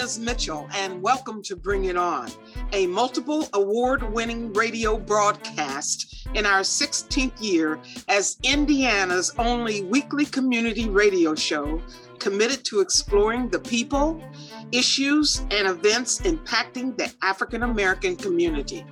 Liz 0.00 0.18
Mitchell, 0.18 0.66
and 0.72 1.02
welcome 1.02 1.42
to 1.42 1.54
Bring 1.54 1.84
It 1.84 1.96
On, 1.98 2.26
a 2.72 2.86
multiple 2.86 3.46
award 3.52 4.02
winning 4.14 4.50
radio 4.54 4.96
broadcast 4.96 6.26
in 6.32 6.46
our 6.46 6.60
16th 6.60 7.38
year 7.38 7.78
as 8.08 8.38
Indiana's 8.42 9.34
only 9.36 9.82
weekly 9.82 10.24
community 10.24 10.88
radio 10.88 11.34
show 11.34 11.82
committed 12.18 12.64
to 12.64 12.80
exploring 12.80 13.50
the 13.50 13.58
people, 13.58 14.24
issues, 14.72 15.40
and 15.50 15.68
events 15.68 16.22
impacting 16.22 16.96
the 16.96 17.12
African 17.22 17.64
American 17.64 18.16
community. 18.16 18.86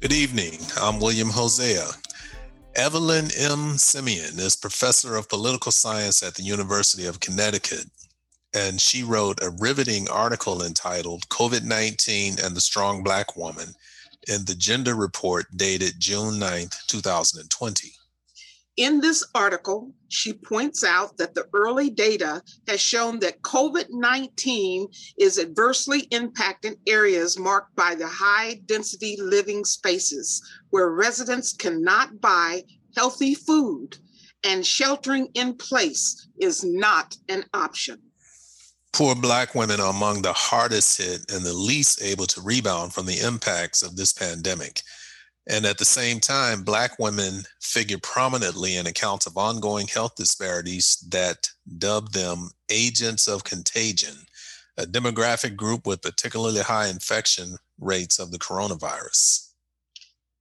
Good 0.00 0.14
evening. 0.14 0.60
I'm 0.80 0.98
William 0.98 1.28
Hosea. 1.28 1.88
Evelyn 2.74 3.26
M. 3.36 3.76
Simien 3.76 4.38
is 4.38 4.56
professor 4.56 5.14
of 5.16 5.28
political 5.28 5.72
science 5.72 6.22
at 6.22 6.36
the 6.36 6.42
University 6.42 7.04
of 7.04 7.20
Connecticut 7.20 7.84
and 8.56 8.80
she 8.80 9.02
wrote 9.02 9.42
a 9.42 9.50
riveting 9.58 10.08
article 10.08 10.62
entitled 10.62 11.28
COVID 11.28 11.62
19 11.62 12.36
and 12.42 12.56
the 12.56 12.60
Strong 12.60 13.02
Black 13.02 13.36
Woman 13.36 13.74
in 14.28 14.46
the 14.46 14.54
Gender 14.54 14.94
Report 14.94 15.44
dated 15.54 16.00
June 16.00 16.40
9th, 16.40 16.86
2020. 16.86 17.92
In 18.78 19.00
this 19.00 19.22
article, 19.34 19.92
she 20.08 20.32
points 20.32 20.84
out 20.84 21.18
that 21.18 21.34
the 21.34 21.46
early 21.52 21.90
data 21.90 22.42
has 22.66 22.80
shown 22.80 23.18
that 23.20 23.42
COVID 23.42 23.86
19 23.90 24.88
is 25.18 25.38
adversely 25.38 26.02
impacting 26.12 26.76
areas 26.86 27.38
marked 27.38 27.76
by 27.76 27.94
the 27.94 28.08
high 28.08 28.60
density 28.64 29.18
living 29.20 29.66
spaces 29.66 30.42
where 30.70 30.90
residents 30.90 31.52
cannot 31.52 32.22
buy 32.22 32.62
healthy 32.96 33.34
food 33.34 33.98
and 34.44 34.64
sheltering 34.64 35.28
in 35.34 35.54
place 35.54 36.28
is 36.40 36.64
not 36.64 37.16
an 37.28 37.44
option. 37.52 38.00
Poor 38.92 39.14
Black 39.14 39.54
women 39.54 39.80
are 39.80 39.90
among 39.90 40.22
the 40.22 40.32
hardest 40.32 40.98
hit 40.98 41.30
and 41.30 41.44
the 41.44 41.52
least 41.52 42.02
able 42.02 42.26
to 42.26 42.40
rebound 42.40 42.94
from 42.94 43.06
the 43.06 43.20
impacts 43.20 43.82
of 43.82 43.96
this 43.96 44.12
pandemic. 44.12 44.82
And 45.48 45.64
at 45.64 45.78
the 45.78 45.84
same 45.84 46.18
time, 46.18 46.62
Black 46.62 46.98
women 46.98 47.42
figure 47.60 47.98
prominently 48.02 48.76
in 48.76 48.86
accounts 48.86 49.26
of 49.26 49.36
ongoing 49.36 49.86
health 49.86 50.16
disparities 50.16 51.04
that 51.10 51.48
dub 51.78 52.12
them 52.12 52.50
agents 52.68 53.28
of 53.28 53.44
contagion, 53.44 54.16
a 54.76 54.86
demographic 54.86 55.54
group 55.54 55.86
with 55.86 56.02
particularly 56.02 56.62
high 56.62 56.88
infection 56.88 57.56
rates 57.78 58.18
of 58.18 58.32
the 58.32 58.38
coronavirus. 58.38 59.50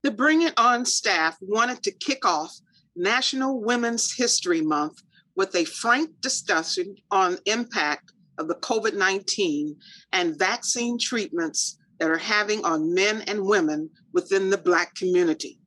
The 0.02 0.12
Bring 0.12 0.44
It 0.44 0.54
On 0.58 0.86
staff 0.86 1.38
wanted 1.42 1.84
to 1.84 1.92
kick 1.92 2.26
off 2.26 2.56
National 2.96 3.60
Women's 3.60 4.14
History 4.14 4.62
Month 4.62 5.02
with 5.36 5.56
a 5.56 5.66
frank 5.66 6.10
discussion 6.22 6.96
on 7.12 7.38
impact 7.46 8.12
of 8.38 8.48
the 8.48 8.56
COVID 8.56 8.96
19 8.96 9.76
and 10.14 10.38
vaccine 10.38 10.98
treatments 11.00 11.78
that 12.00 12.10
are 12.10 12.18
having 12.18 12.64
on 12.66 12.94
men 12.94 13.24
and 13.28 13.46
women 13.46 13.90
within 14.14 14.50
the 14.50 14.58
Black 14.58 14.94
community. 14.96 15.60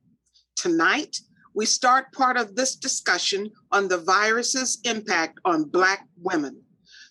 Tonight, 0.55 1.17
we 1.55 1.65
start 1.65 2.11
part 2.13 2.37
of 2.37 2.55
this 2.55 2.75
discussion 2.75 3.49
on 3.71 3.87
the 3.87 3.97
virus's 3.97 4.79
impact 4.83 5.39
on 5.45 5.63
Black 5.63 6.07
women. 6.21 6.61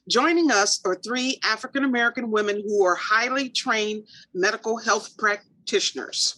Joining 0.09 0.51
us 0.51 0.81
are 0.87 0.95
three 0.95 1.39
African 1.45 1.85
American 1.85 2.31
women 2.31 2.63
who 2.67 2.85
are 2.85 2.95
highly 2.95 3.51
trained 3.51 4.07
medical 4.33 4.79
health 4.79 5.17
practitioners. 5.19 6.35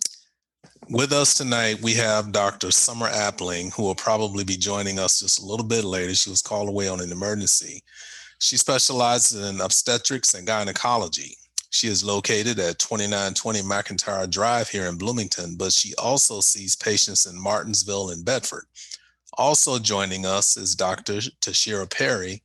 With 0.88 1.12
us 1.12 1.34
tonight, 1.34 1.80
we 1.80 1.94
have 1.94 2.32
Dr. 2.32 2.72
Summer 2.72 3.08
Appling, 3.08 3.72
who 3.72 3.84
will 3.84 3.94
probably 3.94 4.42
be 4.42 4.56
joining 4.56 4.98
us 4.98 5.20
just 5.20 5.40
a 5.40 5.46
little 5.46 5.64
bit 5.64 5.84
later. 5.84 6.12
She 6.14 6.30
was 6.30 6.42
called 6.42 6.68
away 6.68 6.88
on 6.88 7.00
an 7.00 7.12
emergency. 7.12 7.84
She 8.40 8.56
specializes 8.56 9.48
in 9.48 9.60
obstetrics 9.60 10.32
and 10.32 10.46
gynecology. 10.46 11.36
She 11.68 11.88
is 11.88 12.02
located 12.02 12.58
at 12.58 12.78
2920 12.78 13.60
McIntyre 13.60 14.28
Drive 14.28 14.70
here 14.70 14.86
in 14.86 14.96
Bloomington, 14.96 15.56
but 15.56 15.72
she 15.72 15.94
also 15.96 16.40
sees 16.40 16.74
patients 16.74 17.26
in 17.26 17.38
Martinsville 17.38 18.10
and 18.10 18.24
Bedford. 18.24 18.64
Also 19.34 19.78
joining 19.78 20.24
us 20.24 20.56
is 20.56 20.74
Dr. 20.74 21.18
Tashira 21.42 21.88
Perry, 21.88 22.42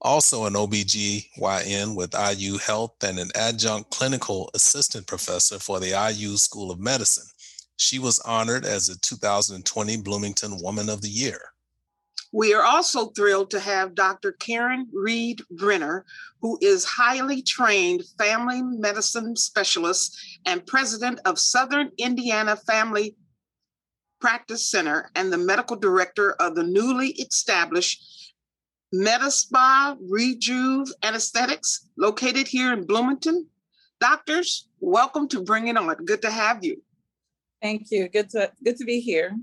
also 0.00 0.46
an 0.46 0.54
OBGYN 0.54 1.94
with 1.94 2.14
IU 2.14 2.56
Health 2.56 2.96
and 3.04 3.18
an 3.18 3.30
adjunct 3.34 3.90
clinical 3.90 4.50
assistant 4.54 5.06
professor 5.06 5.58
for 5.58 5.78
the 5.78 5.90
IU 6.10 6.38
School 6.38 6.70
of 6.70 6.80
Medicine. 6.80 7.28
She 7.76 7.98
was 7.98 8.18
honored 8.20 8.64
as 8.64 8.88
a 8.88 8.98
2020 9.00 9.98
Bloomington 9.98 10.62
Woman 10.62 10.88
of 10.88 11.02
the 11.02 11.08
Year. 11.08 11.53
We 12.34 12.52
are 12.52 12.64
also 12.64 13.10
thrilled 13.10 13.52
to 13.52 13.60
have 13.60 13.94
Dr. 13.94 14.32
Karen 14.32 14.88
Reed 14.92 15.42
Renner, 15.60 16.04
who 16.42 16.58
is 16.60 16.84
highly 16.84 17.42
trained 17.42 18.02
family 18.18 18.60
medicine 18.60 19.36
specialist 19.36 20.18
and 20.44 20.66
president 20.66 21.20
of 21.26 21.38
Southern 21.38 21.92
Indiana 21.96 22.56
Family 22.56 23.14
Practice 24.20 24.68
Center 24.68 25.12
and 25.14 25.32
the 25.32 25.38
medical 25.38 25.76
director 25.76 26.32
of 26.32 26.56
the 26.56 26.64
newly 26.64 27.10
established 27.10 28.34
MediSpa 28.92 29.96
Rejuve 30.10 30.88
Aesthetics, 31.04 31.88
located 31.96 32.48
here 32.48 32.72
in 32.72 32.84
Bloomington. 32.84 33.46
Doctors, 34.00 34.68
welcome 34.80 35.28
to 35.28 35.40
Bring 35.40 35.68
It 35.68 35.76
On. 35.76 35.94
Good 36.04 36.22
to 36.22 36.32
have 36.32 36.64
you. 36.64 36.82
Thank 37.62 37.92
you. 37.92 38.08
Good 38.08 38.30
to 38.30 38.50
good 38.64 38.76
to 38.78 38.84
be 38.84 38.98
here. 38.98 39.36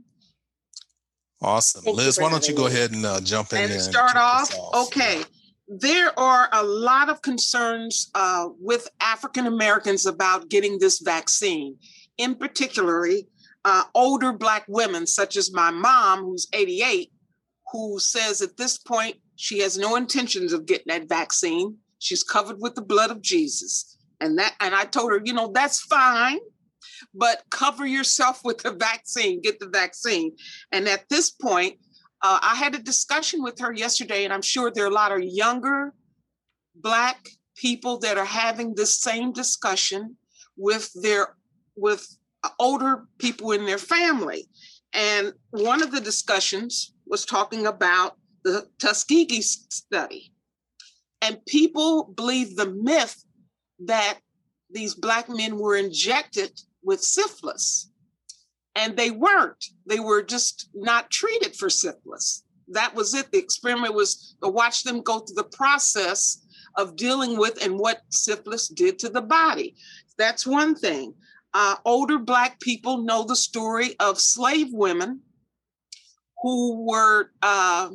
Awesome. 1.42 1.84
Thank 1.84 1.98
Liz, 1.98 2.20
why 2.20 2.30
don't 2.30 2.48
you 2.48 2.56
go 2.56 2.68
ahead 2.68 2.92
and 2.92 3.06
uh, 3.06 3.20
jump 3.22 3.54
in 3.54 3.62
and 3.62 3.72
there 3.72 3.80
start 3.80 4.12
and 4.12 4.20
off? 4.20 4.54
off? 4.56 4.88
Okay. 4.88 5.24
There 5.68 6.18
are 6.20 6.50
a 6.52 6.64
lot 6.64 7.10
of 7.10 7.22
concerns 7.22 8.12
uh, 8.14 8.50
with 8.60 8.88
African 9.00 9.48
Americans 9.48 10.06
about 10.06 10.50
getting 10.50 10.78
this 10.78 11.00
vaccine, 11.00 11.78
in 12.18 12.36
particularly 12.36 13.28
uh, 13.66 13.84
older 13.96 14.34
Black 14.34 14.66
women, 14.68 15.08
such 15.08 15.38
as 15.38 15.54
my 15.54 15.72
mom, 15.72 16.26
who's 16.26 16.48
88, 16.54 17.12
who 17.72 18.00
says 18.00 18.42
at 18.42 18.58
this 18.58 18.78
point 18.78 19.16
she 19.36 19.60
has 19.60 19.78
no 19.78 19.96
intentions 19.96 20.54
of 20.54 20.66
getting 20.66 20.88
that 20.88 21.10
vaccine. 21.10 21.78
She's 22.00 22.24
covered 22.24 22.58
with 22.60 22.76
the 22.76 22.82
blood 22.82 23.10
of 23.10 23.22
Jesus. 23.22 23.98
And 24.20 24.38
that, 24.38 24.56
and 24.60 24.76
I 24.76 24.86
told 24.86 25.12
her, 25.12 25.22
you 25.24 25.34
know, 25.34 25.52
that's 25.52 25.80
fine 25.80 26.40
but 27.14 27.44
cover 27.50 27.86
yourself 27.86 28.42
with 28.44 28.60
the 28.60 28.74
vaccine, 28.74 29.42
get 29.42 29.60
the 29.60 29.70
vaccine. 29.70 30.36
And 30.72 30.88
at 30.88 31.08
this 31.10 31.32
point, 31.32 31.78
uh, 32.22 32.40
I 32.42 32.56
had 32.56 32.76
a 32.76 32.80
discussion 32.80 33.42
with 33.42 33.60
her 33.60 33.74
yesterday, 33.74 34.26
and 34.26 34.34
I'm 34.34 34.42
sure 34.42 34.72
there 34.72 34.86
are 34.86 34.92
a 34.92 34.94
lot 34.94 35.12
of 35.12 35.24
younger 35.24 35.94
Black 36.76 37.28
people 37.56 38.00
that 38.00 38.18
are 38.18 38.26
having 38.26 38.74
this 38.74 38.98
same 39.00 39.32
discussion 39.32 40.18
with 40.58 40.92
their 41.02 41.36
with 41.76 42.08
older 42.60 43.06
people 43.18 43.52
in 43.52 43.66
their 43.66 43.78
family. 43.78 44.48
And 44.94 45.34
one 45.52 45.82
of 45.82 45.92
the 45.92 46.02
discussions 46.02 46.94
was 47.06 47.26
talking 47.26 47.66
about 47.68 48.18
the 48.44 48.68
Tuskegee 48.80 49.42
study. 49.42 50.34
And 51.22 51.46
people 51.46 52.12
believe 52.16 52.56
the 52.56 52.72
myth 52.72 53.24
that 53.86 54.20
these 54.72 54.96
Black 54.96 55.30
men 55.30 55.58
were 55.58 55.76
injected 55.76 56.60
with 56.84 57.02
syphilis. 57.02 57.90
And 58.76 58.96
they 58.96 59.12
weren't. 59.12 59.66
They 59.86 60.00
were 60.00 60.24
just 60.24 60.70
not 60.74 61.10
treated 61.10 61.56
for 61.56 61.70
syphilis. 61.70 62.44
That 62.70 62.96
was 62.96 63.14
it. 63.14 63.32
The 63.32 63.38
experiment 63.38 63.94
was 63.94 64.36
to 64.42 64.50
watch 64.50 64.84
them 64.84 65.02
go 65.02 65.20
through 65.20 65.36
the 65.36 65.44
process 65.44 66.46
of 66.78 66.96
dealing 66.96 67.38
with 67.38 67.64
and 67.64 67.78
what 67.78 68.02
syphilis 68.10 68.70
did 68.70 68.98
to 69.00 69.10
the 69.10 69.22
body. 69.22 69.76
That's 70.18 70.48
one 70.48 70.76
thing. 70.76 71.14
Uh, 71.54 71.76
older 71.84 72.18
Black 72.18 72.60
people 72.62 73.00
know 73.00 73.24
the 73.24 73.36
story 73.36 73.96
of 74.00 74.20
slave 74.20 74.70
women 74.72 75.20
who 76.42 76.86
were 76.86 77.32
uh, 77.42 77.90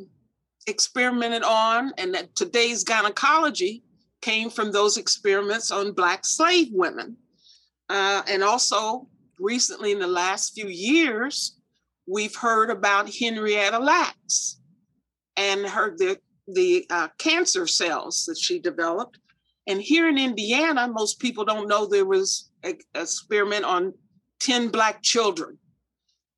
experimented 0.67 1.43
on, 1.43 1.91
and 1.97 2.13
that 2.13 2.35
today's 2.35 2.83
gynecology 2.83 3.83
came 4.21 4.49
from 4.49 4.71
those 4.71 4.97
experiments 4.97 5.71
on 5.71 5.91
Black 5.93 6.23
slave 6.23 6.67
women. 6.71 7.17
Uh, 7.89 8.21
and 8.27 8.43
also, 8.43 9.07
recently 9.39 9.91
in 9.91 9.99
the 9.99 10.07
last 10.07 10.53
few 10.53 10.67
years, 10.67 11.57
we've 12.07 12.35
heard 12.35 12.69
about 12.69 13.13
Henrietta 13.13 13.79
Lacks 13.79 14.59
and 15.37 15.65
her 15.65 15.95
the 15.95 16.17
the 16.47 16.85
uh, 16.89 17.09
cancer 17.17 17.67
cells 17.67 18.25
that 18.25 18.37
she 18.37 18.59
developed, 18.59 19.19
And 19.67 19.81
here 19.81 20.07
in 20.07 20.17
Indiana, 20.17 20.87
most 20.87 21.19
people 21.19 21.43
don't 21.43 21.67
know 21.67 21.85
there 21.85 22.05
was 22.05 22.49
an 22.63 22.77
experiment 22.95 23.65
on 23.65 23.93
10 24.39 24.69
Black 24.69 25.01
children 25.01 25.57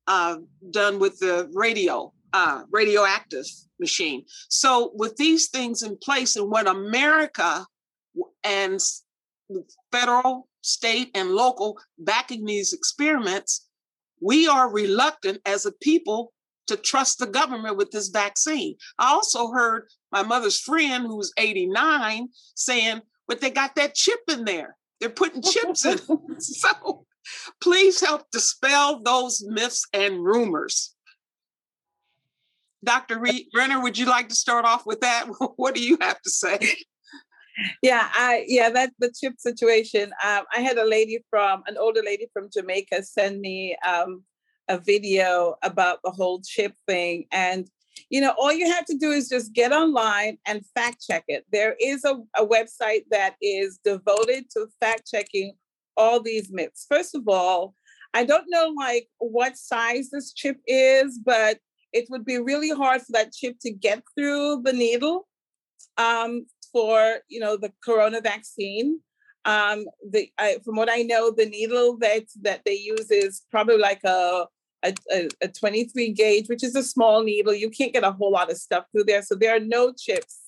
uh, 0.08 0.38
done 0.70 0.98
with 0.98 1.18
the 1.20 1.48
radio, 1.54 2.12
uh, 2.32 2.62
radioactive 2.70 3.46
machine. 3.78 4.24
So, 4.48 4.90
with 4.94 5.16
these 5.16 5.48
things 5.48 5.82
in 5.82 5.96
place, 5.98 6.34
and 6.34 6.50
when 6.50 6.66
America 6.66 7.64
and 8.42 8.80
federal, 9.92 10.48
state, 10.62 11.10
and 11.14 11.30
local 11.30 11.78
backing 11.98 12.44
these 12.44 12.72
experiments, 12.72 13.66
we 14.20 14.46
are 14.48 14.72
reluctant 14.72 15.40
as 15.46 15.66
a 15.66 15.72
people 15.72 16.32
to 16.66 16.76
trust 16.76 17.18
the 17.18 17.26
government 17.26 17.76
with 17.76 17.90
this 17.90 18.08
vaccine. 18.08 18.76
I 18.98 19.10
also 19.10 19.50
heard 19.50 19.88
my 20.12 20.22
mother's 20.22 20.60
friend, 20.60 21.06
who's 21.06 21.32
89, 21.36 22.28
saying, 22.54 23.00
but 23.26 23.40
they 23.40 23.50
got 23.50 23.74
that 23.74 23.94
chip 23.94 24.20
in 24.30 24.44
there. 24.44 24.76
They're 25.00 25.10
putting 25.10 25.42
chips 25.42 25.84
in. 25.84 25.98
So 26.38 27.06
please 27.60 28.00
help 28.00 28.30
dispel 28.30 29.02
those 29.02 29.44
myths 29.46 29.86
and 29.92 30.24
rumors. 30.24 30.94
Dr. 32.82 33.22
Renner, 33.54 33.82
would 33.82 33.98
you 33.98 34.06
like 34.06 34.28
to 34.30 34.34
start 34.34 34.64
off 34.64 34.86
with 34.86 35.00
that? 35.00 35.26
What 35.56 35.74
do 35.74 35.84
you 35.84 35.98
have 36.00 36.20
to 36.22 36.30
say? 36.30 36.76
Yeah, 37.82 38.08
I 38.12 38.44
yeah, 38.46 38.70
that 38.70 38.92
the 38.98 39.12
chip 39.12 39.34
situation. 39.38 40.12
Um, 40.24 40.44
I 40.54 40.60
had 40.60 40.78
a 40.78 40.84
lady 40.84 41.24
from 41.30 41.62
an 41.66 41.76
older 41.78 42.02
lady 42.04 42.28
from 42.32 42.48
Jamaica 42.52 43.02
send 43.02 43.40
me 43.40 43.76
um, 43.86 44.24
a 44.68 44.78
video 44.78 45.56
about 45.62 46.00
the 46.04 46.10
whole 46.10 46.40
chip 46.42 46.74
thing, 46.86 47.26
and 47.32 47.68
you 48.08 48.20
know, 48.20 48.34
all 48.38 48.52
you 48.52 48.70
have 48.70 48.86
to 48.86 48.96
do 48.96 49.10
is 49.10 49.28
just 49.28 49.52
get 49.52 49.72
online 49.72 50.38
and 50.46 50.64
fact 50.74 51.04
check 51.06 51.24
it. 51.28 51.44
There 51.52 51.76
is 51.80 52.04
a, 52.04 52.16
a 52.36 52.46
website 52.46 53.04
that 53.10 53.34
is 53.42 53.78
devoted 53.84 54.44
to 54.52 54.68
fact 54.80 55.08
checking 55.10 55.54
all 55.96 56.20
these 56.20 56.50
myths. 56.50 56.86
First 56.88 57.14
of 57.14 57.28
all, 57.28 57.74
I 58.14 58.24
don't 58.24 58.46
know 58.48 58.72
like 58.76 59.08
what 59.18 59.56
size 59.56 60.10
this 60.10 60.32
chip 60.32 60.58
is, 60.66 61.18
but 61.24 61.58
it 61.92 62.06
would 62.10 62.24
be 62.24 62.38
really 62.38 62.70
hard 62.70 63.02
for 63.02 63.12
that 63.12 63.32
chip 63.32 63.56
to 63.62 63.70
get 63.70 64.02
through 64.16 64.62
the 64.62 64.72
needle 64.72 65.26
um, 65.96 66.46
for 66.72 67.18
you 67.28 67.40
know 67.40 67.56
the 67.56 67.72
corona 67.84 68.20
vaccine. 68.20 69.00
Um, 69.44 69.86
the 70.10 70.30
I, 70.38 70.58
from 70.64 70.76
what 70.76 70.90
I 70.90 71.02
know, 71.02 71.30
the 71.30 71.46
needle 71.46 71.96
that 71.98 72.24
that 72.42 72.62
they 72.64 72.74
use 72.74 73.10
is 73.10 73.42
probably 73.50 73.78
like 73.78 74.04
a 74.04 74.46
a, 74.82 74.94
a, 75.12 75.28
a 75.42 75.48
23 75.48 76.12
gauge, 76.12 76.48
which 76.48 76.64
is 76.64 76.74
a 76.74 76.82
small 76.82 77.22
needle. 77.22 77.54
You 77.54 77.70
can't 77.70 77.92
get 77.92 78.04
a 78.04 78.12
whole 78.12 78.32
lot 78.32 78.50
of 78.50 78.56
stuff 78.56 78.86
through 78.90 79.04
there. 79.04 79.22
So 79.22 79.34
there 79.34 79.54
are 79.54 79.60
no 79.60 79.92
chips. 79.92 80.38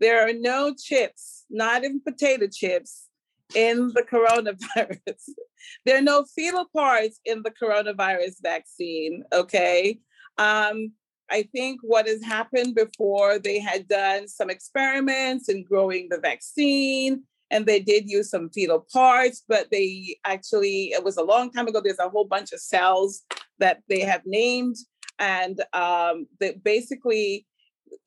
There 0.00 0.26
are 0.26 0.32
no 0.32 0.74
chips, 0.74 1.44
not 1.50 1.84
even 1.84 2.00
potato 2.00 2.46
chips, 2.46 3.10
in 3.54 3.88
the 3.88 4.02
coronavirus. 4.02 5.30
there 5.84 5.98
are 5.98 6.02
no 6.02 6.24
fetal 6.24 6.66
parts 6.74 7.20
in 7.24 7.42
the 7.42 7.50
coronavirus 7.50 8.36
vaccine. 8.42 9.24
Okay. 9.32 10.00
Um, 10.38 10.92
I 11.30 11.44
think 11.54 11.80
what 11.82 12.06
has 12.08 12.22
happened 12.22 12.74
before, 12.74 13.38
they 13.38 13.60
had 13.60 13.86
done 13.86 14.26
some 14.26 14.50
experiments 14.50 15.48
in 15.48 15.62
growing 15.62 16.08
the 16.08 16.18
vaccine 16.18 17.22
and 17.50 17.66
they 17.66 17.80
did 17.80 18.10
use 18.10 18.30
some 18.30 18.50
fetal 18.50 18.86
parts, 18.92 19.44
but 19.48 19.68
they 19.70 20.18
actually, 20.24 20.92
it 20.92 21.04
was 21.04 21.16
a 21.16 21.22
long 21.22 21.50
time 21.50 21.68
ago. 21.68 21.80
There's 21.80 21.98
a 21.98 22.08
whole 22.08 22.24
bunch 22.24 22.52
of 22.52 22.60
cells 22.60 23.22
that 23.58 23.82
they 23.88 24.00
have 24.00 24.22
named. 24.24 24.76
And 25.18 25.60
um, 25.72 26.26
that 26.40 26.64
basically, 26.64 27.46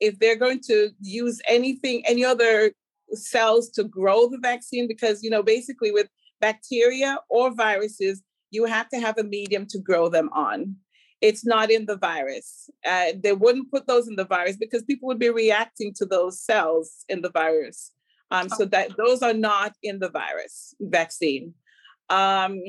if 0.00 0.18
they're 0.18 0.36
going 0.36 0.60
to 0.66 0.90
use 1.00 1.40
anything, 1.46 2.02
any 2.06 2.24
other 2.24 2.72
cells 3.12 3.70
to 3.70 3.84
grow 3.84 4.28
the 4.28 4.38
vaccine, 4.38 4.88
because, 4.88 5.22
you 5.22 5.30
know, 5.30 5.42
basically 5.42 5.92
with 5.92 6.08
bacteria 6.40 7.18
or 7.28 7.54
viruses, 7.54 8.22
you 8.50 8.64
have 8.64 8.88
to 8.88 9.00
have 9.00 9.18
a 9.18 9.24
medium 9.24 9.66
to 9.66 9.78
grow 9.78 10.08
them 10.08 10.30
on. 10.32 10.76
It's 11.20 11.44
not 11.44 11.70
in 11.70 11.86
the 11.86 11.96
virus. 11.96 12.68
Uh, 12.86 13.12
they 13.22 13.32
wouldn't 13.32 13.70
put 13.70 13.86
those 13.86 14.08
in 14.08 14.16
the 14.16 14.26
virus 14.26 14.56
because 14.56 14.82
people 14.82 15.06
would 15.06 15.18
be 15.18 15.30
reacting 15.30 15.94
to 15.94 16.04
those 16.04 16.40
cells 16.40 17.04
in 17.08 17.22
the 17.22 17.30
virus. 17.30 17.92
Um, 18.30 18.48
so 18.48 18.64
that 18.66 18.96
those 18.96 19.22
are 19.22 19.32
not 19.32 19.74
in 19.82 20.00
the 20.00 20.08
virus 20.08 20.74
vaccine. 20.80 21.54
Um, 22.10 22.60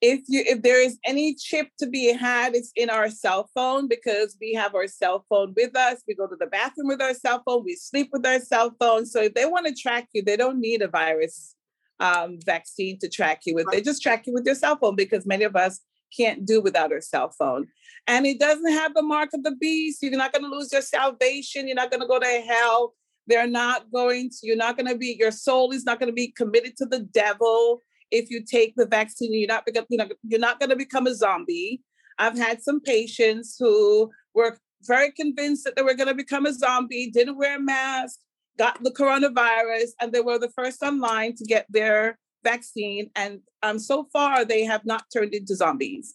if 0.00 0.20
you 0.28 0.44
if 0.46 0.62
there 0.62 0.80
is 0.80 0.98
any 1.04 1.34
chip 1.34 1.68
to 1.80 1.86
be 1.86 2.12
had, 2.12 2.54
it's 2.54 2.72
in 2.76 2.88
our 2.88 3.10
cell 3.10 3.50
phone 3.54 3.88
because 3.88 4.36
we 4.40 4.54
have 4.54 4.74
our 4.74 4.86
cell 4.86 5.24
phone 5.28 5.54
with 5.56 5.76
us. 5.76 6.02
We 6.06 6.14
go 6.14 6.26
to 6.26 6.36
the 6.36 6.46
bathroom 6.46 6.88
with 6.88 7.02
our 7.02 7.14
cell 7.14 7.42
phone. 7.44 7.64
We 7.64 7.74
sleep 7.74 8.10
with 8.12 8.24
our 8.24 8.38
cell 8.38 8.74
phone. 8.78 9.06
So 9.06 9.22
if 9.22 9.34
they 9.34 9.46
want 9.46 9.66
to 9.66 9.74
track 9.74 10.08
you, 10.12 10.22
they 10.22 10.36
don't 10.36 10.60
need 10.60 10.82
a 10.82 10.88
virus 10.88 11.56
um, 12.00 12.38
vaccine 12.44 12.98
to 13.00 13.08
track 13.08 13.40
you 13.44 13.54
with. 13.54 13.66
They 13.72 13.80
just 13.80 14.02
track 14.02 14.26
you 14.26 14.32
with 14.32 14.46
your 14.46 14.54
cell 14.54 14.76
phone 14.76 14.94
because 14.94 15.26
many 15.26 15.44
of 15.44 15.56
us 15.56 15.80
can't 16.16 16.46
do 16.46 16.60
without 16.60 16.90
her 16.90 17.00
cell 17.00 17.30
phone. 17.30 17.68
And 18.06 18.26
it 18.26 18.40
doesn't 18.40 18.72
have 18.72 18.94
the 18.94 19.02
mark 19.02 19.30
of 19.34 19.42
the 19.42 19.56
beast. 19.56 20.02
You're 20.02 20.12
not 20.12 20.32
going 20.32 20.44
to 20.44 20.50
lose 20.50 20.72
your 20.72 20.82
salvation. 20.82 21.66
You're 21.66 21.76
not 21.76 21.90
going 21.90 22.00
to 22.00 22.06
go 22.06 22.18
to 22.18 22.44
hell. 22.48 22.94
They're 23.26 23.46
not 23.46 23.90
going 23.92 24.30
to, 24.30 24.36
you're 24.42 24.56
not 24.56 24.76
going 24.76 24.88
to 24.88 24.96
be, 24.96 25.16
your 25.18 25.30
soul 25.30 25.72
is 25.72 25.84
not 25.84 26.00
going 26.00 26.08
to 26.08 26.14
be 26.14 26.28
committed 26.28 26.76
to 26.78 26.86
the 26.86 27.00
devil 27.00 27.82
if 28.10 28.30
you 28.30 28.42
take 28.42 28.74
the 28.76 28.86
vaccine. 28.86 29.34
You're 29.34 29.48
not, 29.48 29.64
you're 29.66 29.98
not, 29.98 30.12
you're 30.22 30.40
not 30.40 30.58
going 30.58 30.70
to 30.70 30.76
become 30.76 31.06
a 31.06 31.14
zombie. 31.14 31.82
I've 32.18 32.38
had 32.38 32.62
some 32.62 32.80
patients 32.80 33.56
who 33.58 34.10
were 34.34 34.58
very 34.82 35.12
convinced 35.12 35.64
that 35.64 35.76
they 35.76 35.82
were 35.82 35.94
going 35.94 36.08
to 36.08 36.14
become 36.14 36.46
a 36.46 36.54
zombie, 36.54 37.10
didn't 37.10 37.36
wear 37.36 37.56
a 37.56 37.60
mask, 37.60 38.18
got 38.58 38.82
the 38.82 38.90
coronavirus, 38.90 39.90
and 40.00 40.12
they 40.12 40.20
were 40.20 40.38
the 40.38 40.50
first 40.50 40.82
online 40.82 41.34
to 41.36 41.44
get 41.44 41.66
their 41.68 42.18
vaccine. 42.44 43.10
And 43.14 43.40
um, 43.62 43.78
so 43.78 44.08
far, 44.12 44.44
they 44.44 44.64
have 44.64 44.84
not 44.84 45.04
turned 45.12 45.34
into 45.34 45.54
zombies. 45.54 46.14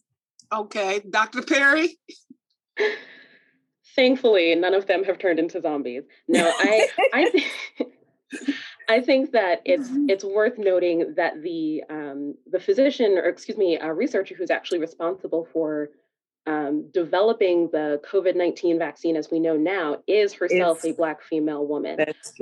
Okay. 0.51 1.01
Dr. 1.09 1.41
Perry? 1.41 1.97
thankfully 3.95 4.55
none 4.55 4.73
of 4.73 4.87
them 4.87 5.03
have 5.03 5.19
turned 5.19 5.37
into 5.37 5.61
zombies 5.61 6.01
no 6.27 6.51
i 6.57 6.87
i 7.13 7.29
th- 7.29 7.45
I 8.89 9.01
think 9.01 9.31
that 9.31 9.61
it's 9.65 9.89
mm-hmm. 9.89 10.09
it's 10.09 10.23
worth 10.23 10.57
noting 10.57 11.13
that 11.15 11.41
the 11.41 11.83
um, 11.89 12.35
the 12.51 12.59
physician, 12.59 13.17
or 13.17 13.25
excuse 13.25 13.57
me, 13.57 13.77
a 13.77 13.93
researcher 13.93 14.35
who's 14.35 14.51
actually 14.51 14.79
responsible 14.79 15.47
for 15.53 15.89
um, 16.45 16.90
developing 16.92 17.69
the 17.71 18.02
COVID 18.09 18.35
19 18.35 18.78
vaccine 18.78 19.16
as 19.16 19.31
we 19.31 19.40
know 19.40 19.56
now 19.56 20.00
is 20.07 20.33
herself 20.33 20.80
it's, 20.80 20.94
a 20.94 20.97
Black 20.97 21.23
female 21.23 21.66
woman. 21.66 21.97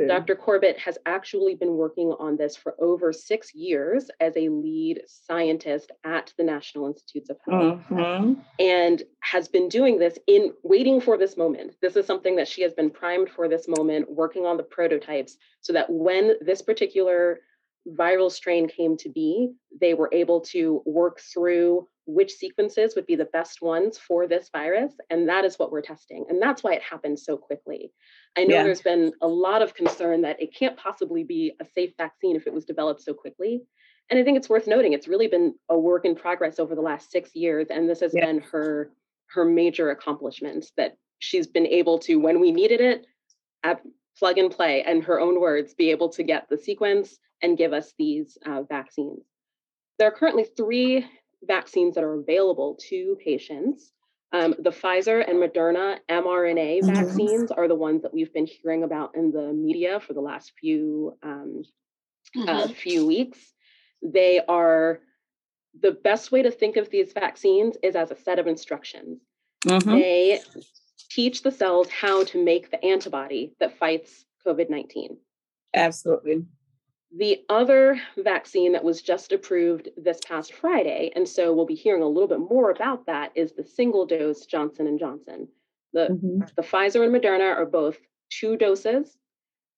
Dr. 0.08 0.36
Corbett 0.36 0.80
has 0.80 0.98
actually 1.06 1.56
been 1.56 1.76
working 1.76 2.14
on 2.20 2.36
this 2.36 2.56
for 2.56 2.76
over 2.80 3.14
six 3.14 3.54
years 3.54 4.10
as 4.20 4.36
a 4.38 4.50
lead 4.50 5.02
scientist 5.06 5.92
at 6.04 6.34
the 6.38 6.44
National 6.44 6.88
Institutes 6.88 7.30
of 7.30 7.38
Health 7.48 7.82
mm-hmm. 7.90 8.34
and 8.60 9.04
has 9.20 9.48
been 9.48 9.70
doing 9.70 10.00
this 10.00 10.18
in 10.26 10.52
waiting 10.64 11.00
for 11.00 11.18
this 11.18 11.38
moment. 11.38 11.76
This 11.82 11.96
is 11.96 12.08
something 12.08 12.36
that 12.38 12.48
she 12.48 12.64
has 12.64 12.74
been 12.74 12.90
primed 12.90 13.30
for 13.30 13.48
this 13.48 13.68
moment, 13.68 14.10
working 14.12 14.46
on 14.46 14.58
the 14.58 14.64
prototypes 14.64 15.38
so 15.62 15.74
that 15.74 15.90
when 15.90 16.34
this 16.42 16.64
particular 16.64 17.42
viral 17.88 18.32
strain 18.32 18.68
came 18.68 18.98
to 18.98 19.10
be, 19.10 19.54
they 19.80 19.94
were 19.94 20.10
able 20.12 20.42
to 20.42 20.82
work 20.86 21.20
through 21.34 21.88
which 22.06 22.34
sequences 22.34 22.96
would 22.96 23.06
be 23.06 23.16
the 23.16 23.26
best 23.26 23.62
ones 23.62 23.98
for 23.98 24.28
this 24.28 24.50
virus. 24.52 24.94
And 25.10 25.30
that 25.30 25.46
is 25.46 25.58
what 25.58 25.72
we're 25.72 25.82
testing. 25.82 26.26
And 26.30 26.42
that's 26.42 26.64
why 26.64 26.74
it 26.74 26.82
happened 26.82 27.20
so 27.20 27.38
quickly. 27.38 27.92
I 28.38 28.44
know 28.44 28.56
yeah. 28.56 28.64
there's 28.64 28.82
been 28.82 29.14
a 29.22 29.28
lot 29.28 29.62
of 29.62 29.74
concern 29.74 30.22
that 30.22 30.42
it 30.42 30.56
can't 30.56 30.78
possibly 30.78 31.24
be 31.24 31.54
a 31.60 31.66
safe 31.66 31.94
vaccine 31.98 32.36
if 32.36 32.48
it 32.48 32.54
was 32.54 32.66
developed 32.66 33.02
so 33.02 33.14
quickly. 33.14 33.62
And 34.10 34.20
I 34.20 34.24
think 34.24 34.38
it's 34.38 34.50
worth 34.50 34.68
noting 34.68 34.94
it's 34.94 35.08
really 35.08 35.28
been 35.28 35.56
a 35.70 35.80
work 35.80 36.06
in 36.06 36.16
progress 36.16 36.60
over 36.60 36.76
the 36.76 36.82
last 36.82 37.12
six 37.12 37.36
years. 37.36 37.68
And 37.70 37.90
this 37.90 38.02
has 38.02 38.14
yeah. 38.14 38.26
been 38.26 38.42
her 38.52 38.92
her 39.28 39.46
major 39.46 39.92
accomplishment 39.92 40.66
that 40.76 40.98
she's 41.20 41.48
been 41.48 41.68
able 41.68 42.00
to, 42.00 42.18
when 42.18 42.42
we 42.42 42.52
needed 42.52 42.82
it, 42.82 43.06
plug 44.18 44.38
and 44.38 44.52
play, 44.52 44.84
and 44.84 45.04
her 45.04 45.20
own 45.20 45.40
words, 45.40 45.74
be 45.74 45.92
able 45.92 46.10
to 46.10 46.24
get 46.24 46.50
the 46.50 46.58
sequence 46.58 47.18
and 47.42 47.58
give 47.58 47.74
us 47.74 47.94
these 47.98 48.38
uh, 48.46 48.64
vaccines. 48.64 49.24
There 49.98 50.08
are 50.08 50.12
currently 50.12 50.46
three 50.46 51.06
vaccines 51.44 51.96
that 51.96 52.04
are 52.04 52.20
available 52.20 52.78
to 52.90 53.18
patients. 53.24 53.92
Um, 54.34 54.56
the 54.60 54.70
Pfizer 54.70 55.28
and 55.28 55.38
Moderna 55.38 55.98
mRNA 56.10 56.82
mm-hmm. 56.82 56.94
vaccines 56.94 57.52
are 57.52 57.68
the 57.68 57.76
ones 57.76 58.04
that 58.04 58.14
we've 58.14 58.34
been 58.34 58.46
hearing 58.46 58.84
about 58.84 59.16
in 59.16 59.32
the 59.32 59.52
media 59.54 60.00
for 60.00 60.14
the 60.14 60.22
last 60.22 60.54
few 60.60 61.18
um, 61.24 61.64
uh, 62.36 62.40
mm-hmm. 62.40 62.50
uh, 62.50 62.68
few 62.70 63.06
weeks. 63.06 63.40
They 64.02 64.42
are 64.48 65.00
the 65.80 65.92
best 65.92 66.32
way 66.32 66.42
to 66.42 66.52
think 66.52 66.78
of 66.78 66.90
these 66.90 67.14
vaccines 67.14 67.78
is 67.84 67.96
as 67.96 68.12
a 68.12 68.16
set 68.16 68.40
of 68.40 68.48
instructions. 68.48 69.22
Mm-hmm. 69.66 69.92
They 69.92 70.42
teach 71.16 71.42
the 71.42 71.52
cells 71.52 71.90
how 71.90 72.24
to 72.26 72.44
make 72.44 72.72
the 72.72 72.84
antibody 72.84 73.54
that 73.60 73.78
fights 73.78 74.26
COVID 74.46 74.70
19. 74.70 75.18
Absolutely. 75.74 76.46
The 77.18 77.44
other 77.50 78.00
vaccine 78.18 78.72
that 78.72 78.84
was 78.84 79.02
just 79.02 79.34
approved 79.34 79.90
this 79.98 80.20
past 80.26 80.54
Friday, 80.54 81.12
and 81.16 81.28
so 81.28 81.54
we'll 81.54 81.66
be 81.66 81.76
hearing 81.76 82.04
a 82.04 82.08
little 82.08 82.30
bit 82.30 82.40
more 82.40 82.72
about 82.72 83.06
that, 83.08 83.32
is 83.36 83.52
the 83.52 83.66
single 83.66 84.06
dose 84.06 84.46
Johnson 84.46 84.88
and 84.88 84.98
Johnson. 84.98 85.50
The, 85.94 86.08
mm-hmm. 86.08 86.40
the 86.56 86.62
Pfizer 86.62 87.04
and 87.04 87.14
Moderna 87.14 87.54
are 87.54 87.66
both 87.66 87.98
two 88.30 88.56
doses. 88.56 89.18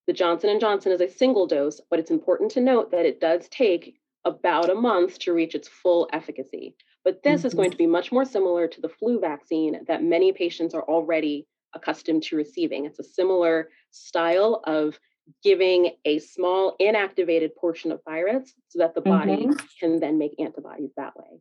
The 0.06 0.14
Johnson 0.14 0.60
& 0.60 0.62
Johnson 0.62 0.92
is 0.92 1.02
a 1.02 1.10
single 1.10 1.48
dose, 1.48 1.82
but 1.90 1.98
it's 1.98 2.12
important 2.12 2.52
to 2.52 2.62
note 2.62 2.92
that 2.92 3.06
it 3.06 3.20
does 3.20 3.48
take 3.50 3.96
about 4.26 4.70
a 4.70 4.76
month 4.76 5.18
to 5.20 5.34
reach 5.34 5.56
its 5.56 5.68
full 5.68 6.08
efficacy. 6.14 6.76
But 7.04 7.24
this 7.24 7.40
mm-hmm. 7.40 7.48
is 7.48 7.54
going 7.54 7.72
to 7.72 7.78
be 7.78 7.88
much 7.88 8.12
more 8.12 8.26
similar 8.26 8.68
to 8.68 8.82
the 8.82 8.90
flu 8.90 9.20
vaccine 9.20 9.80
that 9.88 10.04
many 10.04 10.32
patients 10.32 10.74
are 10.74 10.84
already 10.84 11.48
accustomed 11.74 12.24
to 12.24 12.36
receiving. 12.36 12.86
It's 12.86 13.00
a 13.00 13.04
similar 13.04 13.70
style 13.92 14.62
of 14.66 15.00
giving 15.44 15.92
a 16.06 16.20
small 16.20 16.76
inactivated 16.82 17.56
portion 17.56 17.92
of 17.92 18.02
virus 18.06 18.54
so 18.68 18.80
that 18.80 18.94
the 18.96 19.02
body 19.02 19.48
mm-hmm. 19.48 19.66
can 19.80 20.00
then 20.00 20.18
make 20.18 20.36
antibodies 20.40 20.92
that 20.98 21.14
way. 21.16 21.40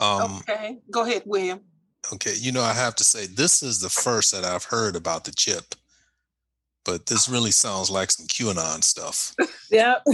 Um, 0.00 0.42
okay, 0.48 0.78
go 0.90 1.02
ahead, 1.02 1.22
William. 1.26 1.60
Okay, 2.12 2.34
you 2.36 2.50
know, 2.52 2.62
I 2.62 2.72
have 2.72 2.96
to 2.96 3.04
say, 3.04 3.26
this 3.26 3.62
is 3.62 3.80
the 3.80 3.88
first 3.88 4.32
that 4.32 4.44
I've 4.44 4.64
heard 4.64 4.96
about 4.96 5.24
the 5.24 5.30
chip, 5.30 5.74
but 6.84 7.06
this 7.06 7.28
really 7.28 7.50
sounds 7.50 7.90
like 7.90 8.10
some 8.10 8.26
QAnon 8.26 8.82
stuff. 8.82 9.34
yep. 9.70 10.04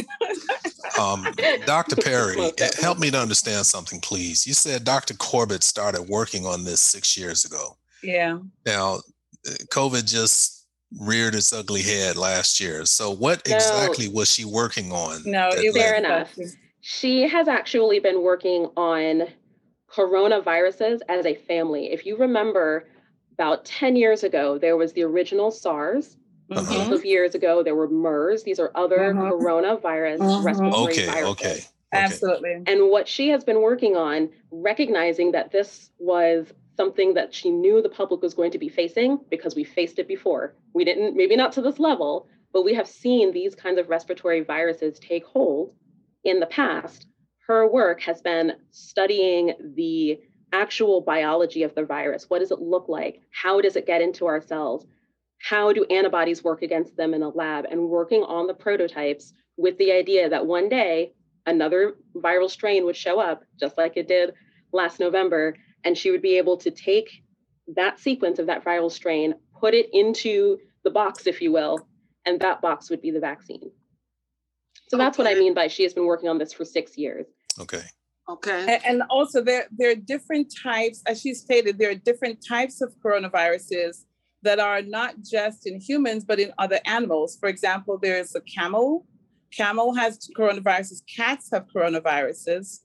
um, 1.00 1.26
Dr. 1.66 1.96
Perry, 2.02 2.36
help 2.80 2.98
me 2.98 3.10
to 3.10 3.20
understand 3.20 3.66
something, 3.66 4.00
please. 4.00 4.46
You 4.46 4.54
said 4.54 4.84
Dr. 4.84 5.14
Corbett 5.14 5.62
started 5.62 6.02
working 6.02 6.46
on 6.46 6.64
this 6.64 6.80
six 6.80 7.16
years 7.16 7.44
ago. 7.44 7.76
Yeah. 8.02 8.38
Now, 8.66 8.96
uh, 9.46 9.54
COVID 9.70 10.06
just 10.06 10.66
reared 11.00 11.34
its 11.34 11.52
ugly 11.52 11.82
head 11.82 12.16
last 12.16 12.60
year. 12.60 12.84
So, 12.84 13.10
what 13.10 13.46
no, 13.48 13.56
exactly 13.56 14.08
was 14.08 14.30
she 14.30 14.44
working 14.44 14.92
on? 14.92 15.22
No, 15.24 15.50
you 15.54 15.72
fair 15.72 15.96
enough. 15.96 16.36
She 16.80 17.28
has 17.28 17.48
actually 17.48 17.98
been 17.98 18.22
working 18.22 18.70
on 18.76 19.24
coronaviruses 19.90 21.00
as 21.08 21.26
a 21.26 21.34
family. 21.34 21.92
If 21.92 22.06
you 22.06 22.16
remember, 22.16 22.86
about 23.38 23.64
10 23.64 23.94
years 23.94 24.24
ago, 24.24 24.58
there 24.58 24.76
was 24.76 24.92
the 24.92 25.02
original 25.02 25.50
SARS. 25.50 26.16
Uh-huh. 26.50 26.60
A 26.60 26.78
couple 26.78 26.94
of 26.94 27.04
years 27.04 27.34
ago, 27.34 27.62
there 27.62 27.74
were 27.74 27.88
MERS. 27.88 28.42
These 28.42 28.58
are 28.58 28.70
other 28.74 29.10
uh-huh. 29.10 29.32
coronavirus 29.32 30.20
uh-huh. 30.20 30.42
respiratory 30.42 30.92
okay, 30.92 31.06
viruses. 31.06 31.30
Okay, 31.30 31.50
okay. 31.50 31.64
Absolutely. 31.92 32.62
And 32.66 32.90
what 32.90 33.08
she 33.08 33.28
has 33.28 33.44
been 33.44 33.60
working 33.62 33.96
on, 33.96 34.30
recognizing 34.50 35.32
that 35.32 35.50
this 35.50 35.90
was 35.98 36.52
something 36.76 37.14
that 37.14 37.34
she 37.34 37.50
knew 37.50 37.82
the 37.82 37.88
public 37.88 38.22
was 38.22 38.34
going 38.34 38.50
to 38.52 38.58
be 38.58 38.68
facing 38.68 39.18
because 39.30 39.54
we 39.54 39.64
faced 39.64 39.98
it 39.98 40.06
before. 40.06 40.54
We 40.74 40.84
didn't, 40.84 41.16
maybe 41.16 41.34
not 41.34 41.52
to 41.52 41.62
this 41.62 41.78
level, 41.78 42.28
but 42.52 42.64
we 42.64 42.74
have 42.74 42.86
seen 42.86 43.32
these 43.32 43.54
kinds 43.54 43.78
of 43.78 43.88
respiratory 43.88 44.42
viruses 44.42 44.98
take 44.98 45.24
hold 45.24 45.74
in 46.24 46.40
the 46.40 46.46
past. 46.46 47.06
Her 47.46 47.66
work 47.66 48.00
has 48.02 48.20
been 48.20 48.52
studying 48.70 49.54
the 49.74 50.20
actual 50.52 51.00
biology 51.00 51.62
of 51.62 51.74
the 51.74 51.84
virus. 51.84 52.26
What 52.28 52.40
does 52.40 52.50
it 52.50 52.60
look 52.60 52.88
like? 52.88 53.22
How 53.30 53.60
does 53.60 53.76
it 53.76 53.86
get 53.86 54.02
into 54.02 54.26
our 54.26 54.40
cells? 54.40 54.86
How 55.40 55.72
do 55.72 55.84
antibodies 55.84 56.42
work 56.42 56.62
against 56.62 56.96
them 56.96 57.14
in 57.14 57.22
a 57.22 57.28
lab? 57.28 57.66
And 57.70 57.88
working 57.88 58.22
on 58.22 58.46
the 58.46 58.54
prototypes 58.54 59.32
with 59.56 59.78
the 59.78 59.92
idea 59.92 60.28
that 60.28 60.46
one 60.46 60.68
day 60.68 61.12
another 61.46 61.94
viral 62.16 62.50
strain 62.50 62.84
would 62.84 62.96
show 62.96 63.20
up, 63.20 63.42
just 63.58 63.78
like 63.78 63.96
it 63.96 64.08
did 64.08 64.34
last 64.72 65.00
November, 65.00 65.56
and 65.84 65.96
she 65.96 66.10
would 66.10 66.22
be 66.22 66.36
able 66.38 66.56
to 66.58 66.70
take 66.70 67.22
that 67.76 67.98
sequence 67.98 68.38
of 68.38 68.46
that 68.46 68.64
viral 68.64 68.90
strain, 68.90 69.34
put 69.58 69.74
it 69.74 69.88
into 69.92 70.58
the 70.84 70.90
box, 70.90 71.26
if 71.26 71.40
you 71.40 71.52
will, 71.52 71.88
and 72.24 72.40
that 72.40 72.60
box 72.60 72.90
would 72.90 73.02
be 73.02 73.10
the 73.10 73.20
vaccine. 73.20 73.70
So 74.88 74.96
okay. 74.96 75.04
that's 75.04 75.18
what 75.18 75.26
I 75.26 75.34
mean 75.34 75.54
by 75.54 75.68
she 75.68 75.82
has 75.82 75.94
been 75.94 76.06
working 76.06 76.28
on 76.28 76.38
this 76.38 76.52
for 76.52 76.64
six 76.64 76.96
years. 76.96 77.26
Okay. 77.60 77.82
Okay. 78.28 78.80
And 78.86 79.02
also 79.08 79.42
there, 79.42 79.66
there 79.76 79.90
are 79.90 79.94
different 79.94 80.52
types, 80.62 81.02
as 81.06 81.20
she 81.20 81.32
stated, 81.32 81.78
there 81.78 81.90
are 81.90 81.94
different 81.94 82.44
types 82.46 82.82
of 82.82 82.94
coronaviruses 83.04 84.04
that 84.42 84.58
are 84.58 84.82
not 84.82 85.14
just 85.22 85.66
in 85.66 85.80
humans, 85.80 86.24
but 86.24 86.38
in 86.38 86.52
other 86.58 86.80
animals. 86.86 87.36
For 87.38 87.48
example, 87.48 87.98
there's 88.00 88.34
a 88.34 88.40
camel. 88.40 89.06
Camel 89.52 89.94
has 89.94 90.28
coronaviruses, 90.36 91.02
cats 91.16 91.50
have 91.52 91.66
coronaviruses. 91.74 92.80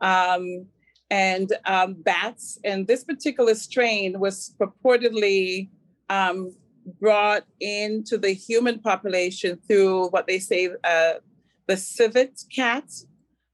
Um, 0.00 0.66
and 1.10 1.52
um, 1.64 1.94
bats. 1.94 2.58
And 2.64 2.86
this 2.86 3.04
particular 3.04 3.54
strain 3.54 4.20
was 4.20 4.54
purportedly 4.60 5.70
um, 6.10 6.54
brought 7.00 7.44
into 7.60 8.18
the 8.18 8.30
human 8.30 8.80
population 8.80 9.58
through 9.66 10.08
what 10.08 10.26
they 10.26 10.38
say 10.38 10.70
uh, 10.84 11.14
the 11.66 11.76
civet 11.76 12.40
cat, 12.54 12.84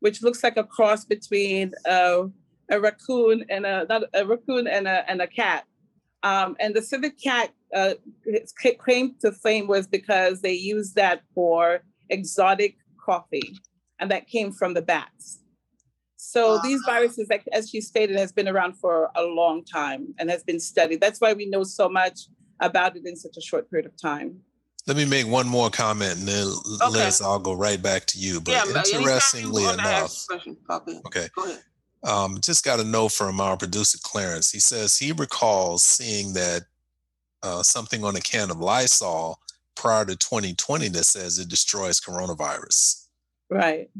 which 0.00 0.22
looks 0.22 0.42
like 0.42 0.56
a 0.56 0.64
cross 0.64 1.04
between 1.04 1.72
a 1.86 2.80
raccoon 2.80 3.44
and 3.50 3.66
a 3.66 3.86
not 3.88 4.02
a 4.14 4.24
raccoon 4.24 4.66
and 4.66 4.86
a 4.86 5.08
and 5.10 5.20
a 5.20 5.26
cat. 5.26 5.64
Um, 6.24 6.56
and 6.58 6.74
the 6.74 6.82
civet 6.82 7.20
cat 7.22 7.50
uh, 7.74 7.94
claim 8.78 9.14
to 9.20 9.30
fame 9.30 9.68
was 9.68 9.86
because 9.86 10.40
they 10.40 10.54
used 10.54 10.96
that 10.96 11.22
for 11.34 11.82
exotic 12.08 12.78
coffee, 12.98 13.58
and 14.00 14.10
that 14.10 14.26
came 14.26 14.50
from 14.50 14.74
the 14.74 14.82
bats. 14.82 15.40
So 16.16 16.58
these 16.64 16.80
viruses, 16.86 17.28
like, 17.28 17.44
as 17.52 17.68
she 17.68 17.80
stated, 17.82 18.16
has 18.16 18.32
been 18.32 18.48
around 18.48 18.78
for 18.78 19.10
a 19.14 19.22
long 19.22 19.64
time 19.64 20.14
and 20.18 20.30
has 20.30 20.42
been 20.42 20.58
studied. 20.58 21.00
That's 21.00 21.20
why 21.20 21.34
we 21.34 21.46
know 21.46 21.62
so 21.62 21.88
much 21.88 22.22
about 22.60 22.96
it 22.96 23.06
in 23.06 23.14
such 23.14 23.36
a 23.36 23.42
short 23.42 23.70
period 23.70 23.86
of 23.86 23.96
time. 24.00 24.40
Let 24.86 24.96
me 24.96 25.04
make 25.04 25.26
one 25.26 25.46
more 25.46 25.70
comment 25.70 26.18
and 26.18 26.28
then 26.28 26.46
okay. 26.82 27.04
Liz, 27.04 27.22
I'll 27.22 27.38
go 27.38 27.54
right 27.54 27.80
back 27.80 28.06
to 28.06 28.18
you. 28.18 28.40
But 28.40 28.52
yeah, 28.52 28.98
interestingly 28.98 29.64
enough, 29.64 30.26
okay, 31.06 31.28
um, 32.04 32.38
just 32.40 32.64
got 32.64 32.80
a 32.80 32.84
note 32.84 33.12
from 33.12 33.40
our 33.40 33.56
producer 33.56 33.98
Clarence. 34.02 34.50
He 34.50 34.60
says 34.60 34.96
he 34.96 35.12
recalls 35.12 35.82
seeing 35.82 36.34
that 36.34 36.62
uh, 37.42 37.62
something 37.62 38.04
on 38.04 38.16
a 38.16 38.20
can 38.20 38.50
of 38.50 38.58
Lysol 38.58 39.38
prior 39.74 40.04
to 40.04 40.16
2020 40.16 40.88
that 40.88 41.04
says 41.04 41.38
it 41.38 41.48
destroys 41.48 42.00
coronavirus. 42.00 43.06
Right. 43.50 43.90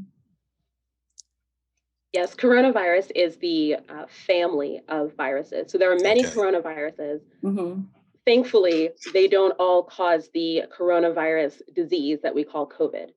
Yes, 2.13 2.35
coronavirus 2.35 3.11
is 3.15 3.37
the 3.39 3.77
uh, 3.89 4.07
family 4.27 4.81
of 4.89 5.17
viruses. 5.17 5.73
So 5.73 5.79
there 5.79 5.93
are 5.93 5.99
many 5.99 6.25
okay. 6.25 6.35
coronaviruses. 6.35 7.21
Mm-hmm. 7.43 7.81
Thankfully, 8.25 8.91
they 9.13 9.27
don't 9.27 9.51
all 9.59 9.83
cause 9.83 10.31
the 10.33 10.63
coronavirus 10.77 11.61
disease 11.75 12.21
that 12.23 12.35
we 12.35 12.45
call 12.45 12.69
COVID. 12.69 13.09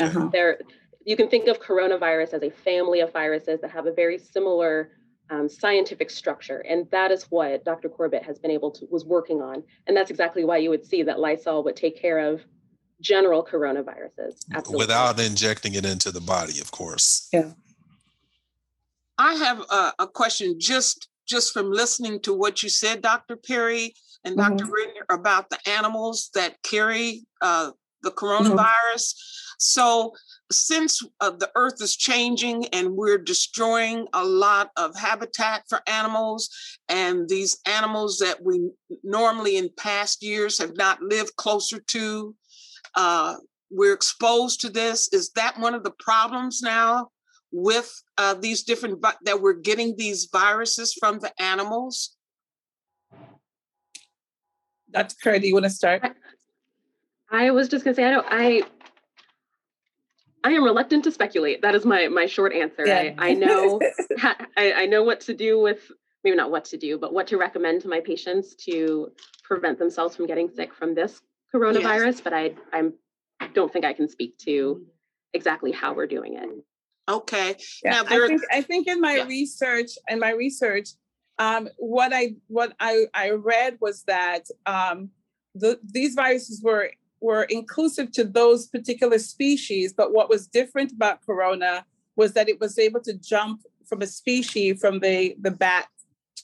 Uh-huh. 0.00 0.28
There, 0.32 0.58
you 1.04 1.16
can 1.16 1.28
think 1.28 1.48
of 1.48 1.60
coronavirus 1.60 2.34
as 2.34 2.42
a 2.42 2.50
family 2.50 3.00
of 3.00 3.12
viruses 3.12 3.60
that 3.60 3.70
have 3.70 3.86
a 3.86 3.92
very 3.92 4.18
similar 4.18 4.90
um, 5.30 5.48
scientific 5.48 6.10
structure, 6.10 6.58
and 6.68 6.90
that 6.90 7.10
is 7.10 7.24
what 7.30 7.64
Dr. 7.64 7.88
Corbett 7.88 8.22
has 8.22 8.38
been 8.38 8.50
able 8.50 8.70
to 8.72 8.86
was 8.90 9.04
working 9.04 9.40
on, 9.40 9.62
and 9.86 9.96
that's 9.96 10.10
exactly 10.10 10.44
why 10.44 10.58
you 10.58 10.70
would 10.70 10.84
see 10.84 11.02
that 11.02 11.18
Lysol 11.18 11.62
would 11.64 11.76
take 11.76 12.00
care 12.00 12.18
of 12.18 12.42
general 13.00 13.44
coronaviruses 13.44 14.44
Absolutely. 14.54 14.76
without 14.76 15.20
injecting 15.20 15.74
it 15.74 15.84
into 15.84 16.10
the 16.10 16.20
body, 16.20 16.60
of 16.60 16.70
course. 16.70 17.28
Yeah. 17.32 17.52
I 19.18 19.34
have 19.34 19.60
a, 19.70 19.92
a, 20.00 20.06
question 20.08 20.58
just 20.58 21.08
just 21.26 21.52
from 21.52 21.70
listening 21.70 22.20
to 22.20 22.34
what 22.34 22.62
you 22.62 22.68
said, 22.68 23.00
Dr. 23.00 23.36
Perry 23.36 23.94
and 24.24 24.36
mm-hmm. 24.36 24.56
Dr. 24.56 24.70
Renner, 24.70 25.06
about 25.10 25.50
the 25.50 25.58
animals 25.66 26.30
that 26.34 26.62
carry 26.62 27.24
uh, 27.40 27.70
the 28.02 28.10
mm-hmm. 28.10 28.26
coronavirus. 28.26 29.14
Mm-hmm. 29.14 29.54
So, 29.58 30.12
since 30.50 31.02
uh, 31.20 31.30
the 31.30 31.50
earth 31.54 31.80
is 31.80 31.96
changing 31.96 32.66
and 32.66 32.94
we're 32.94 33.18
destroying 33.18 34.06
a 34.12 34.24
lot 34.24 34.70
of 34.76 34.96
habitat 34.96 35.64
for 35.68 35.80
animals, 35.86 36.50
and 36.88 37.28
these 37.28 37.60
animals 37.66 38.18
that 38.18 38.42
we 38.42 38.70
normally 39.02 39.56
in 39.56 39.70
past 39.76 40.22
years 40.22 40.58
have 40.58 40.76
not 40.76 41.02
lived 41.02 41.34
closer 41.36 41.80
to, 41.88 42.34
uh, 42.94 43.36
we're 43.70 43.94
exposed 43.94 44.60
to 44.60 44.70
this. 44.70 45.12
Is 45.12 45.30
that 45.30 45.58
one 45.58 45.74
of 45.74 45.82
the 45.82 45.94
problems 45.98 46.60
now 46.62 47.08
with 47.50 47.92
uh, 48.18 48.34
these 48.34 48.62
different 48.62 49.04
that 49.24 49.40
we're 49.40 49.54
getting 49.54 49.96
these 49.96 50.28
viruses 50.30 50.94
from 50.94 51.18
the 51.20 51.32
animals? 51.40 52.16
Dr. 54.90 55.14
Kerr, 55.22 55.38
do 55.38 55.48
you 55.48 55.54
want 55.54 55.64
to 55.64 55.70
start? 55.70 56.02
I 57.30 57.50
was 57.50 57.68
just 57.68 57.84
gonna 57.84 57.96
say 57.96 58.04
I 58.04 58.10
don't 58.10 58.26
I 58.28 58.62
I 60.44 60.50
am 60.50 60.62
reluctant 60.62 61.04
to 61.04 61.10
speculate. 61.10 61.62
That 61.62 61.74
is 61.74 61.84
my 61.84 62.06
my 62.08 62.26
short 62.26 62.52
answer. 62.52 62.86
Yeah. 62.86 63.14
I, 63.18 63.30
I 63.30 63.34
know 63.34 63.80
I, 64.56 64.72
I 64.72 64.86
know 64.86 65.02
what 65.02 65.20
to 65.22 65.34
do 65.34 65.58
with 65.58 65.90
maybe 66.22 66.36
not 66.36 66.50
what 66.50 66.66
to 66.66 66.76
do, 66.76 66.98
but 66.98 67.12
what 67.12 67.26
to 67.28 67.38
recommend 67.38 67.82
to 67.82 67.88
my 67.88 68.00
patients 68.00 68.54
to 68.66 69.10
prevent 69.42 69.78
themselves 69.78 70.14
from 70.14 70.26
getting 70.26 70.50
sick 70.50 70.74
from 70.74 70.94
this 70.94 71.20
coronavirus. 71.54 72.04
Yes. 72.06 72.20
But 72.20 72.34
I 72.34 72.54
I'm 72.72 72.92
don't 73.54 73.72
think 73.72 73.84
I 73.84 73.94
can 73.94 74.08
speak 74.08 74.36
to 74.38 74.86
exactly 75.32 75.72
how 75.72 75.94
we're 75.94 76.06
doing 76.06 76.36
it. 76.36 76.48
Okay. 77.08 77.56
Yeah, 77.82 78.02
now, 78.02 78.04
I 78.08 78.26
think 78.26 78.42
I 78.52 78.60
think 78.60 78.86
in 78.86 79.00
my 79.00 79.16
yeah. 79.16 79.24
research 79.24 79.92
in 80.08 80.18
my 80.20 80.32
research, 80.32 80.90
um, 81.38 81.68
what 81.78 82.12
I 82.12 82.34
what 82.48 82.74
I, 82.78 83.06
I 83.14 83.30
read 83.30 83.78
was 83.80 84.04
that 84.04 84.44
um, 84.66 85.10
the, 85.54 85.78
these 85.82 86.14
viruses 86.14 86.62
were 86.62 86.90
were 87.20 87.44
inclusive 87.44 88.12
to 88.12 88.24
those 88.24 88.66
particular 88.66 89.18
species, 89.18 89.92
but 89.92 90.12
what 90.12 90.28
was 90.28 90.46
different 90.46 90.92
about 90.92 91.24
corona 91.24 91.84
was 92.16 92.32
that 92.34 92.48
it 92.48 92.60
was 92.60 92.78
able 92.78 93.00
to 93.00 93.14
jump 93.14 93.62
from 93.86 94.02
a 94.02 94.06
species 94.06 94.80
from 94.80 95.00
the 95.00 95.36
the 95.40 95.50
bat 95.50 95.88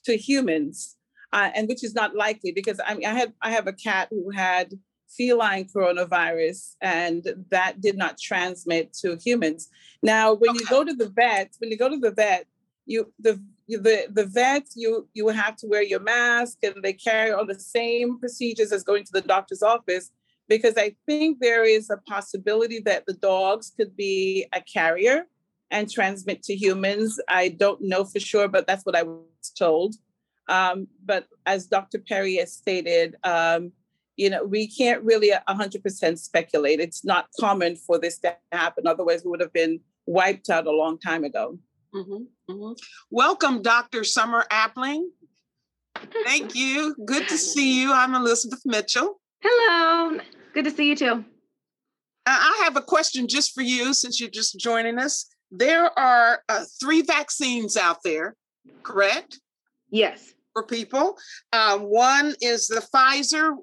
to 0.04 0.16
humans, 0.16 0.96
uh, 1.32 1.50
and 1.54 1.68
which 1.68 1.84
is 1.84 1.94
not 1.94 2.14
likely 2.14 2.52
because 2.52 2.80
I 2.84 2.94
mean 2.94 3.06
I 3.06 3.14
had 3.14 3.32
I 3.42 3.50
have 3.50 3.66
a 3.66 3.72
cat 3.72 4.08
who 4.10 4.30
had 4.30 4.78
feline 5.08 5.66
coronavirus, 5.66 6.76
and 6.80 7.26
that 7.50 7.80
did 7.80 7.96
not 7.96 8.18
transmit 8.18 8.92
to 8.92 9.16
humans. 9.16 9.68
Now, 10.02 10.34
when 10.34 10.50
okay. 10.50 10.60
you 10.60 10.66
go 10.66 10.84
to 10.84 10.94
the 10.94 11.08
vet, 11.08 11.54
when 11.58 11.70
you 11.70 11.76
go 11.76 11.88
to 11.88 11.98
the 11.98 12.12
vet, 12.12 12.46
you 12.86 13.12
the 13.18 13.40
the 13.68 14.06
the 14.10 14.26
vet 14.26 14.66
you 14.74 15.08
you 15.14 15.28
have 15.28 15.56
to 15.56 15.66
wear 15.68 15.82
your 15.82 16.00
mask 16.00 16.58
and 16.62 16.82
they 16.82 16.92
carry 16.92 17.30
all 17.30 17.46
the 17.46 17.58
same 17.58 18.18
procedures 18.18 18.72
as 18.72 18.82
going 18.82 19.04
to 19.04 19.12
the 19.12 19.20
doctor's 19.20 19.62
office 19.62 20.10
because 20.50 20.74
I 20.76 20.96
think 21.06 21.38
there 21.40 21.64
is 21.64 21.88
a 21.90 21.96
possibility 21.96 22.80
that 22.80 23.06
the 23.06 23.14
dogs 23.14 23.72
could 23.74 23.96
be 23.96 24.46
a 24.52 24.60
carrier 24.60 25.26
and 25.70 25.88
transmit 25.88 26.42
to 26.42 26.56
humans. 26.56 27.20
I 27.28 27.50
don't 27.50 27.80
know 27.80 28.04
for 28.04 28.18
sure, 28.18 28.48
but 28.48 28.66
that's 28.66 28.84
what 28.84 28.96
I 28.96 29.04
was 29.04 29.52
told. 29.56 29.94
Um, 30.48 30.88
but 31.04 31.28
as 31.46 31.68
Dr. 31.68 32.00
Perry 32.00 32.34
has 32.38 32.52
stated, 32.52 33.14
um, 33.22 33.70
you 34.16 34.28
know, 34.28 34.42
we 34.44 34.66
can't 34.66 35.04
really 35.04 35.30
100% 35.48 36.18
speculate. 36.18 36.80
It's 36.80 37.04
not 37.04 37.28
common 37.38 37.76
for 37.76 38.00
this 38.00 38.18
to 38.18 38.36
happen. 38.50 38.88
Otherwise, 38.88 39.24
we 39.24 39.30
would 39.30 39.40
have 39.40 39.52
been 39.52 39.78
wiped 40.06 40.50
out 40.50 40.66
a 40.66 40.72
long 40.72 40.98
time 40.98 41.22
ago. 41.22 41.60
Mm-hmm, 41.94 42.52
mm-hmm. 42.52 42.72
Welcome, 43.12 43.62
Dr. 43.62 44.02
Summer 44.02 44.44
Appling. 44.50 45.04
Thank 46.24 46.56
you. 46.56 46.96
Good 47.04 47.28
to 47.28 47.38
see 47.38 47.80
you. 47.80 47.92
I'm 47.92 48.16
Elizabeth 48.16 48.62
Mitchell. 48.64 49.20
Hello. 49.42 50.18
Good 50.52 50.64
to 50.64 50.70
see 50.70 50.88
you 50.88 50.96
too. 50.96 51.24
I 52.26 52.62
have 52.64 52.76
a 52.76 52.82
question 52.82 53.28
just 53.28 53.54
for 53.54 53.62
you 53.62 53.94
since 53.94 54.20
you're 54.20 54.30
just 54.30 54.58
joining 54.58 54.98
us. 54.98 55.26
There 55.50 55.98
are 55.98 56.42
uh, 56.48 56.64
three 56.80 57.02
vaccines 57.02 57.76
out 57.76 57.98
there, 58.04 58.36
correct? 58.82 59.40
Yes. 59.90 60.32
For 60.52 60.64
people. 60.64 61.16
Um, 61.52 61.82
one 61.82 62.34
is 62.40 62.68
the 62.68 62.86
Pfizer. 62.94 63.56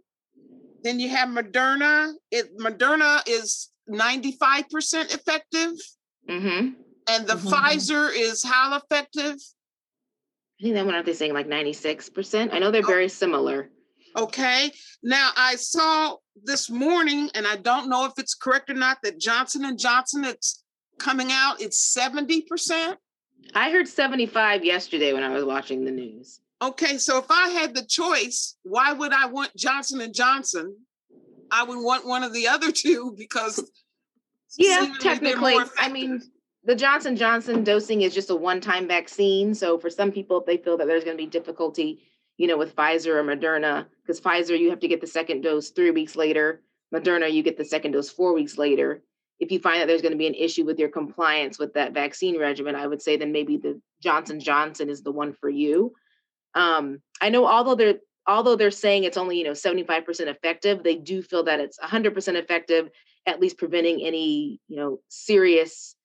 Then 0.84 1.00
you 1.00 1.10
have 1.10 1.30
Moderna. 1.30 2.14
It 2.32 2.58
Moderna 2.58 3.22
is 3.28 3.70
95% 3.90 5.14
effective. 5.14 5.72
Mm-hmm. 6.30 6.70
And 7.10 7.28
the 7.28 7.34
mm-hmm. 7.34 7.48
Pfizer 7.48 8.10
is 8.14 8.44
how 8.44 8.78
effective? 8.78 9.36
I 10.60 10.64
think 10.64 10.76
that 10.76 10.86
one 10.86 10.96
are 10.96 11.04
they 11.04 11.14
saying 11.14 11.34
like 11.34 11.48
96%? 11.48 12.54
I 12.54 12.60
know 12.60 12.72
they're 12.72 12.82
oh. 12.84 12.88
very 12.88 13.10
similar. 13.10 13.70
Okay. 14.16 14.72
Now 15.08 15.30
I 15.38 15.56
saw 15.56 16.18
this 16.44 16.70
morning, 16.70 17.30
and 17.34 17.48
I 17.48 17.56
don't 17.56 17.88
know 17.88 18.04
if 18.04 18.12
it's 18.18 18.34
correct 18.34 18.70
or 18.70 18.74
not, 18.74 18.98
that 19.04 19.18
Johnson 19.18 19.64
and 19.64 19.80
Johnson 19.80 20.26
it's 20.26 20.66
coming 21.00 21.30
out. 21.32 21.62
It's 21.62 21.98
70%. 21.98 22.98
I 23.56 23.72
heard 23.72 23.88
75 23.88 24.66
yesterday 24.66 25.14
when 25.14 25.24
I 25.24 25.30
was 25.30 25.46
watching 25.46 25.86
the 25.86 25.92
news. 25.92 26.42
Okay, 26.62 26.98
so 26.98 27.20
if 27.20 27.32
I 27.32 27.48
had 27.48 27.74
the 27.74 27.86
choice, 27.86 28.58
why 28.64 28.92
would 28.92 29.14
I 29.14 29.28
want 29.28 29.56
Johnson 29.56 30.02
and 30.02 30.14
Johnson? 30.14 30.76
I 31.50 31.64
would 31.64 31.82
want 31.82 32.06
one 32.06 32.24
of 32.24 32.34
the 32.34 32.50
other 32.50 32.72
two 32.74 33.16
because 33.18 33.64
yeah, 34.58 34.92
technically, 35.00 35.56
I 35.78 35.88
mean, 35.88 36.22
the 36.66 36.76
Johnson 36.76 37.16
Johnson 37.16 37.64
dosing 37.64 38.02
is 38.02 38.14
just 38.14 38.30
a 38.30 38.36
one-time 38.36 38.90
vaccine. 38.90 39.56
So 39.56 39.80
for 39.80 39.90
some 39.90 40.12
people, 40.12 40.42
if 40.42 40.46
they 40.46 40.58
feel 40.58 40.76
that 40.76 40.88
there's 40.88 41.06
going 41.06 41.16
to 41.16 41.24
be 41.24 41.30
difficulty, 41.30 42.02
you 42.38 42.48
know, 42.48 42.58
with 42.58 42.76
Pfizer 42.76 43.16
or 43.16 43.24
Moderna, 43.24 43.88
because 44.02 44.22
Pfizer 44.22 44.58
you 44.58 44.70
have 44.70 44.80
to 44.80 44.88
get 44.88 45.02
the 45.02 45.08
second 45.08 45.42
dose 45.42 45.72
three 45.72 45.92
weeks 45.92 46.16
later. 46.16 46.62
Moderna 46.94 47.32
you 47.32 47.44
get 47.44 47.58
the 47.58 47.66
second 47.66 47.92
dose 47.92 48.10
four 48.10 48.34
weeks 48.34 48.58
later. 48.58 49.04
If 49.40 49.52
you 49.52 49.60
find 49.60 49.82
that 49.82 49.88
there's 49.88 50.02
going 50.02 50.14
to 50.14 50.18
be 50.18 50.28
an 50.28 50.34
issue 50.34 50.66
with 50.66 50.80
your 50.80 50.90
compliance 50.90 51.60
with 51.60 51.74
that 51.74 51.94
vaccine 51.94 52.40
regimen, 52.40 52.76
I 52.76 52.88
would 52.88 53.02
say 53.02 53.18
then 53.18 53.32
maybe 53.32 53.58
the 53.58 53.80
Johnson 54.02 54.40
Johnson 54.40 54.90
is 54.90 55.04
the 55.04 55.12
one 55.12 55.34
for 55.34 55.50
you. 55.50 55.94
Um, 56.56 57.02
I 57.22 57.30
know 57.30 57.46
although 57.46 57.76
they're 57.76 58.00
although 58.26 58.56
they're 58.56 58.72
saying 58.72 59.04
it's 59.04 59.18
only 59.18 59.38
you 59.38 59.44
know 59.44 59.52
75% 59.52 60.28
effective, 60.28 60.84
they 60.84 60.96
do 60.96 61.22
feel 61.22 61.44
that 61.44 61.60
it's 61.60 61.80
100% 61.80 62.36
effective, 62.36 62.90
at 63.26 63.40
least 63.40 63.58
preventing 63.58 64.02
any 64.02 64.60
you 64.68 64.78
know 64.78 65.00
serious 65.10 65.96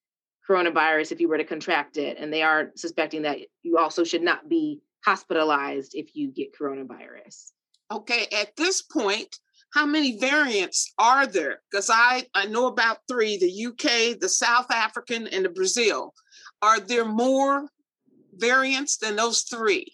coronavirus 0.49 1.13
if 1.13 1.21
you 1.21 1.29
were 1.29 1.39
to 1.39 1.45
contract 1.45 1.97
it. 1.97 2.19
And 2.19 2.33
they 2.33 2.43
are 2.43 2.73
suspecting 2.77 3.23
that 3.23 3.39
you 3.63 3.79
also 3.79 4.03
should 4.03 4.23
not 4.23 4.49
be 4.49 4.81
hospitalized 5.05 5.95
if 5.95 6.15
you 6.15 6.29
get 6.29 6.57
coronavirus. 6.57 7.51
Okay, 7.91 8.27
at 8.33 8.57
this 8.57 8.83
point, 8.83 9.37
how 9.73 9.87
many 9.87 10.19
variants 10.19 10.93
are 10.99 11.27
there? 11.27 11.61
Because 11.71 11.91
I, 11.93 12.27
I 12.35 12.47
know 12.47 12.67
about 12.67 12.99
three 13.09 13.39
the 13.39 13.67
UK, 13.67 14.19
the 14.21 14.29
South 14.29 14.71
African, 14.71 15.27
and 15.29 15.45
the 15.45 15.49
Brazil. 15.49 16.15
Are 16.61 16.79
there 16.79 17.05
more 17.05 17.69
variants 18.35 18.99
than 18.99 19.17
those 19.17 19.43
three? 19.43 19.93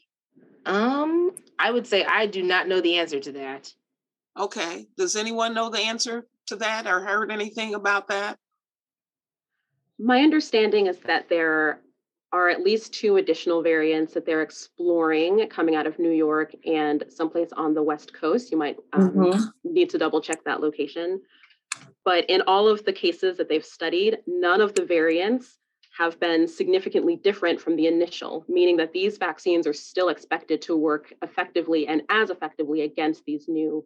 Um, 0.66 1.32
I 1.58 1.70
would 1.70 1.86
say 1.86 2.04
I 2.04 2.26
do 2.26 2.42
not 2.42 2.68
know 2.68 2.80
the 2.80 2.98
answer 2.98 3.20
to 3.20 3.32
that. 3.32 3.72
Okay. 4.38 4.86
Does 4.96 5.16
anyone 5.16 5.54
know 5.54 5.70
the 5.70 5.80
answer 5.80 6.26
to 6.46 6.56
that 6.56 6.86
or 6.86 7.00
heard 7.00 7.30
anything 7.30 7.74
about 7.74 8.08
that? 8.08 8.38
My 9.98 10.20
understanding 10.20 10.86
is 10.86 10.98
that 11.00 11.28
there 11.28 11.80
are 12.32 12.48
at 12.48 12.62
least 12.62 12.92
two 12.92 13.16
additional 13.16 13.62
variants 13.62 14.12
that 14.14 14.26
they're 14.26 14.42
exploring 14.42 15.48
coming 15.48 15.74
out 15.74 15.86
of 15.86 15.98
New 15.98 16.10
York 16.10 16.54
and 16.66 17.04
someplace 17.08 17.50
on 17.52 17.72
the 17.72 17.82
West 17.82 18.12
Coast. 18.12 18.50
You 18.50 18.58
might 18.58 18.76
um, 18.92 19.10
mm-hmm. 19.10 19.44
need 19.64 19.90
to 19.90 19.98
double 19.98 20.20
check 20.20 20.44
that 20.44 20.60
location. 20.60 21.22
But 22.04 22.28
in 22.28 22.42
all 22.42 22.68
of 22.68 22.84
the 22.84 22.92
cases 22.92 23.36
that 23.38 23.48
they've 23.48 23.64
studied, 23.64 24.18
none 24.26 24.60
of 24.60 24.74
the 24.74 24.84
variants 24.84 25.58
have 25.96 26.20
been 26.20 26.46
significantly 26.46 27.16
different 27.16 27.60
from 27.60 27.76
the 27.76 27.86
initial, 27.86 28.44
meaning 28.48 28.76
that 28.76 28.92
these 28.92 29.18
vaccines 29.18 29.66
are 29.66 29.72
still 29.72 30.10
expected 30.10 30.62
to 30.62 30.76
work 30.76 31.12
effectively 31.22 31.88
and 31.88 32.02
as 32.08 32.30
effectively 32.30 32.82
against 32.82 33.24
these 33.24 33.48
new 33.48 33.84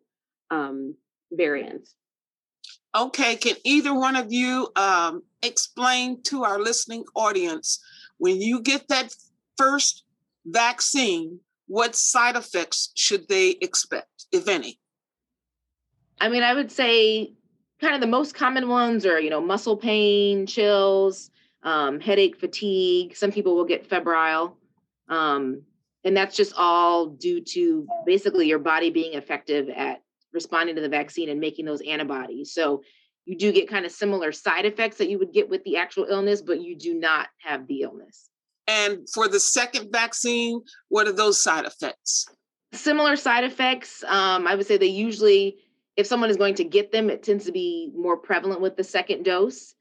um, 0.50 0.94
variants. 1.30 1.94
Okay, 2.94 3.36
can 3.36 3.56
either 3.64 3.94
one 3.94 4.16
of 4.16 4.30
you 4.30 4.68
um, 4.76 5.22
explain 5.42 6.22
to 6.24 6.44
our 6.44 6.58
listening 6.58 7.04
audience 7.14 7.82
when 8.18 8.40
you 8.40 8.60
get 8.60 8.88
that 8.88 9.14
first 9.56 10.04
vaccine, 10.46 11.40
what 11.66 11.94
side 11.94 12.36
effects 12.36 12.92
should 12.94 13.28
they 13.28 13.50
expect, 13.60 14.26
if 14.32 14.48
any? 14.48 14.78
I 16.20 16.28
mean, 16.28 16.42
I 16.42 16.54
would 16.54 16.70
say 16.70 17.34
kind 17.80 17.94
of 17.94 18.00
the 18.00 18.06
most 18.06 18.34
common 18.34 18.68
ones 18.68 19.04
are, 19.04 19.20
you 19.20 19.30
know, 19.30 19.40
muscle 19.40 19.76
pain, 19.76 20.46
chills, 20.46 21.30
um, 21.62 22.00
headache, 22.00 22.38
fatigue. 22.38 23.16
Some 23.16 23.32
people 23.32 23.56
will 23.56 23.64
get 23.64 23.86
febrile. 23.86 24.56
Um, 25.08 25.62
and 26.04 26.16
that's 26.16 26.36
just 26.36 26.54
all 26.56 27.06
due 27.06 27.40
to 27.40 27.86
basically 28.06 28.46
your 28.46 28.58
body 28.58 28.90
being 28.90 29.14
effective 29.14 29.68
at 29.68 30.02
responding 30.32 30.76
to 30.76 30.80
the 30.80 30.88
vaccine 30.88 31.28
and 31.28 31.40
making 31.40 31.64
those 31.64 31.82
antibodies. 31.82 32.52
So 32.52 32.82
you 33.24 33.36
do 33.36 33.52
get 33.52 33.68
kind 33.68 33.86
of 33.86 33.92
similar 33.92 34.32
side 34.32 34.66
effects 34.66 34.98
that 34.98 35.08
you 35.08 35.18
would 35.18 35.32
get 35.32 35.48
with 35.48 35.62
the 35.64 35.76
actual 35.76 36.06
illness, 36.08 36.42
but 36.42 36.60
you 36.60 36.76
do 36.76 36.94
not 36.94 37.28
have 37.38 37.66
the 37.66 37.82
illness. 37.82 38.28
And 38.66 39.08
for 39.12 39.28
the 39.28 39.40
second 39.40 39.92
vaccine, 39.92 40.62
what 40.88 41.06
are 41.06 41.12
those 41.12 41.38
side 41.38 41.64
effects? 41.64 42.26
Similar 42.72 43.16
side 43.16 43.44
effects. 43.44 44.02
Um, 44.04 44.46
I 44.46 44.54
would 44.54 44.66
say 44.66 44.76
they 44.76 44.86
usually, 44.86 45.58
if 45.96 46.06
someone 46.06 46.30
is 46.30 46.36
going 46.36 46.54
to 46.56 46.64
get 46.64 46.90
them, 46.90 47.10
it 47.10 47.22
tends 47.22 47.44
to 47.44 47.52
be 47.52 47.90
more 47.94 48.16
prevalent 48.16 48.60
with 48.60 48.76
the 48.76 48.84
second 48.84 49.24
dose. 49.24 49.74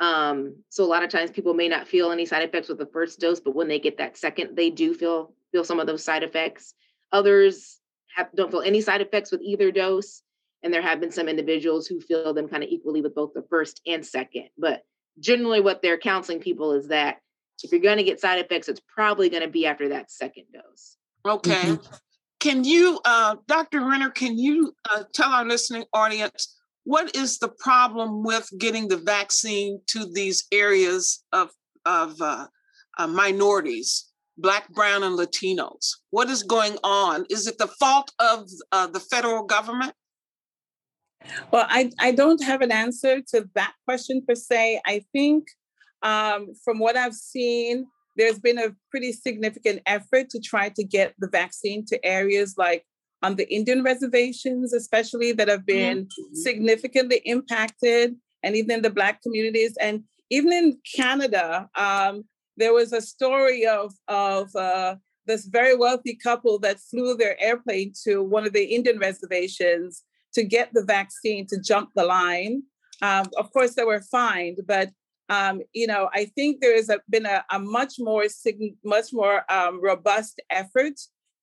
Um, 0.00 0.56
so 0.70 0.84
a 0.84 0.86
lot 0.86 1.02
of 1.02 1.10
times 1.10 1.30
people 1.30 1.52
may 1.52 1.68
not 1.68 1.86
feel 1.86 2.10
any 2.10 2.24
side 2.24 2.42
effects 2.42 2.68
with 2.68 2.78
the 2.78 2.86
first 2.86 3.20
dose, 3.20 3.40
but 3.40 3.54
when 3.54 3.68
they 3.68 3.78
get 3.78 3.98
that 3.98 4.16
second, 4.16 4.56
they 4.56 4.70
do 4.70 4.94
feel 4.94 5.34
feel 5.52 5.64
some 5.64 5.80
of 5.80 5.86
those 5.86 6.04
side 6.04 6.22
effects. 6.22 6.74
Others 7.12 7.78
have, 8.16 8.28
don't 8.34 8.50
feel 8.50 8.62
any 8.62 8.80
side 8.80 9.00
effects 9.00 9.30
with 9.30 9.42
either 9.42 9.70
dose. 9.70 10.22
And 10.62 10.72
there 10.72 10.82
have 10.82 11.00
been 11.00 11.10
some 11.10 11.28
individuals 11.28 11.86
who 11.86 12.00
feel 12.00 12.34
them 12.34 12.48
kind 12.48 12.62
of 12.62 12.68
equally 12.68 13.00
with 13.00 13.14
both 13.14 13.32
the 13.34 13.44
first 13.48 13.80
and 13.86 14.04
second. 14.04 14.48
But 14.58 14.82
generally, 15.18 15.60
what 15.60 15.82
they're 15.82 15.98
counseling 15.98 16.40
people 16.40 16.72
is 16.72 16.88
that 16.88 17.18
if 17.62 17.72
you're 17.72 17.80
going 17.80 17.98
to 17.98 18.04
get 18.04 18.20
side 18.20 18.38
effects, 18.38 18.68
it's 18.68 18.80
probably 18.80 19.28
going 19.28 19.42
to 19.42 19.48
be 19.48 19.66
after 19.66 19.88
that 19.90 20.10
second 20.10 20.44
dose. 20.52 20.96
Okay. 21.26 21.52
Mm-hmm. 21.52 21.94
Can 22.40 22.64
you, 22.64 22.98
uh, 23.04 23.36
Dr. 23.46 23.80
Renner, 23.86 24.10
can 24.10 24.38
you 24.38 24.72
uh, 24.90 25.04
tell 25.12 25.30
our 25.30 25.44
listening 25.44 25.84
audience 25.92 26.56
what 26.84 27.14
is 27.14 27.38
the 27.38 27.50
problem 27.58 28.22
with 28.24 28.48
getting 28.58 28.88
the 28.88 28.96
vaccine 28.96 29.80
to 29.88 30.10
these 30.12 30.46
areas 30.50 31.22
of, 31.32 31.50
of 31.84 32.20
uh, 32.20 32.46
uh 32.98 33.06
minorities? 33.06 34.06
Black, 34.38 34.70
Brown, 34.70 35.02
and 35.02 35.18
Latinos? 35.18 35.96
What 36.10 36.30
is 36.30 36.42
going 36.42 36.78
on? 36.82 37.26
Is 37.28 37.46
it 37.46 37.58
the 37.58 37.66
fault 37.66 38.10
of 38.18 38.48
uh, 38.72 38.86
the 38.86 39.00
federal 39.00 39.42
government? 39.42 39.92
Well, 41.52 41.66
I, 41.68 41.90
I 41.98 42.12
don't 42.12 42.42
have 42.42 42.62
an 42.62 42.72
answer 42.72 43.20
to 43.32 43.48
that 43.54 43.74
question 43.86 44.22
per 44.26 44.34
se. 44.34 44.80
I 44.86 45.04
think 45.12 45.48
um, 46.02 46.48
from 46.64 46.78
what 46.78 46.96
I've 46.96 47.14
seen, 47.14 47.86
there's 48.16 48.38
been 48.38 48.58
a 48.58 48.74
pretty 48.90 49.12
significant 49.12 49.82
effort 49.86 50.30
to 50.30 50.40
try 50.40 50.70
to 50.70 50.84
get 50.84 51.14
the 51.18 51.28
vaccine 51.28 51.84
to 51.86 52.04
areas 52.04 52.54
like 52.56 52.84
on 53.22 53.36
the 53.36 53.52
Indian 53.52 53.82
reservations, 53.82 54.72
especially 54.72 55.32
that 55.32 55.48
have 55.48 55.66
been 55.66 56.04
mm-hmm. 56.04 56.34
significantly 56.34 57.20
impacted, 57.24 58.16
and 58.42 58.56
even 58.56 58.70
in 58.72 58.82
the 58.82 58.90
Black 58.90 59.22
communities. 59.22 59.76
And 59.80 60.04
even 60.30 60.52
in 60.52 60.78
Canada, 60.96 61.68
um, 61.74 62.24
there 62.56 62.72
was 62.72 62.92
a 62.92 63.00
story 63.02 63.66
of 63.66 63.92
of 64.08 64.54
uh, 64.56 64.96
this 65.26 65.46
very 65.46 65.76
wealthy 65.76 66.16
couple 66.16 66.58
that 66.60 66.80
flew 66.80 67.14
their 67.16 67.40
airplane 67.40 67.92
to 68.04 68.22
one 68.22 68.46
of 68.46 68.52
the 68.52 68.64
Indian 68.64 68.98
reservations 68.98 70.02
to 70.34 70.44
get 70.44 70.70
the 70.72 70.84
vaccine 70.84 71.46
to 71.48 71.60
jump 71.60 71.90
the 71.94 72.04
line. 72.04 72.62
Um, 73.02 73.26
of 73.36 73.52
course, 73.52 73.74
they 73.74 73.84
were 73.84 74.02
fined, 74.02 74.60
but 74.66 74.90
um, 75.28 75.62
you 75.72 75.86
know, 75.86 76.10
I 76.12 76.24
think 76.24 76.60
there 76.60 76.74
has 76.74 76.90
been 77.08 77.24
a, 77.24 77.44
a 77.50 77.58
much 77.58 77.94
more 77.98 78.24
much 78.84 79.12
more 79.12 79.44
um, 79.50 79.80
robust 79.80 80.40
effort 80.50 80.94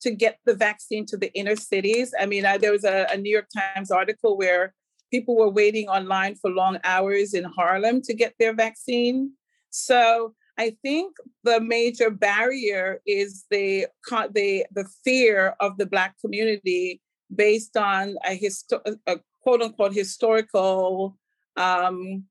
to 0.02 0.12
get 0.12 0.40
the 0.46 0.54
vaccine 0.54 1.06
to 1.08 1.18
the 1.18 1.34
inner 1.34 1.56
cities. 1.56 2.14
I 2.20 2.26
mean, 2.26 2.46
I, 2.46 2.58
there 2.58 2.74
was 2.74 2.84
a, 2.84 3.08
a 3.12 3.18
New 3.18 3.32
York 3.32 3.48
Times 3.56 3.90
article 3.90 4.38
where 4.38 4.74
people 5.10 5.38
were 5.38 5.50
waiting 5.50 5.88
online 5.88 6.36
for 6.36 6.52
long 6.52 6.80
hours 6.84 7.34
in 7.34 7.46
Harlem 7.46 8.02
to 8.04 8.14
get 8.14 8.34
their 8.40 8.54
vaccine. 8.54 9.32
So 9.70 10.36
I 10.58 10.76
think 10.82 11.16
the 11.44 11.62
major 11.62 12.10
barrier 12.10 13.02
is 13.06 13.46
the 13.50 13.88
the 14.34 14.66
the 14.72 14.86
fear 15.04 15.56
of 15.60 15.78
the 15.78 15.86
Black 15.86 16.16
community 16.20 17.02
based 17.34 17.78
on 17.78 18.18
a, 18.26 18.38
histo- 18.38 18.98
a 19.06 19.20
quote 19.42 19.62
unquote 19.62 19.94
historical, 19.94 21.18
um, 21.56 22.24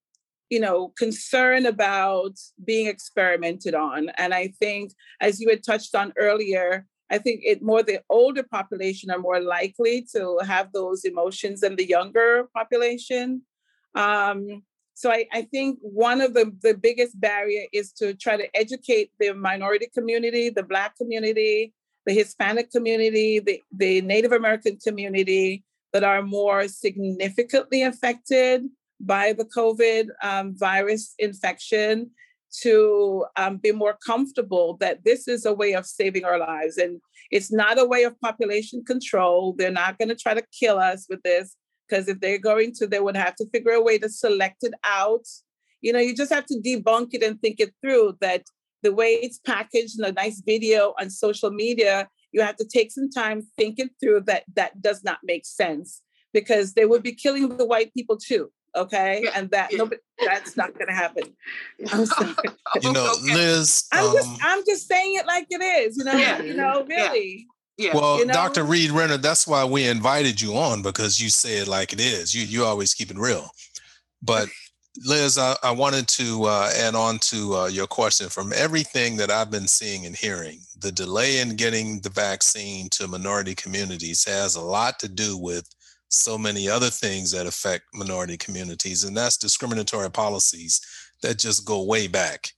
you 0.50 0.60
know, 0.60 0.92
concern 0.96 1.66
about 1.66 2.38
being 2.64 2.86
experimented 2.86 3.74
on. 3.74 4.10
And 4.16 4.32
I 4.32 4.48
think, 4.60 4.92
as 5.20 5.40
you 5.40 5.48
had 5.48 5.64
touched 5.64 5.94
on 5.94 6.12
earlier, 6.16 6.86
I 7.10 7.18
think 7.18 7.42
it 7.44 7.62
more 7.62 7.82
the 7.82 8.00
older 8.10 8.42
population 8.42 9.10
are 9.10 9.18
more 9.18 9.40
likely 9.40 10.06
to 10.14 10.40
have 10.44 10.72
those 10.72 11.04
emotions 11.04 11.60
than 11.60 11.76
the 11.76 11.86
younger 11.86 12.48
population. 12.54 13.42
Um, 13.94 14.62
so 14.94 15.10
I, 15.10 15.26
I, 15.32 15.42
think 15.42 15.78
one 15.82 16.20
of 16.20 16.32
the, 16.34 16.54
the 16.62 16.74
biggest 16.74 17.20
barrier 17.20 17.66
is 17.72 17.92
to 17.92 18.14
try 18.14 18.36
to 18.36 18.56
educate 18.56 19.10
the 19.20 19.32
minority 19.32 19.88
community, 19.92 20.48
the 20.48 20.62
Black 20.62 20.96
community, 20.96 21.74
the 22.06 22.14
Hispanic 22.14 22.70
community, 22.70 23.40
the, 23.40 23.60
the 23.76 24.00
Native 24.00 24.32
American 24.32 24.78
community 24.78 25.64
that 25.92 26.04
are 26.04 26.22
more 26.22 26.68
significantly 26.68 27.82
affected 27.82 28.64
by 29.00 29.32
the 29.32 29.44
COVID 29.44 30.08
um, 30.22 30.56
virus 30.56 31.14
infection 31.18 32.10
to 32.62 33.26
um, 33.36 33.58
be 33.58 33.72
more 33.72 33.98
comfortable 34.06 34.76
that 34.80 35.04
this 35.04 35.28
is 35.28 35.44
a 35.44 35.52
way 35.52 35.74
of 35.74 35.84
saving 35.84 36.24
our 36.24 36.38
lives. 36.38 36.78
And 36.78 37.00
it's 37.30 37.52
not 37.52 37.78
a 37.78 37.84
way 37.84 38.04
of 38.04 38.18
population 38.20 38.84
control. 38.84 39.52
They're 39.52 39.70
not 39.70 39.98
going 39.98 40.08
to 40.08 40.14
try 40.14 40.34
to 40.34 40.44
kill 40.58 40.78
us 40.78 41.06
with 41.08 41.22
this 41.22 41.56
because 41.88 42.08
if 42.08 42.20
they're 42.20 42.38
going 42.38 42.72
to, 42.76 42.86
they 42.86 43.00
would 43.00 43.16
have 43.16 43.36
to 43.36 43.48
figure 43.52 43.72
a 43.72 43.82
way 43.82 43.98
to 43.98 44.08
select 44.08 44.62
it 44.62 44.74
out. 44.84 45.26
You 45.82 45.92
know, 45.92 45.98
you 45.98 46.14
just 46.14 46.32
have 46.32 46.46
to 46.46 46.60
debunk 46.64 47.08
it 47.12 47.22
and 47.22 47.40
think 47.40 47.60
it 47.60 47.74
through 47.82 48.16
that 48.20 48.44
the 48.86 48.92
way 48.92 49.14
it's 49.14 49.38
packaged 49.38 49.98
in 49.98 50.04
a 50.04 50.12
nice 50.12 50.40
video 50.46 50.94
on 51.00 51.10
social 51.10 51.50
media, 51.50 52.08
you 52.30 52.40
have 52.40 52.54
to 52.54 52.64
take 52.64 52.92
some 52.92 53.10
time, 53.10 53.42
think 53.56 53.80
it 53.80 53.90
through 53.98 54.20
that 54.20 54.44
that 54.54 54.80
does 54.80 55.02
not 55.02 55.18
make 55.24 55.44
sense 55.44 56.02
because 56.32 56.74
they 56.74 56.84
would 56.84 57.02
be 57.02 57.12
killing 57.12 57.56
the 57.56 57.66
white 57.66 57.92
people 57.94 58.16
too 58.16 58.50
okay 58.76 59.22
yeah, 59.24 59.30
and 59.34 59.50
that 59.50 59.72
yeah. 59.72 59.78
nobody 59.78 60.00
that's 60.26 60.54
not 60.54 60.78
gonna 60.78 60.92
happen 60.92 61.22
you 62.82 62.92
know 62.92 63.10
liz 63.22 63.86
i'm 63.90 64.04
um, 64.04 64.12
just 64.12 64.30
i'm 64.42 64.62
just 64.66 64.86
saying 64.86 65.14
it 65.14 65.26
like 65.26 65.46
it 65.48 65.62
is 65.62 65.96
you 65.96 66.04
know 66.04 66.12
yeah. 66.12 66.42
you 66.42 66.54
know 66.54 66.84
really 66.86 67.46
yeah. 67.78 67.94
Well, 67.94 68.20
you 68.20 68.24
know? 68.24 68.32
Dr. 68.32 68.64
Reed 68.64 68.90
Renner, 68.90 69.18
that's 69.18 69.46
why 69.46 69.62
we 69.66 69.86
invited 69.86 70.40
you 70.40 70.56
on 70.56 70.80
because 70.80 71.20
you 71.20 71.28
say 71.28 71.58
it 71.58 71.68
like 71.68 71.92
it 71.92 72.00
is. 72.00 72.34
You 72.34 72.46
you 72.46 72.64
always 72.64 72.94
keep 72.94 73.10
it 73.10 73.18
real. 73.18 73.50
But 74.22 74.48
Liz, 75.04 75.36
I, 75.38 75.56
I 75.62 75.72
wanted 75.72 76.08
to 76.08 76.44
uh, 76.44 76.70
add 76.76 76.94
on 76.94 77.18
to 77.18 77.54
uh, 77.54 77.66
your 77.66 77.86
question. 77.86 78.28
From 78.28 78.52
everything 78.54 79.16
that 79.16 79.30
I've 79.30 79.50
been 79.50 79.68
seeing 79.68 80.06
and 80.06 80.16
hearing, 80.16 80.60
the 80.80 80.92
delay 80.92 81.40
in 81.40 81.56
getting 81.56 82.00
the 82.00 82.10
vaccine 82.10 82.88
to 82.92 83.08
minority 83.08 83.54
communities 83.54 84.24
has 84.24 84.56
a 84.56 84.60
lot 84.60 84.98
to 85.00 85.08
do 85.08 85.36
with 85.36 85.68
so 86.08 86.38
many 86.38 86.68
other 86.68 86.88
things 86.88 87.30
that 87.32 87.46
affect 87.46 87.84
minority 87.94 88.36
communities, 88.36 89.04
and 89.04 89.16
that's 89.16 89.36
discriminatory 89.36 90.10
policies 90.10 90.80
that 91.22 91.38
just 91.38 91.66
go 91.66 91.82
way 91.82 92.06
back. 92.06 92.52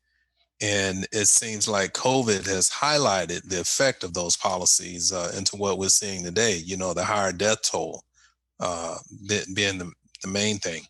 And 0.61 1.07
it 1.13 1.29
seems 1.29 1.69
like 1.69 1.93
COVID 1.93 2.47
has 2.47 2.69
highlighted 2.69 3.49
the 3.49 3.61
effect 3.61 4.05
of 4.05 4.13
those 4.15 4.37
policies 4.37 5.13
uh, 5.13 5.33
into 5.37 5.57
what 5.57 5.79
we're 5.79 5.89
seeing 5.89 6.25
today. 6.25 6.57
You 6.65 6.77
know, 6.77 6.95
the 6.95 7.05
higher 7.05 7.33
death 7.33 7.63
toll 7.63 8.03
uh, 8.61 8.97
being 9.55 9.79
the, 9.79 9.91
the 10.23 10.29
main 10.29 10.59
thing. 10.59 10.83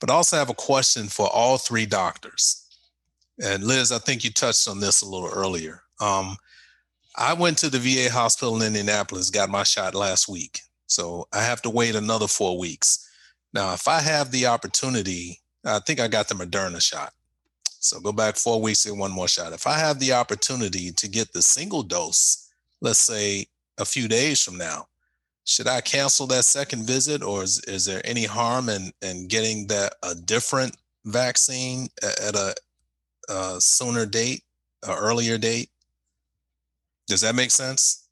But 0.00 0.10
I 0.10 0.14
also 0.14 0.36
have 0.36 0.50
a 0.50 0.54
question 0.54 1.06
for 1.08 1.28
all 1.28 1.58
three 1.58 1.86
doctors. 1.86 2.66
And 3.42 3.64
Liz, 3.64 3.92
I 3.92 3.98
think 3.98 4.24
you 4.24 4.30
touched 4.30 4.68
on 4.68 4.80
this 4.80 5.02
a 5.02 5.06
little 5.06 5.30
earlier. 5.30 5.82
Um, 6.00 6.36
I 7.16 7.34
went 7.34 7.58
to 7.58 7.70
the 7.70 7.78
VA 7.78 8.10
hospital 8.10 8.56
in 8.56 8.62
Indianapolis, 8.66 9.30
got 9.30 9.50
my 9.50 9.62
shot 9.62 9.94
last 9.94 10.28
week. 10.28 10.60
So 10.86 11.28
I 11.32 11.42
have 11.42 11.62
to 11.62 11.70
wait 11.70 11.94
another 11.94 12.26
four 12.26 12.58
weeks. 12.58 13.06
Now, 13.52 13.72
if 13.74 13.88
I 13.88 14.00
have 14.00 14.30
the 14.30 14.46
opportunity, 14.46 15.40
I 15.64 15.80
think 15.80 16.00
I 16.00 16.08
got 16.08 16.28
the 16.28 16.34
Moderna 16.34 16.80
shot. 16.80 17.12
So 17.80 18.00
go 18.00 18.12
back 18.12 18.36
four 18.36 18.60
weeks 18.60 18.86
and 18.86 18.98
one 18.98 19.10
more 19.10 19.28
shot. 19.28 19.52
If 19.52 19.66
I 19.66 19.78
have 19.78 19.98
the 19.98 20.12
opportunity 20.12 20.92
to 20.92 21.08
get 21.08 21.32
the 21.32 21.42
single 21.42 21.82
dose, 21.82 22.50
let's 22.80 22.98
say 22.98 23.46
a 23.78 23.84
few 23.84 24.06
days 24.06 24.42
from 24.42 24.58
now, 24.58 24.86
should 25.44 25.66
I 25.66 25.80
cancel 25.80 26.26
that 26.28 26.44
second 26.44 26.84
visit 26.84 27.22
or 27.22 27.42
is, 27.42 27.60
is 27.64 27.84
there 27.84 28.00
any 28.04 28.24
harm 28.24 28.68
in, 28.68 28.92
in 29.02 29.26
getting 29.28 29.66
that 29.68 29.94
a 30.02 30.14
different 30.14 30.76
vaccine 31.04 31.88
at 32.02 32.34
a, 32.34 32.54
a 33.28 33.60
sooner 33.60 34.06
date, 34.06 34.42
an 34.84 34.96
earlier 34.96 35.38
date? 35.38 35.70
Does 37.08 37.22
that 37.22 37.34
make 37.34 37.50
sense? 37.50 38.08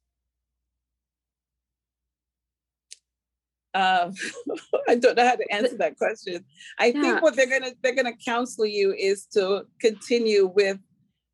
Um, 3.75 4.13
I 4.89 4.97
don't 4.97 5.17
know 5.17 5.27
how 5.27 5.37
to 5.37 5.53
answer 5.53 5.77
that 5.77 5.97
question. 5.97 6.45
I 6.79 6.87
yeah. 6.87 7.01
think 7.01 7.23
what 7.23 7.37
they're 7.37 7.49
gonna 7.49 7.73
they're 7.83 7.95
gonna 7.95 8.17
counsel 8.17 8.67
you 8.67 8.93
is 8.93 9.27
to 9.35 9.67
continue 9.81 10.47
with 10.47 10.79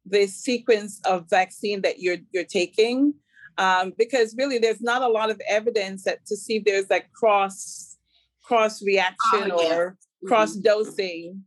the 0.05 0.27
sequence 0.27 1.01
of 1.05 1.31
vaccine 1.31 1.81
that 1.83 2.01
you're 2.01 2.19
you're 2.33 2.45
taking, 2.45 3.15
um, 3.59 3.93
because 3.97 4.35
really 4.37 4.59
there's 4.59 4.81
not 4.81 5.03
a 5.03 5.09
lot 5.09 5.31
of 5.31 5.41
evidence 5.49 6.05
that 6.05 6.25
to 6.27 6.37
see 6.37 6.57
if 6.57 6.65
there's 6.65 6.91
like 6.91 7.13
cross 7.13 7.97
cross 8.43 8.83
reaction 8.83 9.51
oh, 9.53 9.73
or 9.73 9.91
mm-hmm. 9.91 10.29
cross 10.29 10.55
dosing. 10.55 11.43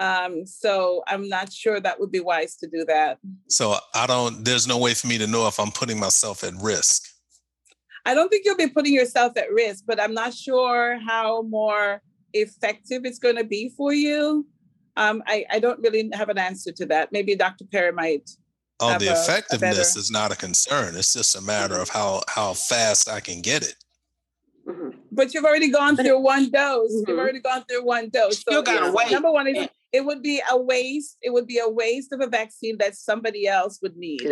Um, 0.00 0.46
so 0.46 1.02
I'm 1.06 1.28
not 1.28 1.52
sure 1.52 1.78
that 1.78 2.00
would 2.00 2.10
be 2.10 2.20
wise 2.20 2.56
to 2.56 2.66
do 2.66 2.84
that. 2.86 3.18
So 3.48 3.76
I 3.94 4.06
don't. 4.06 4.44
There's 4.44 4.66
no 4.66 4.78
way 4.78 4.94
for 4.94 5.06
me 5.06 5.18
to 5.18 5.26
know 5.26 5.46
if 5.46 5.60
I'm 5.60 5.70
putting 5.70 6.00
myself 6.00 6.42
at 6.42 6.54
risk. 6.62 7.04
I 8.06 8.14
don't 8.14 8.30
think 8.30 8.46
you'll 8.46 8.56
be 8.56 8.68
putting 8.68 8.94
yourself 8.94 9.36
at 9.36 9.52
risk, 9.52 9.84
but 9.86 10.00
I'm 10.00 10.14
not 10.14 10.32
sure 10.32 10.98
how 11.06 11.42
more 11.42 12.02
effective 12.32 13.02
it's 13.04 13.18
going 13.18 13.36
to 13.36 13.44
be 13.44 13.68
for 13.76 13.92
you. 13.92 14.46
Um, 14.96 15.22
I, 15.26 15.44
I 15.50 15.58
don't 15.60 15.80
really 15.80 16.10
have 16.14 16.30
an 16.30 16.38
answer 16.38 16.72
to 16.72 16.86
that. 16.86 17.12
Maybe 17.12 17.36
Dr. 17.36 17.64
Perry 17.70 17.92
might. 17.92 18.30
Oh, 18.80 18.98
the 18.98 19.12
effectiveness 19.12 19.96
is 19.96 20.10
not 20.10 20.32
a 20.32 20.36
concern. 20.36 20.96
It's 20.96 21.12
just 21.12 21.36
a 21.36 21.40
matter 21.40 21.74
mm-hmm. 21.74 21.82
of 21.82 21.88
how 21.90 22.22
how 22.28 22.54
fast 22.54 23.08
I 23.08 23.20
can 23.20 23.40
get 23.40 23.62
it. 23.62 23.74
Mm-hmm. 24.66 24.98
But 25.12 25.34
you've 25.34 25.44
already 25.44 25.70
gone 25.70 25.96
through 25.96 26.18
one 26.20 26.50
dose. 26.50 26.92
Mm-hmm. 26.92 27.10
You've 27.10 27.18
already 27.18 27.40
gone 27.40 27.64
through 27.68 27.84
one 27.84 28.08
dose. 28.08 28.42
So, 28.42 28.62
gotta 28.62 28.92
wait. 28.92 29.10
Number 29.10 29.30
one 29.30 29.48
is 29.48 29.68
it 29.92 30.04
would 30.04 30.22
be 30.22 30.40
a 30.50 30.56
waste. 30.56 31.18
It 31.20 31.32
would 31.32 31.46
be 31.46 31.58
a 31.58 31.68
waste 31.68 32.12
of 32.12 32.20
a 32.20 32.26
vaccine 32.26 32.78
that 32.78 32.94
somebody 32.94 33.48
else 33.48 33.80
would 33.82 33.96
need. 33.96 34.22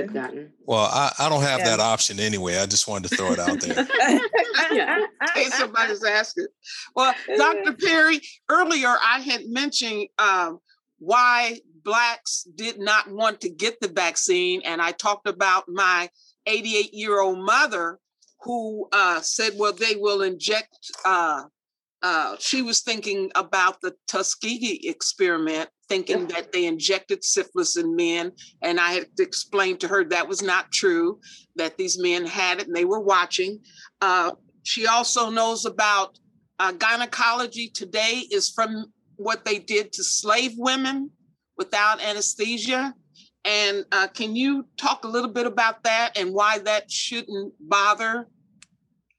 Well, 0.65 0.89
I, 0.93 1.13
I 1.19 1.29
don't 1.29 1.43
have 1.43 1.61
yeah. 1.61 1.77
that 1.77 1.81
option 1.81 2.21
anyway. 2.21 2.59
I 2.59 2.67
just 2.67 2.87
wanted 2.87 3.09
to 3.09 3.17
throw 3.17 3.33
it 3.33 3.39
out 3.39 3.61
there. 3.61 3.85
hey, 5.35 5.45
somebody's 5.51 6.05
asking. 6.05 6.47
Well, 6.95 7.13
Dr. 7.37 7.73
Perry, 7.85 8.21
earlier 8.49 8.89
I 8.89 9.21
had 9.21 9.47
mentioned 9.47 10.09
um, 10.19 10.61
why 10.99 11.61
Blacks 11.85 12.47
did 12.55 12.79
not 12.79 13.11
want 13.11 13.41
to 13.43 13.51
get 13.51 13.81
the 13.81 13.89
vaccine. 13.89 14.63
And 14.65 14.81
I 14.81 14.93
talked 14.93 15.29
about 15.29 15.65
my 15.69 16.09
88 16.47 16.93
year 16.93 17.21
old 17.21 17.39
mother 17.39 17.99
who 18.43 18.89
uh, 18.93 19.21
said, 19.21 19.53
well, 19.57 19.73
they 19.73 19.97
will 19.97 20.23
inject 20.23 20.77
uh, 21.05 21.43
uh, 22.03 22.37
she 22.39 22.63
was 22.63 22.81
thinking 22.81 23.31
about 23.35 23.81
the 23.81 23.95
Tuskegee 24.07 24.89
experiment, 24.89 25.69
thinking 25.89 26.27
that 26.29 26.53
they 26.53 26.67
injected 26.67 27.25
syphilis 27.25 27.77
in 27.77 27.97
men. 27.97 28.33
And 28.63 28.79
I 28.79 28.93
had 28.93 29.07
explained 29.19 29.81
to 29.81 29.89
her 29.89 30.05
that 30.05 30.29
was 30.29 30.41
not 30.41 30.71
true, 30.71 31.19
that 31.57 31.77
these 31.77 31.99
men 31.99 32.25
had 32.25 32.61
it 32.61 32.69
and 32.69 32.77
they 32.77 32.85
were 32.85 33.01
watching. 33.01 33.61
Uh, 34.01 34.33
she 34.63 34.87
also 34.87 35.29
knows 35.29 35.65
about 35.65 36.19
uh, 36.61 36.73
gynecology 36.73 37.69
today 37.69 38.23
is 38.31 38.51
from 38.51 38.93
what 39.17 39.45
they 39.45 39.59
did 39.59 39.93
to 39.93 40.05
slave 40.05 40.53
women 40.57 41.11
without 41.59 42.03
anesthesia. 42.03 42.95
And 43.45 43.85
uh, 43.93 44.07
can 44.09 44.37
you 44.37 44.67
talk 44.77 45.05
a 45.05 45.09
little 45.09 45.31
bit 45.31 45.47
about 45.47 45.83
that 45.85 46.17
and 46.17 46.33
why 46.33 46.59
that 46.61 46.91
shouldn't 46.91 47.55
bother 47.61 48.29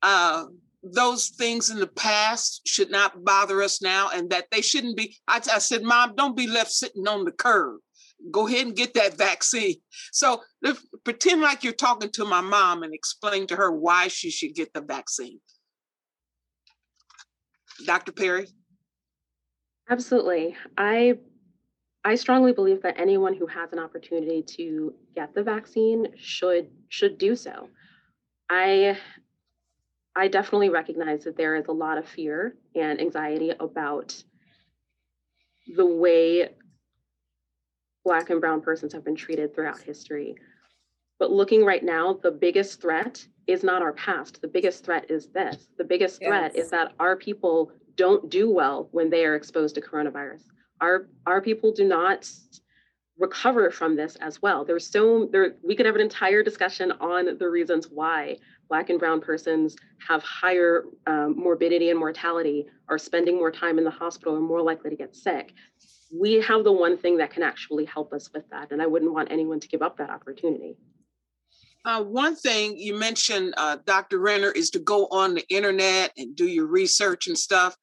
uh, 0.02 0.46
those 0.82 1.30
things 1.30 1.70
in 1.70 1.80
the 1.80 1.88
past 1.88 2.62
should 2.66 2.90
not 2.90 3.24
bother 3.24 3.62
us 3.62 3.82
now 3.82 4.10
and 4.14 4.30
that 4.30 4.46
they 4.52 4.62
shouldn't 4.62 4.96
be. 4.96 5.18
I, 5.28 5.38
I 5.38 5.60
said, 5.60 5.84
Mom, 5.84 6.16
don't 6.16 6.38
be 6.38 6.48
left 6.48 6.72
sitting 6.72 7.08
on 7.08 7.26
the 7.26 7.32
curb. 7.32 7.80
Go 8.32 8.48
ahead 8.48 8.68
and 8.68 8.76
get 8.76 8.94
that 8.96 9.18
vaccine. 9.18 9.76
So 10.12 10.42
pretend 11.04 11.42
like 11.42 11.64
you're 11.64 11.74
talking 11.74 12.12
to 12.12 12.26
my 12.26 12.42
mom 12.42 12.84
and 12.84 12.94
explain 12.94 13.48
to 13.48 13.56
her 13.56 13.72
why 13.72 14.10
she 14.10 14.30
should 14.30 14.56
get 14.56 14.74
the 14.74 14.82
vaccine. 14.82 15.40
Dr. 17.86 18.12
Perry? 18.12 18.48
Absolutely. 19.90 20.56
I 20.78 21.18
I 22.04 22.16
strongly 22.16 22.54
believe 22.54 22.82
that 22.84 23.00
anyone 23.00 23.34
who 23.34 23.46
has 23.48 23.74
an 23.74 23.80
opportunity 23.80 24.42
to 24.58 24.94
get 25.16 25.34
the 25.34 25.44
vaccine 25.44 26.08
should 26.18 26.70
should 26.88 27.18
do 27.18 27.36
so. 27.36 27.70
I 28.50 28.98
I 30.16 30.28
definitely 30.28 30.70
recognize 30.70 31.24
that 31.26 31.38
there 31.38 31.56
is 31.56 31.68
a 31.68 31.72
lot 31.72 31.98
of 31.98 32.08
fear 32.08 32.56
and 32.76 33.00
anxiety 33.00 33.52
about 33.60 34.24
the 35.76 35.86
way 35.86 36.50
Black 38.06 38.30
and 38.30 38.42
Brown 38.42 38.62
persons 38.62 38.94
have 38.94 39.04
been 39.04 39.16
treated 39.16 39.54
throughout 39.54 39.80
history. 39.82 40.36
But 41.20 41.32
looking 41.32 41.66
right 41.66 41.84
now, 41.84 42.14
the 42.14 42.32
biggest 42.32 42.82
threat 42.82 43.26
is 43.46 43.64
not 43.64 43.82
our 43.82 43.94
past. 43.94 44.42
The 44.42 44.48
biggest 44.48 44.86
threat 44.86 45.12
is 45.12 45.28
this. 45.28 45.68
The 45.78 45.84
biggest 45.84 46.20
threat 46.24 46.54
yes. 46.56 46.66
is 46.66 46.72
that 46.72 46.94
our 47.00 47.18
people 47.18 47.72
don't 47.96 48.30
do 48.30 48.50
well 48.50 48.88
when 48.92 49.10
they 49.10 49.26
are 49.26 49.36
exposed 49.36 49.76
to 49.76 49.82
coronavirus. 49.82 50.44
Our 50.82 51.08
our 51.26 51.42
people 51.42 51.72
do 51.72 51.88
not 51.88 52.30
recover 53.18 53.70
from 53.70 53.96
this 53.96 54.16
as 54.18 54.42
well. 54.42 54.64
There's 54.64 54.88
so 54.90 55.28
there 55.32 55.56
we 55.64 55.76
could 55.76 55.86
have 55.86 55.96
an 55.96 56.02
entire 56.02 56.42
discussion 56.42 56.92
on 56.94 57.38
the 57.38 57.50
reasons 57.50 57.88
why 57.90 58.38
Black 58.70 58.90
and 58.90 59.00
Brown 59.00 59.20
persons 59.20 59.76
have 60.08 60.24
higher 60.24 60.86
um, 61.08 61.36
morbidity 61.38 61.90
and 61.90 62.00
mortality, 62.00 62.68
are 62.88 62.98
spending 62.98 63.36
more 63.36 63.52
time 63.52 63.78
in 63.78 63.84
the 63.84 63.92
hospital, 63.92 64.38
and 64.38 64.46
more 64.46 64.62
likely 64.62 64.90
to 64.90 64.96
get 64.96 65.16
sick. 65.16 65.54
We 66.12 66.36
have 66.42 66.64
the 66.64 66.72
one 66.72 66.98
thing 66.98 67.18
that 67.18 67.32
can 67.32 67.44
actually 67.44 67.86
help 67.86 68.14
us 68.14 68.30
with 68.34 68.48
that, 68.52 68.72
and 68.72 68.82
I 68.82 68.88
wouldn't 68.88 69.14
want 69.14 69.32
anyone 69.32 69.60
to 69.60 69.68
give 69.68 69.82
up 69.82 69.98
that 69.98 70.10
opportunity. 70.10 70.78
Uh, 71.86 72.04
one 72.04 72.36
thing 72.36 72.78
you 72.78 72.98
mentioned, 72.98 73.54
uh, 73.58 73.78
Dr. 73.86 74.20
Renner, 74.20 74.52
is 74.52 74.70
to 74.72 74.80
go 74.80 75.08
on 75.12 75.34
the 75.34 75.48
internet 75.50 76.12
and 76.18 76.36
do 76.36 76.46
your 76.46 76.68
research 76.68 77.28
and 77.28 77.38
stuff. 77.38 77.76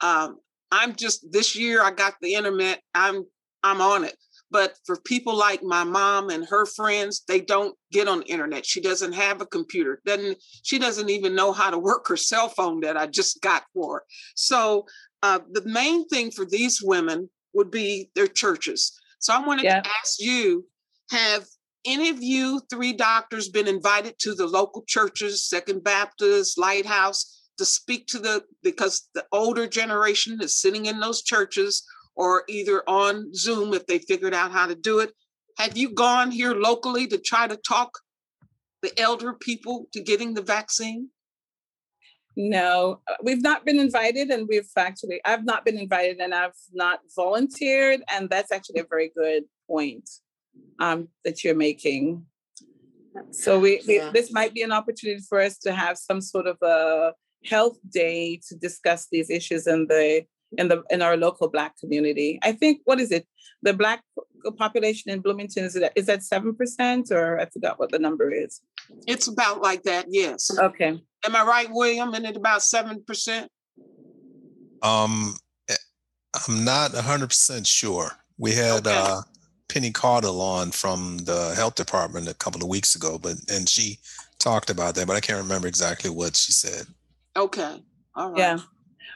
Um, 0.00 0.38
I'm 0.74 0.96
just 0.96 1.30
this 1.30 1.54
year 1.54 1.82
I 1.82 1.92
got 1.92 2.14
the 2.20 2.34
internet. 2.34 2.80
I'm 2.94 3.24
I'm 3.62 3.80
on 3.80 4.04
it. 4.04 4.16
But 4.50 4.74
for 4.84 5.00
people 5.00 5.34
like 5.36 5.62
my 5.62 5.84
mom 5.84 6.30
and 6.30 6.46
her 6.46 6.66
friends, 6.66 7.22
they 7.26 7.40
don't 7.40 7.76
get 7.92 8.08
on 8.08 8.20
the 8.20 8.26
internet. 8.26 8.66
She 8.66 8.80
doesn't 8.80 9.12
have 9.12 9.40
a 9.40 9.46
computer. 9.46 10.00
Doesn't 10.04 10.38
she 10.62 10.78
doesn't 10.78 11.10
even 11.10 11.34
know 11.34 11.52
how 11.52 11.70
to 11.70 11.78
work 11.78 12.08
her 12.08 12.16
cell 12.16 12.48
phone 12.48 12.80
that 12.80 12.96
I 12.96 13.06
just 13.06 13.40
got 13.40 13.62
for 13.72 13.94
her. 13.94 14.02
So 14.34 14.86
uh, 15.22 15.40
the 15.52 15.64
main 15.64 16.08
thing 16.08 16.30
for 16.32 16.44
these 16.44 16.82
women 16.82 17.30
would 17.52 17.70
be 17.70 18.10
their 18.16 18.26
churches. 18.26 18.92
So 19.20 19.32
I 19.32 19.46
wanted 19.46 19.64
yeah. 19.64 19.80
to 19.80 19.90
ask 20.00 20.20
you: 20.20 20.66
Have 21.10 21.46
any 21.86 22.08
of 22.08 22.22
you 22.22 22.60
three 22.68 22.92
doctors 22.92 23.48
been 23.48 23.68
invited 23.68 24.18
to 24.20 24.34
the 24.34 24.46
local 24.46 24.84
churches, 24.88 25.48
Second 25.48 25.84
Baptist, 25.84 26.58
Lighthouse, 26.58 27.43
to 27.58 27.64
speak 27.64 28.06
to 28.08 28.18
the 28.18 28.44
because 28.62 29.08
the 29.14 29.24
older 29.32 29.66
generation 29.66 30.40
is 30.40 30.60
sitting 30.60 30.86
in 30.86 31.00
those 31.00 31.22
churches 31.22 31.84
or 32.16 32.44
either 32.48 32.82
on 32.88 33.32
Zoom 33.34 33.74
if 33.74 33.86
they 33.86 33.98
figured 33.98 34.34
out 34.34 34.52
how 34.52 34.66
to 34.66 34.74
do 34.74 35.00
it. 35.00 35.12
Have 35.58 35.76
you 35.76 35.90
gone 35.90 36.30
here 36.30 36.54
locally 36.54 37.06
to 37.08 37.18
try 37.18 37.46
to 37.46 37.56
talk 37.56 37.98
the 38.82 38.98
elder 39.00 39.32
people 39.32 39.86
to 39.92 40.00
getting 40.00 40.34
the 40.34 40.42
vaccine? 40.42 41.08
No, 42.36 43.00
uh, 43.08 43.14
we've 43.22 43.42
not 43.42 43.64
been 43.64 43.78
invited, 43.78 44.30
and 44.30 44.48
we've 44.48 44.68
actually, 44.76 45.20
I've 45.24 45.44
not 45.44 45.64
been 45.64 45.78
invited 45.78 46.18
and 46.18 46.34
I've 46.34 46.56
not 46.72 47.00
volunteered. 47.14 48.02
And 48.12 48.28
that's 48.28 48.50
actually 48.50 48.80
a 48.80 48.86
very 48.88 49.12
good 49.16 49.44
point 49.68 50.08
um, 50.80 51.08
that 51.24 51.44
you're 51.44 51.54
making. 51.54 52.26
So 53.30 53.60
we, 53.60 53.80
we 53.86 53.98
this 54.12 54.32
might 54.32 54.52
be 54.52 54.62
an 54.62 54.72
opportunity 54.72 55.22
for 55.28 55.40
us 55.40 55.58
to 55.58 55.72
have 55.72 55.96
some 55.96 56.20
sort 56.20 56.48
of 56.48 56.56
a 56.62 57.12
health 57.44 57.78
day 57.90 58.40
to 58.48 58.56
discuss 58.56 59.08
these 59.10 59.30
issues 59.30 59.66
in 59.66 59.86
the 59.86 60.24
in 60.56 60.68
the 60.68 60.82
in 60.90 61.02
our 61.02 61.16
local 61.16 61.48
black 61.48 61.78
community. 61.78 62.38
I 62.42 62.52
think 62.52 62.80
what 62.84 63.00
is 63.00 63.10
it? 63.10 63.26
The 63.62 63.72
black 63.72 64.02
population 64.56 65.10
in 65.10 65.20
Bloomington 65.20 65.64
is 65.64 65.74
that 65.74 65.92
is 65.94 66.06
that 66.06 66.22
seven 66.22 66.54
percent 66.54 67.10
or 67.10 67.40
I 67.40 67.46
forgot 67.46 67.78
what 67.78 67.90
the 67.90 67.98
number 67.98 68.30
is. 68.30 68.60
It's 69.06 69.28
about 69.28 69.62
like 69.62 69.82
that, 69.84 70.06
yes. 70.08 70.50
Okay. 70.58 71.00
Am 71.26 71.36
I 71.36 71.44
right, 71.44 71.68
William? 71.70 72.14
And 72.14 72.26
it 72.26 72.36
about 72.36 72.62
seven 72.62 73.02
percent? 73.06 73.50
Um 74.82 75.34
eh, 75.68 75.74
I'm 76.48 76.64
not 76.64 76.92
hundred 76.94 77.28
percent 77.28 77.66
sure. 77.66 78.10
We 78.38 78.52
had 78.52 78.86
okay. 78.86 78.96
uh 78.96 79.22
Penny 79.68 79.90
Caudill 79.90 80.40
on 80.40 80.70
from 80.70 81.18
the 81.18 81.54
health 81.56 81.74
department 81.74 82.28
a 82.28 82.34
couple 82.34 82.62
of 82.62 82.68
weeks 82.68 82.94
ago, 82.94 83.18
but 83.18 83.36
and 83.50 83.68
she 83.68 83.98
talked 84.38 84.70
about 84.70 84.94
that, 84.94 85.06
but 85.06 85.16
I 85.16 85.20
can't 85.20 85.42
remember 85.42 85.66
exactly 85.66 86.10
what 86.10 86.36
she 86.36 86.52
said. 86.52 86.86
Okay. 87.36 87.82
All 88.14 88.30
right. 88.30 88.38
Yeah. 88.38 88.58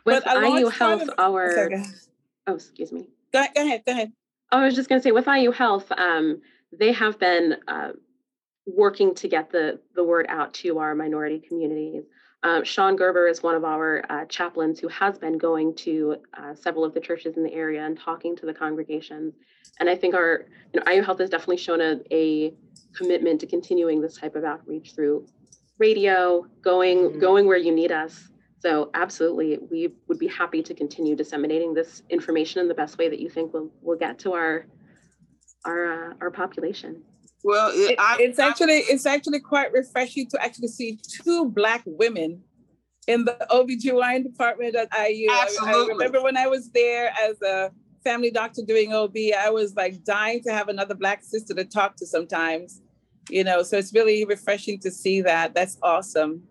With 0.04 0.24
IU 0.26 0.68
Health, 0.68 1.02
of, 1.02 1.14
our 1.18 1.52
sorry, 1.52 1.84
oh, 2.46 2.54
excuse 2.54 2.92
me. 2.92 3.08
Go, 3.32 3.40
ahead. 3.40 3.54
go 3.54 3.62
ahead. 3.62 3.82
Go 3.86 3.92
ahead. 3.92 4.12
I 4.50 4.64
was 4.64 4.74
just 4.74 4.88
going 4.88 5.00
to 5.00 5.02
say, 5.02 5.12
with 5.12 5.26
IU 5.26 5.50
Health, 5.50 5.90
um, 5.92 6.40
they 6.72 6.92
have 6.92 7.18
been 7.18 7.56
uh, 7.68 7.90
working 8.66 9.14
to 9.16 9.28
get 9.28 9.50
the 9.50 9.80
the 9.94 10.04
word 10.04 10.26
out 10.28 10.54
to 10.54 10.78
our 10.78 10.94
minority 10.94 11.40
communities. 11.40 12.04
Uh, 12.42 12.62
Sean 12.62 12.94
Gerber 12.94 13.26
is 13.26 13.42
one 13.42 13.56
of 13.56 13.64
our 13.64 14.04
uh, 14.08 14.24
chaplains 14.26 14.78
who 14.78 14.86
has 14.88 15.18
been 15.18 15.38
going 15.38 15.74
to 15.74 16.16
uh, 16.34 16.54
several 16.54 16.84
of 16.84 16.94
the 16.94 17.00
churches 17.00 17.36
in 17.36 17.42
the 17.42 17.52
area 17.52 17.84
and 17.84 17.98
talking 17.98 18.36
to 18.36 18.46
the 18.46 18.54
congregations. 18.54 19.34
And 19.80 19.90
I 19.90 19.96
think 19.96 20.14
our 20.14 20.46
you 20.72 20.80
know, 20.80 20.92
IU 20.92 21.02
Health 21.02 21.18
has 21.18 21.30
definitely 21.30 21.56
shown 21.56 21.80
a, 21.80 22.00
a 22.12 22.54
commitment 22.94 23.40
to 23.40 23.46
continuing 23.46 24.00
this 24.00 24.16
type 24.16 24.36
of 24.36 24.44
outreach 24.44 24.94
through 24.94 25.26
radio, 25.78 26.46
going 26.62 26.98
mm-hmm. 26.98 27.20
going 27.20 27.46
where 27.46 27.58
you 27.58 27.74
need 27.74 27.92
us. 27.92 28.28
So 28.60 28.90
absolutely, 28.94 29.58
we 29.70 29.92
would 30.08 30.18
be 30.18 30.26
happy 30.26 30.62
to 30.62 30.74
continue 30.74 31.14
disseminating 31.14 31.74
this 31.74 32.02
information 32.10 32.60
in 32.60 32.68
the 32.68 32.74
best 32.74 32.98
way 32.98 33.08
that 33.08 33.20
you 33.20 33.30
think 33.30 33.52
will 33.52 33.70
will 33.82 33.98
get 33.98 34.18
to 34.20 34.32
our 34.32 34.66
our 35.64 36.10
uh, 36.10 36.14
our 36.20 36.30
population. 36.30 37.02
Well, 37.44 37.70
it, 37.72 37.96
I, 37.98 38.16
it's 38.20 38.38
I, 38.38 38.48
actually 38.48 38.78
it's 38.78 39.06
actually 39.06 39.40
quite 39.40 39.72
refreshing 39.72 40.26
to 40.30 40.42
actually 40.42 40.68
see 40.68 40.98
two 41.22 41.46
black 41.46 41.82
women 41.86 42.42
in 43.06 43.24
the 43.24 43.36
OBGYN 43.50 44.24
department 44.24 44.74
at 44.74 44.88
IU. 44.92 45.30
Absolutely. 45.30 45.72
I, 45.72 45.84
I 45.84 45.86
remember 45.88 46.22
when 46.22 46.36
I 46.36 46.46
was 46.46 46.70
there 46.70 47.12
as 47.18 47.40
a 47.42 47.70
family 48.04 48.30
doctor 48.30 48.62
doing 48.66 48.92
OB, 48.92 49.16
I 49.38 49.50
was 49.50 49.74
like 49.74 50.04
dying 50.04 50.42
to 50.44 50.52
have 50.52 50.68
another 50.68 50.94
black 50.94 51.22
sister 51.22 51.54
to 51.54 51.64
talk 51.64 51.96
to 51.96 52.06
sometimes 52.06 52.82
you 53.30 53.44
know 53.44 53.62
so 53.62 53.78
it's 53.78 53.94
really 53.94 54.24
refreshing 54.24 54.78
to 54.80 54.90
see 54.90 55.22
that. 55.22 55.54
That's 55.54 55.78
awesome. 55.82 56.42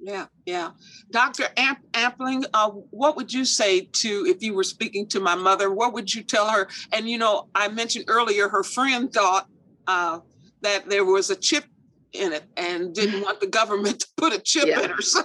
Yeah 0.00 0.26
yeah. 0.46 0.70
Dr 1.10 1.44
Amp- 1.56 1.92
ampling 1.92 2.44
uh, 2.54 2.70
what 2.70 3.16
would 3.16 3.32
you 3.32 3.44
say 3.44 3.82
to 3.92 4.26
if 4.26 4.42
you 4.42 4.54
were 4.54 4.64
speaking 4.64 5.06
to 5.08 5.20
my 5.20 5.34
mother 5.34 5.72
what 5.72 5.92
would 5.92 6.12
you 6.12 6.22
tell 6.22 6.48
her? 6.48 6.68
And 6.92 7.08
you 7.08 7.18
know 7.18 7.48
i 7.54 7.68
mentioned 7.68 8.06
earlier 8.08 8.48
her 8.48 8.62
friend 8.62 9.12
thought 9.12 9.46
uh, 9.86 10.20
that 10.62 10.88
there 10.88 11.04
was 11.04 11.30
a 11.30 11.36
chip 11.36 11.64
in 12.12 12.32
it 12.32 12.44
and 12.56 12.94
didn't 12.94 13.22
want 13.26 13.40
the 13.40 13.46
government 13.46 14.00
to 14.00 14.06
put 14.16 14.32
a 14.32 14.38
chip 14.38 14.66
yeah. 14.66 14.80
in 14.80 14.90
her. 14.90 15.02
So 15.02 15.22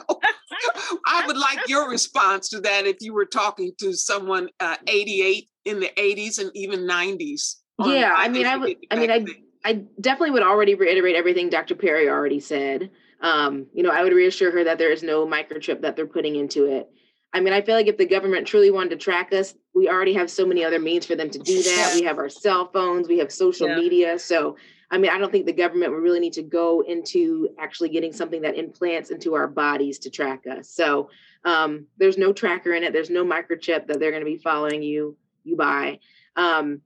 i 1.05 1.23
would 1.25 1.37
like 1.37 1.59
your 1.67 1.89
response 1.89 2.49
to 2.49 2.59
that 2.61 2.85
if 2.85 2.97
you 3.01 3.13
were 3.13 3.25
talking 3.25 3.71
to 3.79 3.93
someone 3.93 4.49
uh, 4.59 4.75
88 4.87 5.49
in 5.65 5.79
the 5.79 5.91
80s 5.97 6.39
and 6.39 6.51
even 6.55 6.81
90s 6.81 7.55
yeah 7.85 8.13
i 8.15 8.27
mean 8.27 8.45
i 8.45 8.55
would 8.55 8.75
i 8.91 8.95
mean 8.95 9.11
i 9.11 9.19
I 9.67 9.83
definitely 9.99 10.31
would 10.31 10.43
already 10.43 10.75
reiterate 10.75 11.17
everything 11.17 11.49
Dr. 11.49 11.75
Perry 11.75 12.07
already 12.07 12.39
said. 12.39 12.89
Um, 13.19 13.65
you 13.73 13.83
know, 13.83 13.89
I 13.89 14.01
would 14.01 14.13
reassure 14.13 14.49
her 14.49 14.63
that 14.63 14.77
there 14.77 14.93
is 14.93 15.03
no 15.03 15.27
microchip 15.27 15.81
that 15.81 15.97
they're 15.97 16.07
putting 16.07 16.37
into 16.37 16.63
it. 16.67 16.89
I 17.33 17.41
mean, 17.41 17.51
I 17.51 17.61
feel 17.61 17.75
like 17.75 17.87
if 17.87 17.97
the 17.97 18.05
government 18.05 18.47
truly 18.47 18.71
wanted 18.71 18.91
to 18.91 18.95
track 18.95 19.33
us, 19.33 19.55
we 19.75 19.89
already 19.89 20.13
have 20.13 20.31
so 20.31 20.45
many 20.45 20.63
other 20.63 20.79
means 20.79 21.05
for 21.05 21.17
them 21.17 21.29
to 21.31 21.39
do 21.39 21.61
that. 21.63 21.91
We 21.95 22.03
have 22.03 22.17
our 22.17 22.29
cell 22.29 22.71
phones, 22.71 23.09
we 23.09 23.17
have 23.17 23.29
social 23.29 23.67
yeah. 23.67 23.75
media. 23.75 24.17
So, 24.17 24.55
I 24.89 24.97
mean, 24.97 25.11
I 25.11 25.17
don't 25.17 25.33
think 25.33 25.45
the 25.45 25.51
government 25.51 25.91
would 25.91 26.01
really 26.01 26.21
need 26.21 26.33
to 26.33 26.43
go 26.43 26.79
into 26.87 27.49
actually 27.59 27.89
getting 27.89 28.13
something 28.13 28.41
that 28.43 28.55
implants 28.55 29.09
into 29.09 29.33
our 29.33 29.49
bodies 29.49 29.99
to 29.99 30.09
track 30.09 30.45
us. 30.49 30.69
So, 30.69 31.09
um, 31.43 31.87
there's 31.97 32.17
no 32.17 32.31
tracker 32.31 32.71
in 32.73 32.83
it. 32.83 32.93
There's 32.93 33.09
no 33.09 33.25
microchip 33.25 33.87
that 33.87 33.99
they're 33.99 34.11
going 34.11 34.23
to 34.23 34.31
be 34.31 34.37
following 34.37 34.81
you 34.81 35.17
you 35.43 35.57
by. 35.57 35.99
Um, 36.37 36.81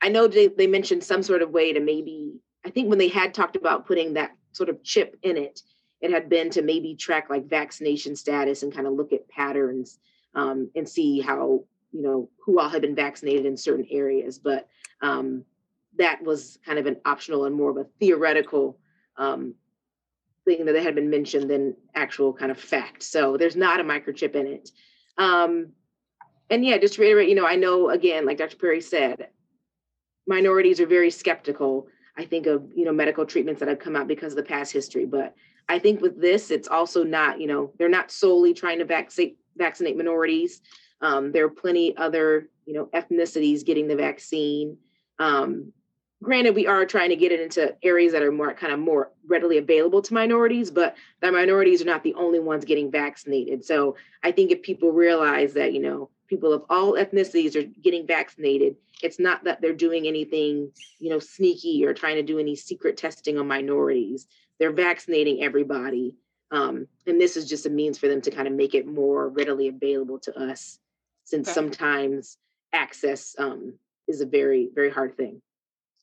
I 0.00 0.08
know 0.08 0.28
they, 0.28 0.48
they 0.48 0.66
mentioned 0.66 1.02
some 1.02 1.22
sort 1.22 1.42
of 1.42 1.50
way 1.50 1.72
to 1.72 1.80
maybe, 1.80 2.34
I 2.64 2.70
think 2.70 2.88
when 2.88 2.98
they 2.98 3.08
had 3.08 3.34
talked 3.34 3.56
about 3.56 3.86
putting 3.86 4.14
that 4.14 4.32
sort 4.52 4.68
of 4.68 4.82
chip 4.82 5.16
in 5.22 5.36
it, 5.36 5.60
it 6.00 6.10
had 6.10 6.28
been 6.28 6.50
to 6.50 6.62
maybe 6.62 6.94
track 6.94 7.28
like 7.28 7.48
vaccination 7.48 8.14
status 8.14 8.62
and 8.62 8.72
kind 8.72 8.86
of 8.86 8.92
look 8.92 9.12
at 9.12 9.28
patterns 9.28 9.98
um, 10.34 10.70
and 10.76 10.88
see 10.88 11.20
how, 11.20 11.64
you 11.92 12.02
know, 12.02 12.30
who 12.44 12.60
all 12.60 12.68
had 12.68 12.82
been 12.82 12.94
vaccinated 12.94 13.46
in 13.46 13.56
certain 13.56 13.86
areas. 13.90 14.38
But 14.38 14.68
um, 15.02 15.44
that 15.98 16.22
was 16.22 16.58
kind 16.64 16.78
of 16.78 16.86
an 16.86 16.98
optional 17.04 17.44
and 17.44 17.54
more 17.54 17.70
of 17.70 17.76
a 17.76 17.86
theoretical 17.98 18.78
um, 19.16 19.54
thing 20.44 20.64
that 20.64 20.76
had 20.76 20.94
been 20.94 21.10
mentioned 21.10 21.50
than 21.50 21.74
actual 21.94 22.32
kind 22.32 22.50
of 22.52 22.58
fact. 22.58 23.02
So 23.02 23.36
there's 23.36 23.56
not 23.56 23.80
a 23.80 23.84
microchip 23.84 24.36
in 24.36 24.46
it. 24.46 24.70
Um, 25.16 25.72
and 26.50 26.64
yeah, 26.64 26.78
just 26.78 26.94
to 26.94 27.02
reiterate, 27.02 27.28
you 27.28 27.34
know, 27.34 27.46
I 27.46 27.56
know 27.56 27.90
again, 27.90 28.24
like 28.24 28.38
Dr. 28.38 28.56
Perry 28.56 28.80
said, 28.80 29.28
minorities 30.28 30.80
are 30.80 30.86
very 30.86 31.10
skeptical 31.10 31.88
i 32.16 32.24
think 32.24 32.46
of 32.46 32.62
you 32.74 32.84
know 32.84 32.92
medical 32.92 33.26
treatments 33.26 33.58
that 33.58 33.68
have 33.68 33.78
come 33.78 33.96
out 33.96 34.06
because 34.06 34.32
of 34.32 34.36
the 34.36 34.42
past 34.42 34.72
history 34.72 35.06
but 35.06 35.34
i 35.68 35.78
think 35.78 36.00
with 36.00 36.20
this 36.20 36.50
it's 36.50 36.68
also 36.68 37.02
not 37.02 37.40
you 37.40 37.46
know 37.46 37.72
they're 37.78 37.88
not 37.88 38.10
solely 38.10 38.54
trying 38.54 38.78
to 38.78 38.84
vac- 38.84 39.10
vaccinate 39.58 39.96
minorities. 39.96 40.62
Um, 41.02 41.32
there 41.32 41.44
are 41.44 41.50
plenty 41.50 41.96
other, 41.96 42.48
you 42.64 42.74
know, 42.74 42.86
ethnicities 42.94 43.64
getting 43.64 43.88
the 43.88 43.96
vaccine. 43.96 44.78
Um, 45.18 45.72
granted, 46.22 46.54
we 46.54 46.66
are 46.66 46.84
trying 46.84 47.10
to 47.10 47.16
get 47.16 47.32
it 47.32 47.40
into 47.40 47.74
areas 47.82 48.12
that 48.12 48.22
are 48.22 48.32
more 48.32 48.52
kind 48.54 48.72
of 48.72 48.78
more 48.78 49.12
readily 49.26 49.58
available 49.58 50.02
to 50.02 50.14
minorities, 50.14 50.70
but 50.70 50.96
the 51.20 51.30
minorities 51.30 51.80
are 51.82 51.86
not 51.86 52.02
the 52.02 52.14
only 52.14 52.40
ones 52.40 52.64
getting 52.64 52.90
vaccinated. 52.90 53.64
So 53.64 53.96
I 54.22 54.32
think 54.32 54.50
if 54.50 54.62
people 54.62 54.92
realize 54.92 55.54
that, 55.54 55.72
you 55.72 55.80
know, 55.80 56.10
people 56.26 56.52
of 56.52 56.64
all 56.68 56.94
ethnicities 56.94 57.56
are 57.56 57.62
getting 57.82 58.06
vaccinated, 58.06 58.76
it's 59.02 59.18
not 59.18 59.44
that 59.44 59.60
they're 59.60 59.72
doing 59.72 60.06
anything, 60.06 60.70
you 60.98 61.10
know, 61.10 61.18
sneaky 61.18 61.84
or 61.84 61.94
trying 61.94 62.16
to 62.16 62.22
do 62.22 62.38
any 62.38 62.56
secret 62.56 62.96
testing 62.96 63.38
on 63.38 63.46
minorities. 63.46 64.26
They're 64.58 64.72
vaccinating 64.72 65.42
everybody. 65.42 66.16
Um, 66.50 66.88
and 67.06 67.20
this 67.20 67.36
is 67.36 67.48
just 67.48 67.66
a 67.66 67.70
means 67.70 67.98
for 67.98 68.08
them 68.08 68.20
to 68.22 68.30
kind 68.30 68.48
of 68.48 68.54
make 68.54 68.74
it 68.74 68.86
more 68.86 69.28
readily 69.28 69.68
available 69.68 70.18
to 70.20 70.36
us 70.36 70.78
since 71.24 71.48
okay. 71.48 71.54
sometimes 71.54 72.38
access 72.72 73.36
um, 73.38 73.74
is 74.08 74.20
a 74.20 74.26
very, 74.26 74.70
very 74.74 74.90
hard 74.90 75.16
thing. 75.16 75.40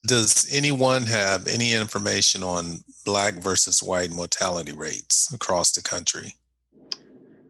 Does 0.05 0.47
anyone 0.51 1.03
have 1.03 1.47
any 1.47 1.73
information 1.73 2.43
on 2.43 2.83
Black 3.05 3.35
versus 3.35 3.81
white 3.81 4.11
mortality 4.11 4.71
rates 4.71 5.33
across 5.33 5.71
the 5.71 5.81
country? 5.81 6.35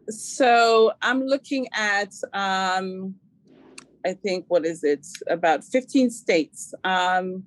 So 0.08 0.92
I'm 1.02 1.24
looking 1.24 1.66
at, 1.74 2.12
um, 2.32 3.16
I 4.04 4.12
think, 4.14 4.46
what 4.48 4.64
is 4.64 4.84
it, 4.84 5.06
about 5.26 5.64
15 5.64 6.10
states. 6.10 6.72
Um, 6.84 7.44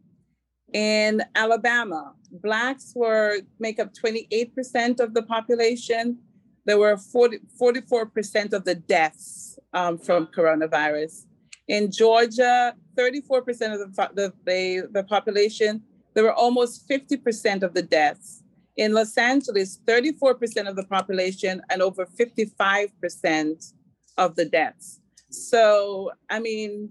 in 0.74 1.24
Alabama, 1.36 2.14
Blacks 2.32 2.94
were 2.96 3.40
make 3.60 3.80
up 3.80 3.94
28% 3.94 5.00
of 5.00 5.14
the 5.14 5.24
population. 5.24 6.20
There 6.66 6.78
were 6.78 6.98
40, 6.98 7.40
44% 7.60 8.54
of 8.54 8.66
the 8.66 8.76
deaths 8.76 9.58
um, 9.74 9.98
from 9.98 10.28
coronavirus. 10.28 11.26
In 11.70 11.92
Georgia, 11.92 12.74
34% 12.98 13.48
of 13.48 13.96
the, 13.96 14.10
the, 14.16 14.34
the, 14.46 14.88
the 14.92 15.04
population, 15.04 15.84
there 16.16 16.24
were 16.24 16.34
almost 16.34 16.90
50% 16.90 17.62
of 17.62 17.76
the 17.76 17.84
deaths. 17.84 18.44
In 18.76 18.94
Los 18.94 19.16
Angeles, 19.18 19.80
34% 19.88 20.68
of 20.68 20.76
the 20.76 20.86
population 20.86 21.62
and 21.70 21.82
over 21.82 22.08
55% 22.08 23.74
of 24.18 24.36
the 24.36 24.46
deaths. 24.46 25.00
So, 25.30 26.12
I 26.30 26.40
mean, 26.40 26.90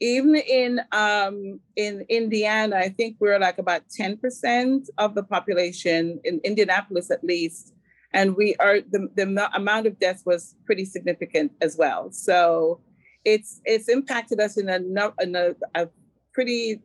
even 0.00 0.36
in 0.36 0.80
um, 0.92 1.58
in 1.74 2.04
Indiana, 2.08 2.76
I 2.76 2.90
think 2.90 3.16
we're 3.18 3.38
like 3.38 3.58
about 3.58 3.82
10% 3.98 4.86
of 4.98 5.14
the 5.14 5.24
population 5.24 6.20
in 6.22 6.40
Indianapolis, 6.44 7.10
at 7.10 7.24
least, 7.24 7.74
and 8.12 8.36
we 8.36 8.54
are 8.56 8.80
the, 8.80 9.08
the 9.16 9.50
amount 9.54 9.86
of 9.86 9.98
deaths 9.98 10.22
was 10.24 10.54
pretty 10.66 10.84
significant 10.84 11.52
as 11.60 11.76
well. 11.76 12.12
So 12.12 12.80
it's 13.34 13.60
it's 13.64 13.88
impacted 13.88 14.40
us 14.40 14.56
in 14.56 14.68
a, 14.68 14.76
in 15.20 15.36
a, 15.36 15.54
a 15.74 15.88
pretty 16.32 16.80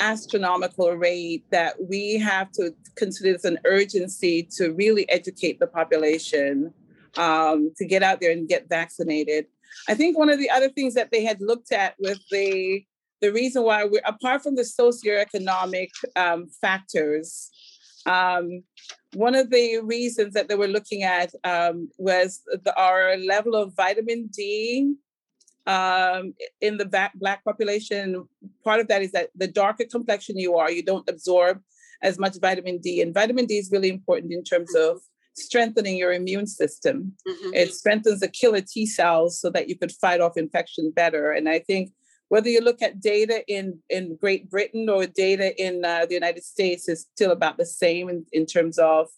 astronomical 0.00 0.90
rate 0.92 1.44
that 1.50 1.74
we 1.88 2.18
have 2.18 2.50
to 2.52 2.74
consider 2.96 3.32
this 3.32 3.44
an 3.44 3.58
urgency 3.64 4.42
to 4.42 4.72
really 4.72 5.08
educate 5.08 5.58
the 5.60 5.66
population 5.66 6.72
um, 7.16 7.72
to 7.76 7.84
get 7.86 8.02
out 8.02 8.20
there 8.20 8.32
and 8.32 8.48
get 8.48 8.68
vaccinated. 8.68 9.46
I 9.88 9.94
think 9.94 10.18
one 10.18 10.30
of 10.30 10.38
the 10.38 10.50
other 10.50 10.68
things 10.68 10.94
that 10.94 11.10
they 11.10 11.24
had 11.24 11.40
looked 11.40 11.72
at 11.72 11.94
with 11.98 12.20
the 12.30 12.84
the 13.20 13.32
reason 13.32 13.62
why 13.62 13.84
we're 13.84 14.02
apart 14.04 14.42
from 14.42 14.56
the 14.56 14.68
socioeconomic 14.80 15.88
um, 16.16 16.48
factors, 16.60 17.50
um, 18.04 18.62
one 19.14 19.34
of 19.34 19.48
the 19.50 19.80
reasons 19.80 20.34
that 20.34 20.48
they 20.48 20.56
were 20.56 20.68
looking 20.68 21.04
at 21.04 21.32
um, 21.44 21.88
was 21.96 22.42
the, 22.64 22.78
our 22.78 23.16
level 23.16 23.54
of 23.54 23.74
vitamin 23.74 24.28
D 24.36 24.94
um, 25.66 26.34
in 26.60 26.76
the 26.76 26.84
black, 26.84 27.12
black 27.14 27.44
population. 27.44 28.28
Part 28.62 28.80
of 28.80 28.88
that 28.88 29.02
is 29.02 29.12
that 29.12 29.30
the 29.34 29.48
darker 29.48 29.84
complexion 29.84 30.38
you 30.38 30.56
are, 30.56 30.70
you 30.70 30.82
don't 30.82 31.08
absorb 31.08 31.60
as 32.02 32.18
much 32.18 32.38
vitamin 32.40 32.78
D. 32.78 33.00
And 33.00 33.14
vitamin 33.14 33.46
D 33.46 33.58
is 33.58 33.70
really 33.72 33.88
important 33.88 34.32
in 34.32 34.44
terms 34.44 34.74
of 34.74 35.00
strengthening 35.34 35.96
your 35.96 36.12
immune 36.12 36.46
system. 36.46 37.12
Mm-hmm. 37.26 37.54
It 37.54 37.74
strengthens 37.74 38.20
the 38.20 38.28
killer 38.28 38.60
T 38.60 38.86
cells 38.86 39.40
so 39.40 39.50
that 39.50 39.68
you 39.68 39.76
could 39.76 39.92
fight 39.92 40.20
off 40.20 40.36
infection 40.36 40.92
better. 40.94 41.32
And 41.32 41.48
I 41.48 41.58
think 41.58 41.92
whether 42.28 42.48
you 42.48 42.60
look 42.60 42.82
at 42.82 43.00
data 43.00 43.42
in, 43.48 43.78
in 43.90 44.16
Great 44.16 44.50
Britain 44.50 44.88
or 44.88 45.06
data 45.06 45.60
in 45.62 45.84
uh, 45.84 46.06
the 46.06 46.14
United 46.14 46.44
States 46.44 46.88
is 46.88 47.06
still 47.14 47.32
about 47.32 47.58
the 47.58 47.66
same 47.66 48.08
in, 48.08 48.26
in 48.32 48.46
terms 48.46 48.78
of 48.78 49.08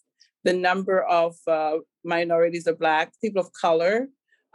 the 0.43 0.53
number 0.53 1.03
of 1.03 1.35
uh, 1.47 1.77
minorities 2.03 2.67
or 2.67 2.75
Black, 2.75 3.11
people 3.21 3.41
of 3.41 3.51
color 3.53 4.07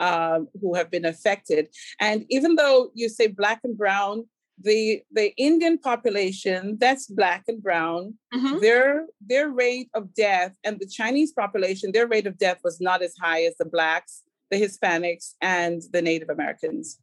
um, 0.02 0.48
who 0.60 0.74
have 0.74 0.90
been 0.90 1.06
affected. 1.06 1.68
And 2.00 2.26
even 2.28 2.56
though 2.56 2.90
you 2.92 3.08
say 3.08 3.28
Black 3.28 3.60
and 3.64 3.78
Brown, 3.78 4.26
the 4.60 5.02
the 5.10 5.34
Indian 5.36 5.78
population 5.78 6.76
that's 6.78 7.06
black 7.06 7.44
and 7.48 7.62
brown, 7.62 8.14
mm-hmm. 8.34 8.58
their 8.60 9.06
their 9.20 9.48
rate 9.48 9.88
of 9.94 10.14
death, 10.14 10.54
and 10.62 10.78
the 10.78 10.86
Chinese 10.86 11.32
population, 11.32 11.90
their 11.92 12.06
rate 12.06 12.26
of 12.26 12.38
death 12.38 12.58
was 12.62 12.80
not 12.80 13.02
as 13.02 13.14
high 13.20 13.44
as 13.44 13.56
the 13.58 13.64
blacks, 13.64 14.22
the 14.50 14.60
Hispanics, 14.60 15.34
and 15.40 15.82
the 15.92 16.02
Native 16.02 16.28
Americans. 16.28 16.98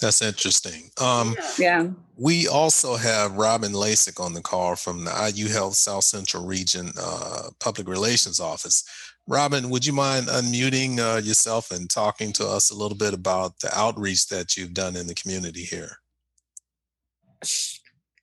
That's 0.00 0.22
interesting. 0.22 0.90
Um, 0.98 1.36
yeah. 1.58 1.88
We 2.16 2.48
also 2.48 2.96
have 2.96 3.36
Robin 3.36 3.72
Lasik 3.72 4.18
on 4.24 4.32
the 4.32 4.40
call 4.40 4.74
from 4.74 5.04
the 5.04 5.32
IU 5.34 5.48
Health 5.48 5.74
South 5.74 6.04
Central 6.04 6.46
Region 6.46 6.90
uh, 6.98 7.50
Public 7.60 7.86
Relations 7.86 8.40
Office. 8.40 8.82
Robin, 9.30 9.70
would 9.70 9.86
you 9.86 9.92
mind 9.92 10.26
unmuting 10.26 10.98
uh, 10.98 11.18
yourself 11.18 11.70
and 11.70 11.88
talking 11.88 12.32
to 12.32 12.44
us 12.44 12.72
a 12.72 12.76
little 12.76 12.96
bit 12.96 13.14
about 13.14 13.60
the 13.60 13.70
outreach 13.78 14.26
that 14.26 14.56
you've 14.56 14.74
done 14.74 14.96
in 14.96 15.06
the 15.06 15.14
community 15.14 15.62
here? 15.62 15.98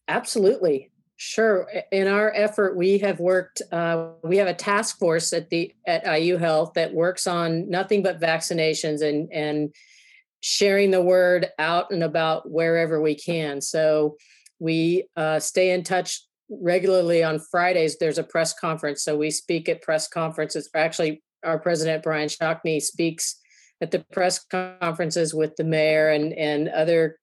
Absolutely. 0.09 0.91
Sure. 1.15 1.65
In 1.93 2.09
our 2.09 2.33
effort, 2.35 2.75
we 2.75 2.97
have 2.97 3.21
worked. 3.21 3.61
Uh, 3.71 4.09
we 4.21 4.35
have 4.35 4.49
a 4.49 4.53
task 4.53 4.99
force 4.99 5.31
at 5.31 5.49
the 5.49 5.73
at 5.87 6.05
IU 6.05 6.35
Health 6.35 6.73
that 6.75 6.93
works 6.93 7.25
on 7.25 7.69
nothing 7.69 8.03
but 8.03 8.19
vaccinations 8.19 9.01
and 9.01 9.31
and 9.31 9.73
sharing 10.41 10.91
the 10.91 11.01
word 11.01 11.47
out 11.57 11.89
and 11.89 12.03
about 12.03 12.51
wherever 12.51 13.01
we 13.01 13.15
can. 13.15 13.61
So 13.61 14.17
we 14.59 15.07
uh, 15.15 15.39
stay 15.39 15.71
in 15.71 15.83
touch 15.83 16.26
regularly 16.49 17.23
on 17.23 17.39
Fridays. 17.39 17.97
There's 17.97 18.17
a 18.17 18.23
press 18.23 18.53
conference, 18.53 19.03
so 19.03 19.17
we 19.17 19.31
speak 19.31 19.69
at 19.69 19.81
press 19.81 20.07
conferences. 20.07 20.69
Actually, 20.75 21.21
our 21.43 21.59
president 21.59 22.03
Brian 22.03 22.29
Shockney 22.29 22.81
speaks 22.81 23.39
at 23.81 23.91
the 23.91 24.03
press 24.11 24.43
conferences 24.49 25.33
with 25.33 25.55
the 25.55 25.63
mayor 25.63 26.09
and 26.09 26.33
and 26.33 26.69
other 26.69 27.17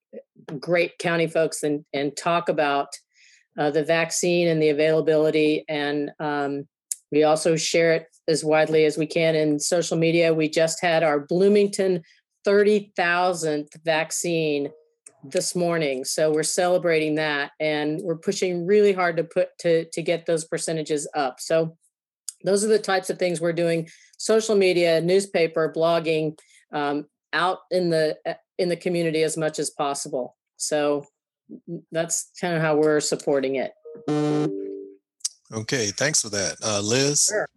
great 0.59 0.97
county 0.99 1.27
folks 1.27 1.63
and 1.63 1.83
and 1.93 2.15
talk 2.15 2.49
about 2.49 2.89
uh, 3.57 3.71
the 3.71 3.83
vaccine 3.83 4.47
and 4.47 4.61
the 4.61 4.69
availability 4.69 5.65
and 5.67 6.11
um, 6.19 6.67
we 7.11 7.23
also 7.23 7.55
share 7.55 7.93
it 7.93 8.07
as 8.27 8.43
widely 8.43 8.85
as 8.85 8.97
we 8.97 9.05
can 9.05 9.35
in 9.35 9.59
social 9.59 9.97
media 9.97 10.33
we 10.33 10.49
just 10.49 10.81
had 10.81 11.03
our 11.03 11.19
bloomington 11.19 12.01
30000th 12.47 13.67
vaccine 13.83 14.69
this 15.31 15.55
morning 15.55 16.03
so 16.03 16.31
we're 16.31 16.43
celebrating 16.43 17.15
that 17.15 17.51
and 17.59 17.99
we're 18.03 18.17
pushing 18.17 18.65
really 18.65 18.93
hard 18.93 19.17
to 19.17 19.23
put 19.23 19.49
to 19.59 19.85
to 19.91 20.01
get 20.01 20.25
those 20.25 20.45
percentages 20.45 21.07
up 21.15 21.39
so 21.39 21.77
those 22.43 22.63
are 22.63 22.67
the 22.67 22.79
types 22.79 23.09
of 23.09 23.17
things 23.17 23.41
we're 23.41 23.53
doing 23.53 23.87
social 24.17 24.55
media 24.55 25.01
newspaper 25.01 25.71
blogging 25.75 26.37
um, 26.71 27.05
out 27.33 27.59
in 27.71 27.89
the 27.89 28.17
uh, 28.25 28.33
in 28.57 28.69
the 28.69 28.75
community 28.75 29.23
as 29.23 29.37
much 29.37 29.59
as 29.59 29.69
possible. 29.69 30.35
So 30.57 31.05
that's 31.91 32.31
kind 32.39 32.55
of 32.55 32.61
how 32.61 32.77
we're 32.77 33.01
supporting 33.01 33.55
it. 33.55 33.73
Okay, 35.53 35.87
thanks 35.87 36.21
for 36.21 36.29
that, 36.29 36.55
uh, 36.63 36.81
Liz. 36.81 37.25
Sure. 37.25 37.47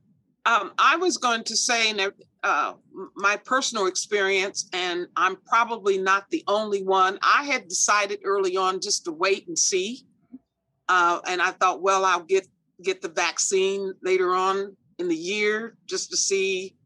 Um, 0.45 0.73
I 0.79 0.97
was 0.97 1.17
going 1.17 1.45
to 1.45 1.57
say 1.57 1.93
that 1.95 2.13
uh, 2.43 2.75
my 3.17 3.37
personal 3.37 3.87
experience, 3.87 4.69
and 4.73 5.07
I'm 5.17 5.37
probably 5.47 5.99
not 5.99 6.31
the 6.31 6.45
only 6.47 6.83
one. 6.83 7.19
I 7.23 7.45
had 7.45 7.69
decided 7.69 8.21
early 8.25 8.57
on 8.57 8.81
just 8.81 9.05
to 9.05 9.13
wait 9.13 9.49
and 9.49 9.59
see, 9.59 10.07
uh, 10.89 11.21
and 11.27 11.43
I 11.43 11.51
thought, 11.53 11.83
well, 11.83 12.05
I'll 12.05 12.23
get 12.23 12.47
get 12.83 13.03
the 13.03 13.09
vaccine 13.09 13.93
later 14.03 14.35
on 14.35 14.77
in 14.99 15.09
the 15.09 15.17
year 15.17 15.77
just 15.87 16.11
to 16.11 16.17
see 16.17 16.77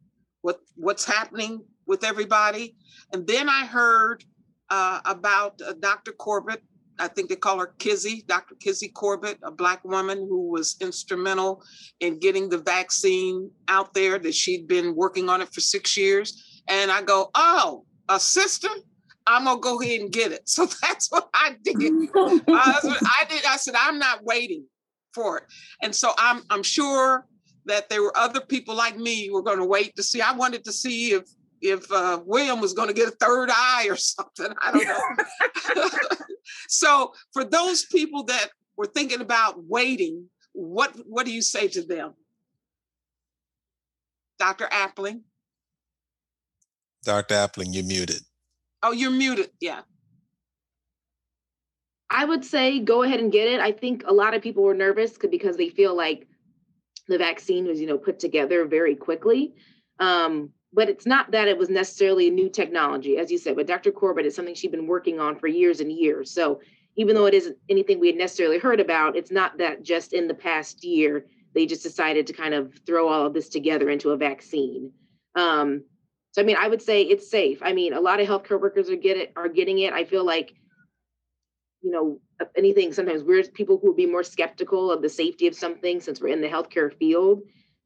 what 0.41 0.61
what's 0.77 1.05
happening 1.05 1.63
with 1.87 2.05
everybody. 2.05 2.77
And 3.13 3.27
then 3.27 3.49
I 3.49 3.67
heard 3.67 4.25
uh, 4.71 5.01
about 5.05 5.61
uh, 5.61 5.75
Dr. 5.79 6.13
Corbett. 6.13 6.63
I 7.03 7.09
think 7.09 7.29
they 7.29 7.37
call 7.37 7.59
her 7.59 7.75
Kizzy, 7.79 8.25
Dr. 8.29 8.55
Kizzy 8.55 8.89
Corbett, 8.89 9.39
a 9.43 9.51
Black 9.51 9.85
woman 9.85 10.19
who 10.19 10.49
was 10.49 10.77
instrumental 10.81 11.63
in 11.99 12.21
getting 12.21 12.49
the 12.49 12.59
vaccine 12.59 13.51
out 13.67 13.93
there, 13.93 14.21
that 14.21 14.35
she'd 14.35 14.69
been 14.69 14.95
working 14.95 15.29
on 15.29 15.43
it 15.43 15.53
for 15.53 15.61
six 15.61 15.97
years. 15.97 16.63
And 16.69 16.93
I 16.93 17.03
go, 17.03 17.31
oh, 17.35 17.85
a 18.09 18.21
sister? 18.21 18.69
I'm 19.27 19.45
gonna 19.45 19.61
go 19.61 19.81
ahead 19.81 20.01
and 20.01 20.13
get 20.13 20.33
it. 20.33 20.43
So 20.49 20.67
that's 20.81 21.11
what 21.11 21.29
I 21.35 21.57
did. 21.65 21.77
I 22.17 23.25
did. 23.29 23.45
I 23.45 23.57
said 23.57 23.75
I'm 23.77 23.99
not 23.99 24.25
waiting 24.25 24.65
for 25.13 25.39
it, 25.39 25.45
and 25.83 25.95
so 25.95 26.13
I'm 26.19 26.43
I'm 26.51 26.63
sure 26.63 27.27
that 27.67 27.89
there 27.89 28.03
were 28.03 28.17
other 28.17 28.41
people 28.41 28.75
like 28.75 28.97
me 28.97 29.27
who 29.27 29.35
were 29.35 29.43
going 29.43 29.59
to 29.59 29.65
wait 29.65 29.95
to 29.97 30.03
see. 30.03 30.21
I 30.21 30.33
wanted 30.33 30.65
to 30.65 30.73
see 30.73 31.13
if 31.13 31.23
if 31.63 31.91
uh, 31.93 32.21
William 32.27 32.61
was 32.61 32.75
going 32.75 32.89
to 32.89 32.95
get 32.95 33.09
a 33.09 33.13
third 33.13 33.49
eye 33.51 33.87
or 33.89 33.97
something. 33.97 34.49
I 34.61 34.73
don't 34.73 34.87
know. 34.87 35.89
so 36.69 37.13
for 37.33 37.45
those 37.45 37.87
people 37.87 38.25
that 38.25 38.49
were 38.77 38.87
thinking 38.87 39.21
about 39.21 39.65
waiting, 39.65 40.29
what 40.53 40.93
what 41.07 41.25
do 41.25 41.33
you 41.33 41.43
say 41.43 41.69
to 41.69 41.83
them? 41.83 42.15
Dr. 44.39 44.67
Appling? 44.67 45.21
Dr. 47.05 47.35
Appling, 47.35 47.73
you're 47.75 47.85
muted. 47.85 48.23
Oh, 48.83 48.93
you're 48.93 49.11
muted. 49.11 49.51
Yeah. 49.61 49.83
I 52.11 52.25
would 52.25 52.45
say 52.45 52.81
go 52.81 53.03
ahead 53.03 53.21
and 53.21 53.33
get 53.33 53.49
it. 53.49 53.61
I 53.61 53.73
think 53.73 54.05
a 54.07 54.13
lot 54.13 54.35
of 54.35 54.43
people 54.43 54.65
were 54.65 54.75
nervous 54.75 55.17
because 55.17 55.57
they 55.57 55.69
feel 55.69 55.97
like 55.97 56.27
the 57.09 57.19
vaccine 57.19 57.67
was, 57.67 57.81
you 57.81 57.87
know, 57.87 57.99
put 57.99 58.19
together 58.19 58.67
very 58.67 58.95
quickly. 58.95 59.55
Um, 59.99 60.51
but 60.73 60.89
it's 60.89 61.07
not 61.07 61.31
that 61.33 61.49
it 61.49 61.59
was 61.59 61.69
necessarily 61.69 62.29
a 62.29 62.33
new 62.33 62.49
technology, 62.49 63.19
as 63.19 63.31
you 63.31 63.39
said. 63.39 63.57
But 63.57 63.67
Dr. 63.67 63.93
Corbett 63.93 64.27
is 64.27 64.35
something 64.35 64.55
she's 64.55 64.71
been 64.71 64.87
working 64.87 65.21
on 65.21 65.39
for 65.39 65.47
years 65.47 65.81
and 65.81 65.93
years. 65.93 66.31
So 66.31 66.61
even 66.97 67.15
though 67.15 67.27
it 67.27 67.35
isn't 67.35 67.57
anything 67.69 68.01
we 68.01 68.09
had 68.09 68.17
necessarily 68.17 68.59
heard 68.59 68.81
about, 68.81 69.17
it's 69.17 69.31
not 69.31 69.59
that 69.59 69.83
just 69.83 70.13
in 70.13 70.29
the 70.29 70.35
past 70.35 70.85
year 70.85 71.27
they 71.55 71.67
just 71.67 71.83
decided 71.83 72.27
to 72.27 72.33
kind 72.33 72.55
of 72.55 72.73
throw 72.87 73.09
all 73.09 73.27
of 73.27 73.35
this 73.35 73.49
together 73.49 73.91
into 73.91 74.11
a 74.11 74.17
vaccine. 74.17 74.91
Um, 75.35 75.85
so 76.33 76.41
I 76.41 76.45
mean, 76.45 76.57
I 76.59 76.69
would 76.69 76.81
say 76.81 77.03
it's 77.03 77.31
safe. 77.31 77.59
I 77.63 77.75
mean, 77.75 77.93
a 77.93 78.01
lot 78.01 78.21
of 78.21 78.27
healthcare 78.27 78.61
workers 78.61 78.89
are 78.89 78.97
get 78.97 79.19
it 79.19 79.33
are 79.37 79.49
getting 79.49 79.81
it. 79.81 79.93
I 79.93 80.05
feel 80.05 80.25
like, 80.25 80.55
you 81.83 81.91
know, 81.91 82.21
anything 82.57 82.93
sometimes 82.93 83.23
we're 83.23 83.43
people 83.45 83.79
who 83.79 83.89
would 83.89 83.97
be 83.97 84.07
more 84.07 84.23
skeptical 84.23 84.91
of 84.91 85.03
the 85.03 85.09
safety 85.11 85.47
of 85.47 85.55
something 85.55 86.01
since 86.01 86.21
we're 86.21 86.29
in 86.29 86.41
the 86.41 86.49
healthcare 86.49 86.97
field. 86.97 87.43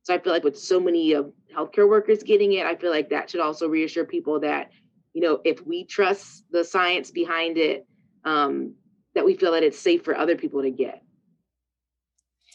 So 0.07 0.15
I 0.15 0.21
feel 0.21 0.33
like 0.33 0.45
with 0.45 0.57
so 0.57 0.79
many 0.79 1.15
of 1.15 1.33
healthcare 1.53 1.89
workers 1.89 2.23
getting 2.23 2.53
it, 2.53 2.65
I 2.65 2.77
feel 2.77 2.93
like 2.93 3.11
that 3.11 3.29
should 3.29 3.41
also 3.41 3.67
reassure 3.69 4.05
people 4.05 4.39
that, 4.39 4.71
you 5.15 5.21
know, 5.21 5.41
if 5.45 5.67
we 5.67 5.85
trust 5.85 6.45
the 6.53 6.63
science 6.63 7.11
behind 7.11 7.59
it, 7.59 7.89
um, 8.25 8.75
that 9.17 9.25
we 9.25 9.35
feel 9.35 9.51
that 9.51 9.65
it's 9.65 9.81
safe 9.81 10.05
for 10.05 10.17
other 10.17 10.37
people 10.37 10.63
to 10.63 10.71
get. 10.71 11.03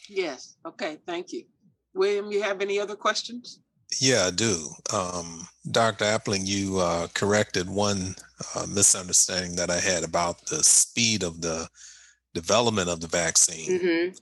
Yes. 0.07 0.55
Okay. 0.65 0.99
Thank 1.05 1.33
you. 1.33 1.43
William, 1.93 2.31
you 2.31 2.41
have 2.41 2.61
any 2.61 2.79
other 2.79 2.95
questions? 2.95 3.59
Yeah, 3.99 4.27
I 4.27 4.31
do. 4.31 4.69
Um, 4.93 5.45
Dr. 5.69 6.05
Appling, 6.05 6.45
you 6.47 6.79
uh, 6.79 7.07
corrected 7.13 7.69
one 7.69 8.15
uh, 8.55 8.65
misunderstanding 8.65 9.57
that 9.57 9.69
I 9.69 9.81
had 9.81 10.05
about 10.05 10.45
the 10.45 10.63
speed 10.63 11.21
of 11.21 11.41
the 11.41 11.67
development 12.33 12.87
of 12.87 13.01
the 13.01 13.09
vaccine. 13.09 13.77
Mm-hmm. 13.77 14.17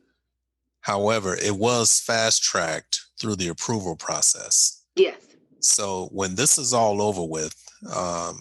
However, 0.82 1.36
it 1.36 1.56
was 1.56 2.00
fast 2.00 2.42
tracked 2.42 3.02
through 3.20 3.36
the 3.36 3.50
approval 3.50 3.96
process. 3.96 4.84
Yes. 4.96 5.18
So 5.62 6.10
when 6.12 6.36
this 6.36 6.58
is 6.58 6.74
all 6.74 7.02
over 7.02 7.24
with, 7.24 7.56
um, 7.94 8.40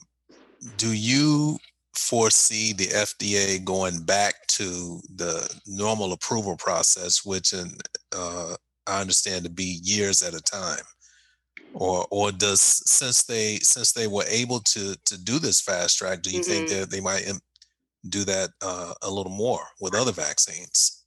do 0.77 0.93
you 0.93 1.59
foresee 1.95 2.73
the 2.73 2.87
FDA 2.87 3.65
going 3.65 4.03
back 4.03 4.47
to 4.49 5.01
the 5.17 5.53
normal 5.67 6.13
approval 6.13 6.57
process, 6.57 7.25
which 7.25 7.53
in, 7.53 7.77
uh, 8.17 8.55
I 8.87 9.01
understand 9.01 9.45
to 9.45 9.51
be 9.51 9.81
years 9.83 10.23
at 10.23 10.35
a 10.35 10.41
time? 10.41 10.85
Or, 11.75 12.07
or 12.11 12.33
does 12.33 12.61
since 12.61 13.25
they 13.25 13.57
since 13.57 13.93
they 13.93 14.07
were 14.07 14.25
able 14.27 14.61
to 14.61 14.97
to 15.05 15.23
do 15.23 15.39
this 15.39 15.61
fast 15.61 15.99
track, 15.99 16.23
do 16.23 16.31
you 16.31 16.41
mm-hmm. 16.41 16.51
think 16.51 16.69
that 16.71 16.91
they 16.91 17.01
might 17.01 17.31
do 18.09 18.25
that 18.25 18.51
uh, 18.63 18.95
a 19.03 19.11
little 19.11 19.31
more 19.31 19.61
with 19.79 19.95
other 19.95 20.13
vaccines? 20.13 20.98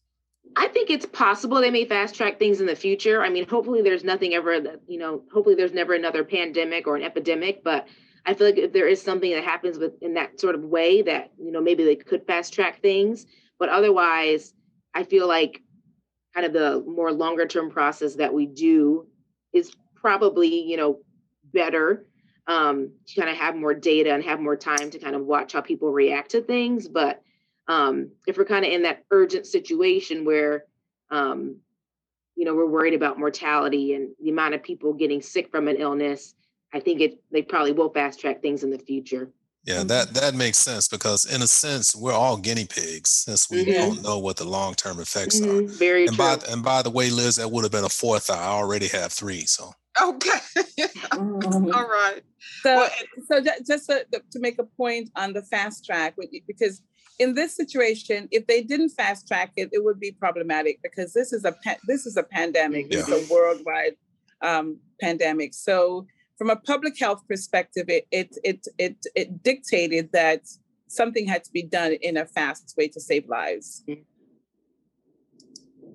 I 0.55 0.67
think 0.67 0.89
it's 0.89 1.05
possible 1.05 1.61
they 1.61 1.69
may 1.69 1.85
fast 1.85 2.15
track 2.15 2.39
things 2.39 2.59
in 2.59 2.67
the 2.67 2.75
future. 2.75 3.23
I 3.23 3.29
mean, 3.29 3.47
hopefully 3.47 3.81
there's 3.81 4.03
nothing 4.03 4.33
ever 4.33 4.59
that, 4.59 4.81
you 4.87 4.97
know, 4.99 5.23
hopefully 5.33 5.55
there's 5.55 5.73
never 5.73 5.93
another 5.93 6.23
pandemic 6.23 6.87
or 6.87 6.95
an 6.95 7.03
epidemic, 7.03 7.63
but 7.63 7.87
I 8.25 8.33
feel 8.33 8.47
like 8.47 8.57
if 8.57 8.73
there 8.73 8.87
is 8.87 9.01
something 9.01 9.31
that 9.31 9.43
happens 9.43 9.77
with 9.77 9.93
in 10.01 10.13
that 10.15 10.39
sort 10.39 10.55
of 10.55 10.63
way 10.63 11.01
that, 11.03 11.31
you 11.37 11.51
know, 11.51 11.61
maybe 11.61 11.83
they 11.83 11.95
could 11.95 12.25
fast 12.27 12.53
track 12.53 12.81
things, 12.81 13.25
but 13.59 13.69
otherwise 13.69 14.53
I 14.93 15.03
feel 15.03 15.27
like 15.27 15.61
kind 16.33 16.45
of 16.45 16.53
the 16.53 16.83
more 16.87 17.11
longer 17.11 17.45
term 17.45 17.69
process 17.69 18.15
that 18.15 18.33
we 18.33 18.45
do 18.45 19.07
is 19.53 19.73
probably, 19.95 20.63
you 20.63 20.77
know, 20.77 20.99
better 21.53 22.05
um, 22.47 22.91
to 23.07 23.19
kind 23.19 23.29
of 23.29 23.37
have 23.37 23.55
more 23.55 23.73
data 23.73 24.13
and 24.13 24.23
have 24.23 24.39
more 24.39 24.55
time 24.55 24.89
to 24.91 24.99
kind 24.99 25.15
of 25.15 25.25
watch 25.25 25.53
how 25.53 25.61
people 25.61 25.91
react 25.91 26.31
to 26.31 26.41
things. 26.41 26.87
But 26.87 27.21
um, 27.71 28.11
if 28.27 28.37
we're 28.37 28.45
kind 28.45 28.65
of 28.65 28.71
in 28.71 28.81
that 28.81 29.05
urgent 29.11 29.45
situation 29.47 30.25
where, 30.25 30.65
um, 31.09 31.55
you 32.35 32.43
know, 32.43 32.53
we're 32.53 32.65
worried 32.65 32.93
about 32.93 33.17
mortality 33.17 33.93
and 33.93 34.09
the 34.21 34.29
amount 34.29 34.55
of 34.55 34.61
people 34.61 34.91
getting 34.93 35.21
sick 35.21 35.49
from 35.49 35.69
an 35.69 35.77
illness, 35.77 36.35
I 36.73 36.81
think 36.81 36.99
it 36.99 37.21
they 37.31 37.41
probably 37.41 37.71
will 37.71 37.89
fast 37.89 38.19
track 38.19 38.41
things 38.41 38.63
in 38.63 38.71
the 38.71 38.77
future. 38.77 39.31
Yeah, 39.63 39.83
that 39.83 40.13
that 40.15 40.35
makes 40.35 40.57
sense 40.57 40.89
because 40.89 41.23
in 41.33 41.41
a 41.41 41.47
sense 41.47 41.95
we're 41.95 42.13
all 42.13 42.35
guinea 42.35 42.65
pigs 42.65 43.09
since 43.09 43.49
we 43.49 43.63
mm-hmm. 43.63 43.71
don't 43.71 44.03
know 44.03 44.19
what 44.19 44.35
the 44.35 44.45
long 44.45 44.73
term 44.73 44.99
effects 44.99 45.39
mm-hmm. 45.39 45.65
are. 45.65 45.67
Very 45.69 46.07
and 46.07 46.15
true. 46.15 46.25
by 46.25 46.37
and 46.49 46.63
by 46.63 46.81
the 46.81 46.89
way, 46.89 47.09
Liz, 47.09 47.37
that 47.37 47.51
would 47.51 47.63
have 47.63 47.71
been 47.71 47.85
a 47.85 47.89
fourth. 47.89 48.29
I 48.29 48.47
already 48.47 48.87
have 48.87 49.13
three, 49.13 49.45
so 49.45 49.71
okay, 50.01 50.29
mm-hmm. 50.57 51.73
all 51.73 51.87
right. 51.87 52.21
So, 52.63 52.75
well, 52.75 52.89
so 53.27 53.43
just 53.65 53.87
to, 53.87 54.05
to 54.11 54.39
make 54.39 54.59
a 54.59 54.63
point 54.63 55.09
on 55.15 55.31
the 55.33 55.43
fast 55.43 55.85
track, 55.85 56.15
because 56.47 56.81
in 57.21 57.35
this 57.35 57.55
situation, 57.55 58.27
if 58.31 58.47
they 58.47 58.63
didn't 58.63 58.89
fast 58.89 59.27
track 59.27 59.51
it, 59.55 59.69
it 59.71 59.83
would 59.83 59.99
be 59.99 60.11
problematic 60.11 60.79
because 60.81 61.13
this 61.13 61.31
is 61.31 61.45
a 61.45 61.53
this 61.87 62.07
is 62.07 62.17
a 62.17 62.23
pandemic. 62.23 62.87
Yeah. 62.89 62.99
It's 62.99 63.09
a 63.09 63.21
worldwide 63.31 63.95
um, 64.41 64.79
pandemic. 64.99 65.53
So 65.53 66.07
from 66.39 66.49
a 66.49 66.55
public 66.55 66.97
health 66.99 67.21
perspective, 67.27 67.85
it, 67.89 68.07
it 68.11 68.35
it 68.43 68.67
it 68.79 68.95
it 69.15 69.43
dictated 69.43 70.09
that 70.13 70.41
something 70.87 71.27
had 71.27 71.43
to 71.43 71.51
be 71.51 71.61
done 71.61 71.93
in 72.01 72.17
a 72.17 72.25
fast 72.25 72.73
way 72.75 72.87
to 72.87 72.99
save 72.99 73.29
lives. 73.29 73.83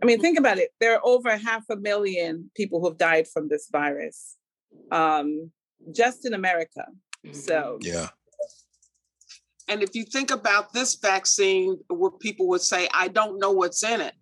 I 0.02 0.04
mean, 0.04 0.20
think 0.20 0.38
about 0.38 0.58
it. 0.58 0.68
There 0.80 0.94
are 0.94 1.04
over 1.04 1.36
half 1.36 1.64
a 1.68 1.76
million 1.76 2.50
people 2.54 2.78
who 2.78 2.88
have 2.90 2.98
died 2.98 3.26
from 3.26 3.48
this 3.48 3.68
virus, 3.72 4.36
um, 4.92 5.50
just 5.92 6.24
in 6.24 6.34
America. 6.34 6.84
So 7.32 7.78
yeah, 7.80 8.10
and 9.68 9.82
if 9.82 9.94
you 9.94 10.04
think 10.04 10.30
about 10.30 10.72
this 10.72 10.94
vaccine, 10.94 11.78
where 11.88 12.10
people 12.10 12.48
would 12.48 12.60
say, 12.60 12.88
I 12.94 13.08
don't 13.08 13.38
know 13.38 13.50
what's 13.50 13.82
in 13.82 14.00
it. 14.00 14.14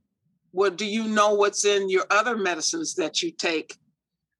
Well, 0.52 0.70
do 0.70 0.86
you 0.86 1.04
know 1.04 1.34
what's 1.34 1.64
in 1.64 1.90
your 1.90 2.06
other 2.10 2.36
medicines 2.36 2.94
that 2.94 3.22
you 3.22 3.30
take 3.30 3.76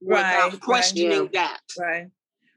right, 0.02 0.46
without 0.46 0.61
questioning 0.61 1.22
right, 1.22 1.32
that? 1.32 1.61
Right, 1.78 2.07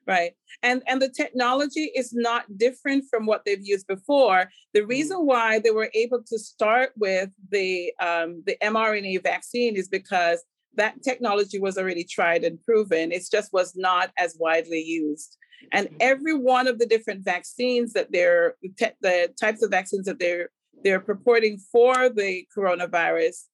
right. 0.06 0.32
And 0.64 0.82
and 0.88 1.02
the 1.02 1.10
technology 1.10 1.92
is 1.96 2.14
not 2.14 2.46
different 2.58 3.06
from 3.10 3.26
what 3.26 3.44
they've 3.46 3.66
used 3.66 3.88
before. 3.88 4.50
The 4.74 4.82
mm-hmm. 4.82 4.90
reason 4.90 5.18
why 5.26 5.60
they 5.60 5.72
were 5.72 5.90
able 5.94 6.24
to 6.24 6.40
start 6.40 6.92
with 6.96 7.30
the 7.52 7.94
um, 8.00 8.44
the 8.46 8.58
mRNA 8.64 9.24
vaccine 9.24 9.76
is 9.76 9.90
because 9.90 10.44
that 10.76 11.02
technology 11.04 11.60
was 11.60 11.78
already 11.78 12.04
tried 12.04 12.44
and 12.44 12.64
proven. 12.64 13.12
It 13.12 13.24
just 13.32 13.52
was 13.54 13.76
not 13.76 14.12
as 14.18 14.38
widely 14.40 14.82
used. 14.82 15.38
And 15.72 15.88
mm-hmm. 15.88 15.98
every 16.00 16.36
one 16.36 16.68
of 16.68 16.80
the 16.80 16.86
different 16.86 17.24
vaccines 17.24 17.94
that 17.94 18.12
they're 18.12 18.56
the 19.02 19.34
types 19.40 19.64
of 19.64 19.72
vaccines 19.72 20.06
that 20.06 20.20
they're 20.20 20.50
they're 20.84 21.00
purporting 21.00 21.58
for 21.72 22.10
the 22.10 22.46
coronavirus 22.56 23.46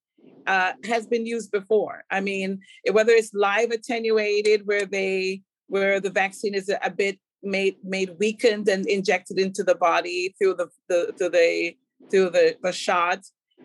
uh, 0.48 0.74
has 0.86 1.08
been 1.08 1.26
used 1.26 1.52
before. 1.52 2.04
I 2.12 2.20
mean, 2.20 2.60
whether 2.92 3.14
it's 3.14 3.34
live 3.34 3.72
attenuated, 3.72 4.64
where 4.66 4.86
they 4.86 5.42
where 5.68 6.00
the 6.00 6.10
vaccine 6.10 6.54
is 6.54 6.70
a 6.70 6.90
bit 6.90 7.20
made 7.42 7.78
made 7.84 8.12
weakened 8.20 8.68
and 8.68 8.86
injected 8.88 9.40
into 9.40 9.64
the 9.64 9.76
body 9.76 10.36
through 10.38 10.56
the, 10.56 10.68
the 10.90 11.14
through 11.18 11.30
the 11.30 11.76
through 12.12 12.30
the, 12.30 12.58
the 12.62 12.72
shot 12.72 13.20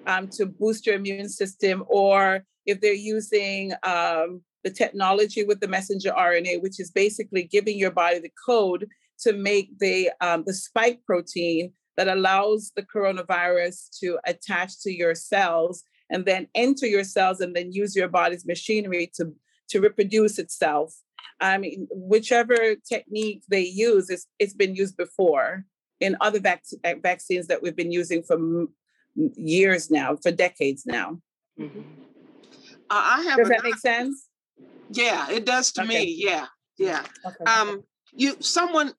um, 0.07 0.28
to 0.28 0.46
boost 0.46 0.86
your 0.86 0.96
immune 0.96 1.28
system, 1.28 1.84
or 1.88 2.44
if 2.69 2.81
they're 2.81 2.93
using 2.93 3.73
um, 3.83 4.43
the 4.62 4.71
technology 4.71 5.43
with 5.43 5.61
the 5.61 5.69
messenger 5.69 6.12
RNA, 6.16 6.62
which 6.62 6.79
is 6.79 6.91
basically 6.91 7.45
giving 7.45 7.79
your 7.79 7.91
body 7.91 8.19
the 8.19 8.31
code 8.47 8.87
to 9.21 9.33
make 9.33 9.77
the 9.79 10.11
um, 10.21 10.45
the 10.47 10.55
spike 10.55 11.01
protein 11.05 11.73
that 11.97 12.09
allows 12.09 12.71
the 12.77 12.83
coronavirus 12.83 13.89
to 14.01 14.19
attach 14.27 14.81
to 14.83 14.93
your 14.93 15.14
cells 15.14 15.83
and 16.11 16.27
then 16.27 16.47
enter 16.55 16.87
your 16.87 17.05
cells 17.05 17.41
and 17.41 17.57
then 17.57 17.73
use 17.73 17.97
your 17.97 18.09
body's 18.09 18.47
machinery 18.47 19.11
to 19.16 19.33
to 19.71 19.81
reproduce 19.81 20.39
itself. 20.39 20.95
I 21.41 21.57
mean, 21.59 21.87
whichever 21.91 22.75
technique 22.89 23.43
they 23.49 23.64
use, 23.64 24.11
it's, 24.11 24.27
it's 24.39 24.55
been 24.55 24.75
used 24.75 24.97
before 24.97 25.64
in 26.01 26.16
other 26.21 26.41
vac- 26.41 26.64
vaccines 27.03 27.47
that 27.47 27.62
we've 27.62 27.77
been 27.77 27.93
using 27.93 28.23
for 28.23 28.37
m- 28.37 28.75
years 29.14 29.91
now, 29.91 30.16
for 30.16 30.31
decades 30.31 30.85
now. 30.87 31.21
Mm-hmm. 31.61 32.08
Uh, 32.91 33.16
I 33.16 33.22
have. 33.28 33.39
Does 33.39 33.49
that 33.49 33.62
make 33.62 33.76
sense? 33.76 34.28
Yeah, 34.91 35.30
it 35.30 35.45
does 35.45 35.72
to 35.72 35.82
okay. 35.82 36.05
me. 36.05 36.14
Yeah, 36.16 36.47
yeah. 36.78 37.05
Okay. 37.26 37.45
Um, 37.45 37.82
you 38.12 38.36
someone 38.41 38.93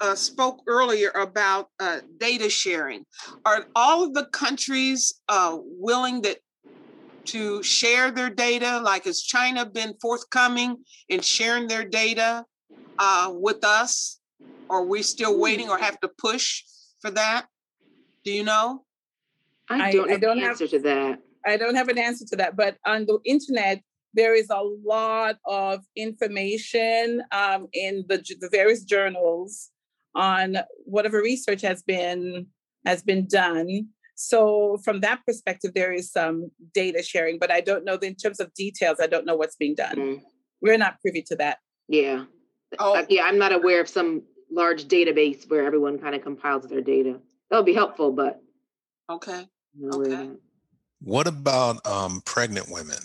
uh, 0.00 0.14
spoke 0.14 0.62
earlier 0.66 1.10
about 1.10 1.68
uh, 1.78 2.00
data 2.18 2.48
sharing. 2.48 3.04
Are 3.44 3.66
all 3.74 4.04
of 4.04 4.14
the 4.14 4.26
countries 4.26 5.20
uh, 5.28 5.58
willing 5.60 6.22
that 6.22 6.38
to 7.26 7.62
share 7.62 8.10
their 8.10 8.30
data? 8.30 8.80
Like, 8.82 9.04
has 9.04 9.22
China 9.22 9.66
been 9.66 9.94
forthcoming 10.00 10.78
in 11.08 11.20
sharing 11.20 11.68
their 11.68 11.84
data? 11.84 12.46
uh, 12.98 13.32
with 13.32 13.64
us? 13.64 14.20
Or 14.68 14.78
are 14.78 14.84
we 14.84 15.02
still 15.02 15.38
waiting 15.38 15.68
or 15.68 15.78
have 15.78 16.00
to 16.00 16.08
push 16.18 16.64
for 17.00 17.10
that? 17.12 17.46
Do 18.24 18.32
you 18.32 18.44
know? 18.44 18.84
I 19.68 19.92
don't, 19.92 20.10
I, 20.10 20.14
I 20.14 20.16
don't 20.18 20.38
answer 20.40 20.64
have, 20.64 20.70
to 20.70 20.78
that. 20.80 21.18
I 21.46 21.56
don't 21.56 21.74
have 21.74 21.88
an 21.88 21.98
answer 21.98 22.24
to 22.26 22.36
that. 22.36 22.56
But 22.56 22.76
on 22.84 23.06
the 23.06 23.18
internet, 23.24 23.82
there 24.14 24.34
is 24.34 24.48
a 24.50 24.62
lot 24.84 25.36
of 25.44 25.80
information 25.94 27.22
um, 27.32 27.68
in 27.72 28.04
the, 28.08 28.18
the 28.40 28.48
various 28.50 28.82
journals 28.84 29.70
on 30.14 30.56
whatever 30.84 31.18
research 31.18 31.60
has 31.62 31.82
been 31.82 32.46
has 32.84 33.02
been 33.02 33.26
done. 33.26 33.88
So 34.14 34.78
from 34.82 35.00
that 35.00 35.20
perspective, 35.26 35.72
there 35.74 35.92
is 35.92 36.10
some 36.10 36.50
data 36.72 37.02
sharing, 37.02 37.38
but 37.38 37.50
I 37.50 37.60
don't 37.60 37.84
know 37.84 37.96
in 37.96 38.14
terms 38.14 38.40
of 38.40 38.52
details. 38.54 38.98
I 39.00 39.06
don't 39.06 39.26
know 39.26 39.36
what's 39.36 39.56
being 39.56 39.74
done. 39.74 39.96
Mm. 39.96 40.22
We're 40.62 40.78
not 40.78 41.00
privy 41.02 41.22
to 41.22 41.36
that. 41.36 41.58
Yeah. 41.88 42.24
Oh. 42.78 42.94
Uh, 42.94 43.04
yeah, 43.10 43.24
I'm 43.24 43.38
not 43.38 43.52
aware 43.52 43.80
of 43.80 43.88
some 43.88 44.22
large 44.50 44.86
database 44.86 45.48
where 45.50 45.66
everyone 45.66 45.98
kind 45.98 46.14
of 46.14 46.22
compiles 46.22 46.66
their 46.66 46.80
data. 46.80 47.20
That 47.50 47.58
would 47.58 47.66
be 47.66 47.74
helpful, 47.74 48.12
but 48.12 48.40
okay. 49.10 49.46
Okay. 49.92 50.30
What 51.00 51.26
about 51.26 51.84
um, 51.86 52.22
pregnant 52.24 52.70
women? 52.70 52.98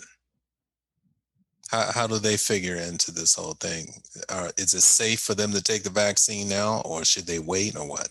How, 1.70 1.90
how 1.92 2.06
do 2.06 2.18
they 2.18 2.36
figure 2.36 2.76
into 2.76 3.12
this 3.12 3.34
whole 3.34 3.54
thing? 3.54 3.94
Are, 4.28 4.50
is 4.58 4.74
it 4.74 4.82
safe 4.82 5.20
for 5.20 5.34
them 5.34 5.52
to 5.52 5.62
take 5.62 5.84
the 5.84 5.90
vaccine 5.90 6.48
now, 6.48 6.82
or 6.84 7.04
should 7.04 7.26
they 7.26 7.38
wait, 7.38 7.76
or 7.76 7.88
what? 7.88 8.08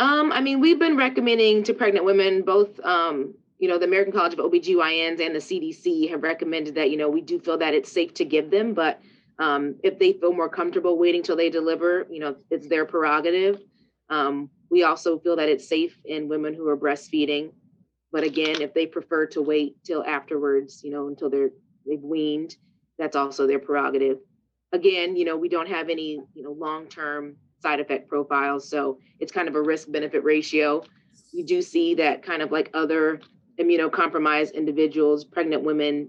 Um, 0.00 0.32
I 0.32 0.40
mean, 0.40 0.60
we've 0.60 0.78
been 0.78 0.96
recommending 0.96 1.62
to 1.64 1.74
pregnant 1.74 2.04
women, 2.04 2.42
both, 2.42 2.80
um, 2.80 3.34
you 3.58 3.68
know, 3.68 3.78
the 3.78 3.86
American 3.86 4.12
College 4.12 4.32
of 4.32 4.40
OBGYNs 4.40 5.24
and 5.24 5.34
the 5.34 5.38
CDC 5.38 6.10
have 6.10 6.22
recommended 6.22 6.74
that, 6.74 6.90
you 6.90 6.96
know, 6.96 7.08
we 7.08 7.20
do 7.20 7.38
feel 7.38 7.56
that 7.58 7.74
it's 7.74 7.92
safe 7.92 8.12
to 8.14 8.24
give 8.24 8.50
them, 8.50 8.74
but 8.74 9.00
um, 9.38 9.76
if 9.82 9.98
they 9.98 10.12
feel 10.12 10.32
more 10.32 10.48
comfortable 10.48 10.98
waiting 10.98 11.22
till 11.22 11.36
they 11.36 11.50
deliver, 11.50 12.06
you 12.10 12.20
know, 12.20 12.36
it's 12.50 12.68
their 12.68 12.84
prerogative. 12.84 13.60
Um, 14.08 14.50
we 14.70 14.82
also 14.82 15.18
feel 15.18 15.36
that 15.36 15.48
it's 15.48 15.68
safe 15.68 15.98
in 16.04 16.28
women 16.28 16.54
who 16.54 16.68
are 16.68 16.76
breastfeeding. 16.76 17.52
But 18.14 18.22
again, 18.22 18.62
if 18.62 18.72
they 18.72 18.86
prefer 18.86 19.26
to 19.26 19.42
wait 19.42 19.82
till 19.82 20.04
afterwards, 20.04 20.84
you 20.84 20.92
know, 20.92 21.08
until 21.08 21.28
they're 21.28 21.50
they've 21.84 22.00
weaned, 22.00 22.54
that's 22.96 23.16
also 23.16 23.44
their 23.44 23.58
prerogative. 23.58 24.18
Again, 24.72 25.16
you 25.16 25.24
know, 25.24 25.36
we 25.36 25.48
don't 25.48 25.68
have 25.68 25.88
any, 25.88 26.20
you 26.32 26.44
know, 26.44 26.52
long-term 26.52 27.34
side 27.58 27.80
effect 27.80 28.08
profiles, 28.08 28.70
so 28.70 28.98
it's 29.18 29.32
kind 29.32 29.48
of 29.48 29.56
a 29.56 29.60
risk-benefit 29.60 30.22
ratio. 30.22 30.84
We 31.34 31.42
do 31.42 31.60
see 31.60 31.96
that 31.96 32.22
kind 32.22 32.40
of 32.40 32.52
like 32.52 32.70
other 32.72 33.20
immunocompromised 33.60 34.54
individuals, 34.54 35.24
pregnant 35.24 35.64
women, 35.64 36.08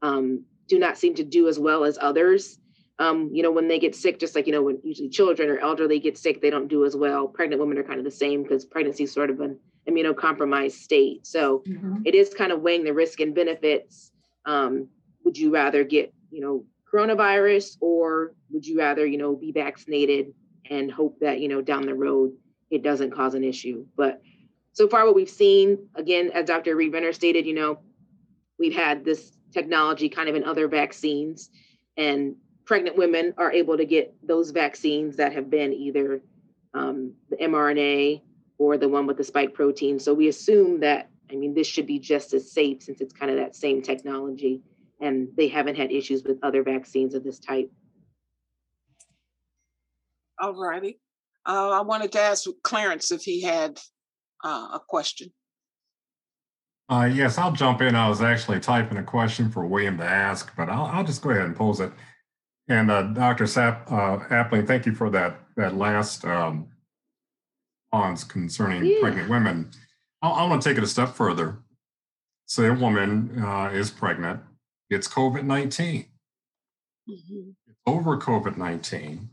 um, 0.00 0.46
do 0.68 0.78
not 0.78 0.96
seem 0.96 1.14
to 1.16 1.24
do 1.24 1.48
as 1.48 1.58
well 1.58 1.84
as 1.84 1.98
others. 2.00 2.58
Um, 2.98 3.28
you 3.30 3.42
know, 3.42 3.50
when 3.52 3.68
they 3.68 3.78
get 3.78 3.94
sick, 3.94 4.18
just 4.18 4.34
like 4.34 4.46
you 4.46 4.52
know, 4.54 4.62
when 4.62 4.78
usually 4.82 5.10
children 5.10 5.50
or 5.50 5.58
elderly 5.58 6.00
get 6.00 6.16
sick, 6.16 6.40
they 6.40 6.48
don't 6.48 6.68
do 6.68 6.86
as 6.86 6.96
well. 6.96 7.28
Pregnant 7.28 7.60
women 7.60 7.76
are 7.76 7.84
kind 7.84 7.98
of 7.98 8.06
the 8.06 8.10
same 8.10 8.42
because 8.42 8.64
pregnancy 8.64 9.04
is 9.04 9.12
sort 9.12 9.28
of 9.28 9.40
an 9.40 9.58
immunocompromised 9.88 10.72
state. 10.72 11.26
So 11.26 11.62
mm-hmm. 11.66 12.02
it 12.04 12.14
is 12.14 12.32
kind 12.34 12.52
of 12.52 12.60
weighing 12.60 12.84
the 12.84 12.94
risk 12.94 13.20
and 13.20 13.34
benefits. 13.34 14.12
Um, 14.44 14.88
would 15.24 15.36
you 15.38 15.52
rather 15.52 15.84
get 15.84 16.12
you 16.32 16.40
know, 16.40 16.64
coronavirus, 16.92 17.76
or 17.80 18.34
would 18.50 18.66
you 18.66 18.78
rather, 18.78 19.06
you 19.06 19.18
know, 19.18 19.36
be 19.36 19.52
vaccinated 19.52 20.32
and 20.68 20.90
hope 20.90 21.20
that, 21.20 21.40
you 21.40 21.48
know, 21.48 21.60
down 21.60 21.86
the 21.86 21.94
road 21.94 22.32
it 22.70 22.82
doesn't 22.82 23.12
cause 23.12 23.34
an 23.34 23.44
issue? 23.44 23.86
But 23.96 24.20
so 24.72 24.88
far, 24.88 25.04
what 25.04 25.14
we've 25.14 25.28
seen, 25.28 25.86
again, 25.94 26.30
as 26.32 26.46
Dr. 26.46 26.74
Reed 26.74 26.92
Renner 26.92 27.12
stated, 27.12 27.46
you 27.46 27.54
know, 27.54 27.78
we've 28.58 28.74
had 28.74 29.04
this 29.04 29.32
technology 29.52 30.08
kind 30.08 30.28
of 30.28 30.34
in 30.34 30.44
other 30.44 30.66
vaccines, 30.66 31.50
and 31.96 32.34
pregnant 32.64 32.96
women 32.96 33.34
are 33.36 33.52
able 33.52 33.76
to 33.76 33.84
get 33.84 34.14
those 34.26 34.50
vaccines 34.50 35.16
that 35.16 35.34
have 35.34 35.50
been 35.50 35.74
either 35.74 36.22
um, 36.72 37.12
the 37.28 37.36
mRNA 37.36 38.22
or 38.58 38.76
the 38.76 38.88
one 38.88 39.06
with 39.06 39.16
the 39.16 39.24
spike 39.24 39.54
protein. 39.54 39.98
So 39.98 40.14
we 40.14 40.28
assume 40.28 40.80
that, 40.80 41.10
I 41.30 41.36
mean, 41.36 41.54
this 41.54 41.66
should 41.66 41.86
be 41.86 41.98
just 41.98 42.34
as 42.34 42.52
safe 42.52 42.82
since 42.82 43.00
it's 43.00 43.12
kind 43.12 43.30
of 43.30 43.38
that 43.38 43.56
same 43.56 43.82
technology 43.82 44.62
and 45.00 45.28
they 45.36 45.48
haven't 45.48 45.76
had 45.76 45.90
issues 45.90 46.22
with 46.22 46.38
other 46.42 46.62
vaccines 46.62 47.14
of 47.14 47.24
this 47.24 47.40
type. 47.40 47.70
All 50.38 50.54
righty. 50.54 51.00
Uh, 51.44 51.70
I 51.70 51.80
wanted 51.80 52.12
to 52.12 52.20
ask 52.20 52.48
Clarence 52.62 53.10
if 53.10 53.22
he 53.22 53.42
had 53.42 53.80
uh, 54.44 54.68
a 54.74 54.80
question. 54.86 55.32
Uh, 56.88 57.10
yes, 57.12 57.38
I'll 57.38 57.52
jump 57.52 57.80
in. 57.80 57.96
I 57.96 58.08
was 58.08 58.22
actually 58.22 58.60
typing 58.60 58.98
a 58.98 59.02
question 59.02 59.50
for 59.50 59.66
William 59.66 59.98
to 59.98 60.04
ask, 60.04 60.54
but 60.56 60.68
I'll, 60.68 60.84
I'll 60.86 61.04
just 61.04 61.22
go 61.22 61.30
ahead 61.30 61.46
and 61.46 61.56
pose 61.56 61.80
it. 61.80 61.92
And 62.68 62.90
uh, 62.90 63.02
Dr. 63.02 63.46
Sap, 63.46 63.90
uh, 63.90 64.18
Appling, 64.30 64.66
thank 64.66 64.86
you 64.86 64.94
for 64.94 65.10
that 65.10 65.40
that 65.56 65.76
last 65.76 66.24
um, 66.24 66.68
concerning 67.92 68.84
yeah. 68.84 68.98
pregnant 69.00 69.28
women. 69.28 69.70
I, 70.20 70.30
I 70.30 70.46
want 70.46 70.62
to 70.62 70.68
take 70.68 70.78
it 70.78 70.84
a 70.84 70.88
step 70.88 71.10
further. 71.10 71.58
Say 72.46 72.66
a 72.66 72.74
woman 72.74 73.42
uh, 73.42 73.70
is 73.72 73.90
pregnant 73.90 74.40
it's 74.92 75.08
COVID 75.08 75.44
19. 75.44 76.04
Mm-hmm. 77.08 77.50
Over 77.86 78.16
COVID 78.18 78.56
19, 78.56 79.28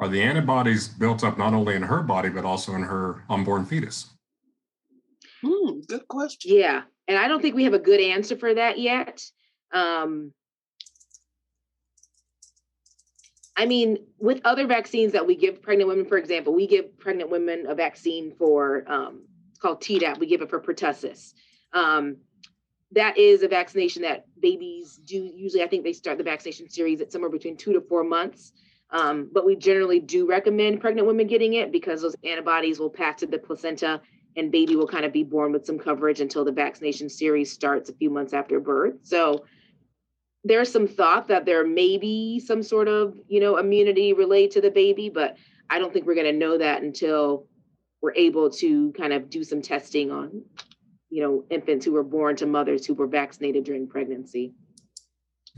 are 0.00 0.08
the 0.08 0.22
antibodies 0.22 0.86
built 0.86 1.24
up 1.24 1.38
not 1.38 1.54
only 1.54 1.74
in 1.74 1.82
her 1.82 2.02
body, 2.02 2.28
but 2.28 2.44
also 2.44 2.74
in 2.74 2.82
her 2.82 3.24
unborn 3.28 3.64
fetus? 3.64 4.10
Mm, 5.44 5.86
good 5.88 6.06
question. 6.08 6.54
Yeah. 6.54 6.82
And 7.08 7.18
I 7.18 7.26
don't 7.26 7.42
think 7.42 7.56
we 7.56 7.64
have 7.64 7.74
a 7.74 7.78
good 7.78 8.00
answer 8.00 8.36
for 8.36 8.54
that 8.54 8.78
yet. 8.78 9.24
Um, 9.72 10.32
I 13.56 13.66
mean, 13.66 13.98
with 14.18 14.40
other 14.44 14.66
vaccines 14.66 15.12
that 15.12 15.26
we 15.26 15.36
give 15.36 15.62
pregnant 15.62 15.88
women, 15.88 16.06
for 16.06 16.16
example, 16.16 16.54
we 16.54 16.66
give 16.66 16.98
pregnant 16.98 17.30
women 17.30 17.66
a 17.66 17.74
vaccine 17.74 18.34
for 18.38 18.84
um, 18.86 19.22
it's 19.50 19.58
called 19.58 19.82
Tdap. 19.82 20.18
We 20.18 20.26
give 20.26 20.40
it 20.40 20.50
for 20.50 20.60
pertussis. 20.60 21.34
Um, 21.72 22.16
that 22.92 23.16
is 23.18 23.42
a 23.42 23.48
vaccination 23.48 24.02
that 24.02 24.26
babies 24.40 25.00
do 25.04 25.30
usually 25.34 25.62
i 25.62 25.66
think 25.66 25.82
they 25.82 25.92
start 25.92 26.18
the 26.18 26.24
vaccination 26.24 26.68
series 26.68 27.00
at 27.00 27.10
somewhere 27.10 27.30
between 27.30 27.56
two 27.56 27.72
to 27.72 27.80
four 27.80 28.04
months 28.04 28.52
um, 28.90 29.30
but 29.32 29.46
we 29.46 29.56
generally 29.56 30.00
do 30.00 30.28
recommend 30.28 30.80
pregnant 30.80 31.06
women 31.06 31.26
getting 31.26 31.54
it 31.54 31.72
because 31.72 32.02
those 32.02 32.14
antibodies 32.24 32.78
will 32.78 32.90
pass 32.90 33.20
to 33.20 33.26
the 33.26 33.38
placenta 33.38 34.00
and 34.36 34.52
baby 34.52 34.76
will 34.76 34.86
kind 34.86 35.06
of 35.06 35.12
be 35.12 35.24
born 35.24 35.52
with 35.52 35.64
some 35.64 35.78
coverage 35.78 36.20
until 36.20 36.44
the 36.44 36.52
vaccination 36.52 37.08
series 37.08 37.50
starts 37.50 37.88
a 37.88 37.94
few 37.94 38.10
months 38.10 38.32
after 38.32 38.60
birth 38.60 38.94
so 39.02 39.44
there's 40.44 40.72
some 40.72 40.88
thought 40.88 41.28
that 41.28 41.44
there 41.44 41.66
may 41.66 41.96
be 41.96 42.40
some 42.40 42.62
sort 42.62 42.88
of 42.88 43.16
you 43.28 43.40
know 43.40 43.56
immunity 43.56 44.12
related 44.12 44.50
to 44.50 44.60
the 44.60 44.70
baby 44.70 45.08
but 45.08 45.36
i 45.70 45.78
don't 45.78 45.92
think 45.92 46.06
we're 46.06 46.14
going 46.14 46.26
to 46.26 46.32
know 46.32 46.58
that 46.58 46.82
until 46.82 47.46
we're 48.00 48.14
able 48.14 48.50
to 48.50 48.92
kind 48.92 49.12
of 49.12 49.30
do 49.30 49.44
some 49.44 49.62
testing 49.62 50.10
on 50.10 50.42
you 51.12 51.22
know, 51.22 51.44
infants 51.50 51.84
who 51.84 51.92
were 51.92 52.02
born 52.02 52.34
to 52.36 52.46
mothers 52.46 52.86
who 52.86 52.94
were 52.94 53.06
vaccinated 53.06 53.64
during 53.64 53.86
pregnancy. 53.86 54.54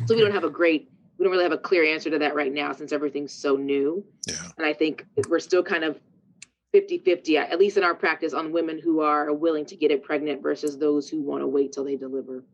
So 0.04 0.16
we 0.16 0.20
don't 0.20 0.32
have 0.32 0.42
a 0.42 0.50
great, 0.50 0.90
we 1.16 1.22
don't 1.22 1.30
really 1.30 1.44
have 1.44 1.52
a 1.52 1.58
clear 1.58 1.84
answer 1.84 2.10
to 2.10 2.18
that 2.18 2.34
right 2.34 2.52
now 2.52 2.72
since 2.72 2.90
everything's 2.90 3.32
so 3.32 3.54
new. 3.54 4.04
Yeah. 4.26 4.34
And 4.58 4.66
I 4.66 4.72
think 4.72 5.06
we're 5.28 5.38
still 5.38 5.62
kind 5.62 5.84
of 5.84 6.00
50 6.72 6.98
50, 6.98 7.38
at 7.38 7.56
least 7.60 7.76
in 7.76 7.84
our 7.84 7.94
practice, 7.94 8.34
on 8.34 8.50
women 8.50 8.80
who 8.82 9.00
are 9.00 9.32
willing 9.32 9.64
to 9.66 9.76
get 9.76 9.92
it 9.92 10.02
pregnant 10.02 10.42
versus 10.42 10.76
those 10.76 11.08
who 11.08 11.22
want 11.22 11.42
to 11.42 11.46
wait 11.46 11.70
till 11.70 11.84
they 11.84 11.94
deliver. 11.94 12.44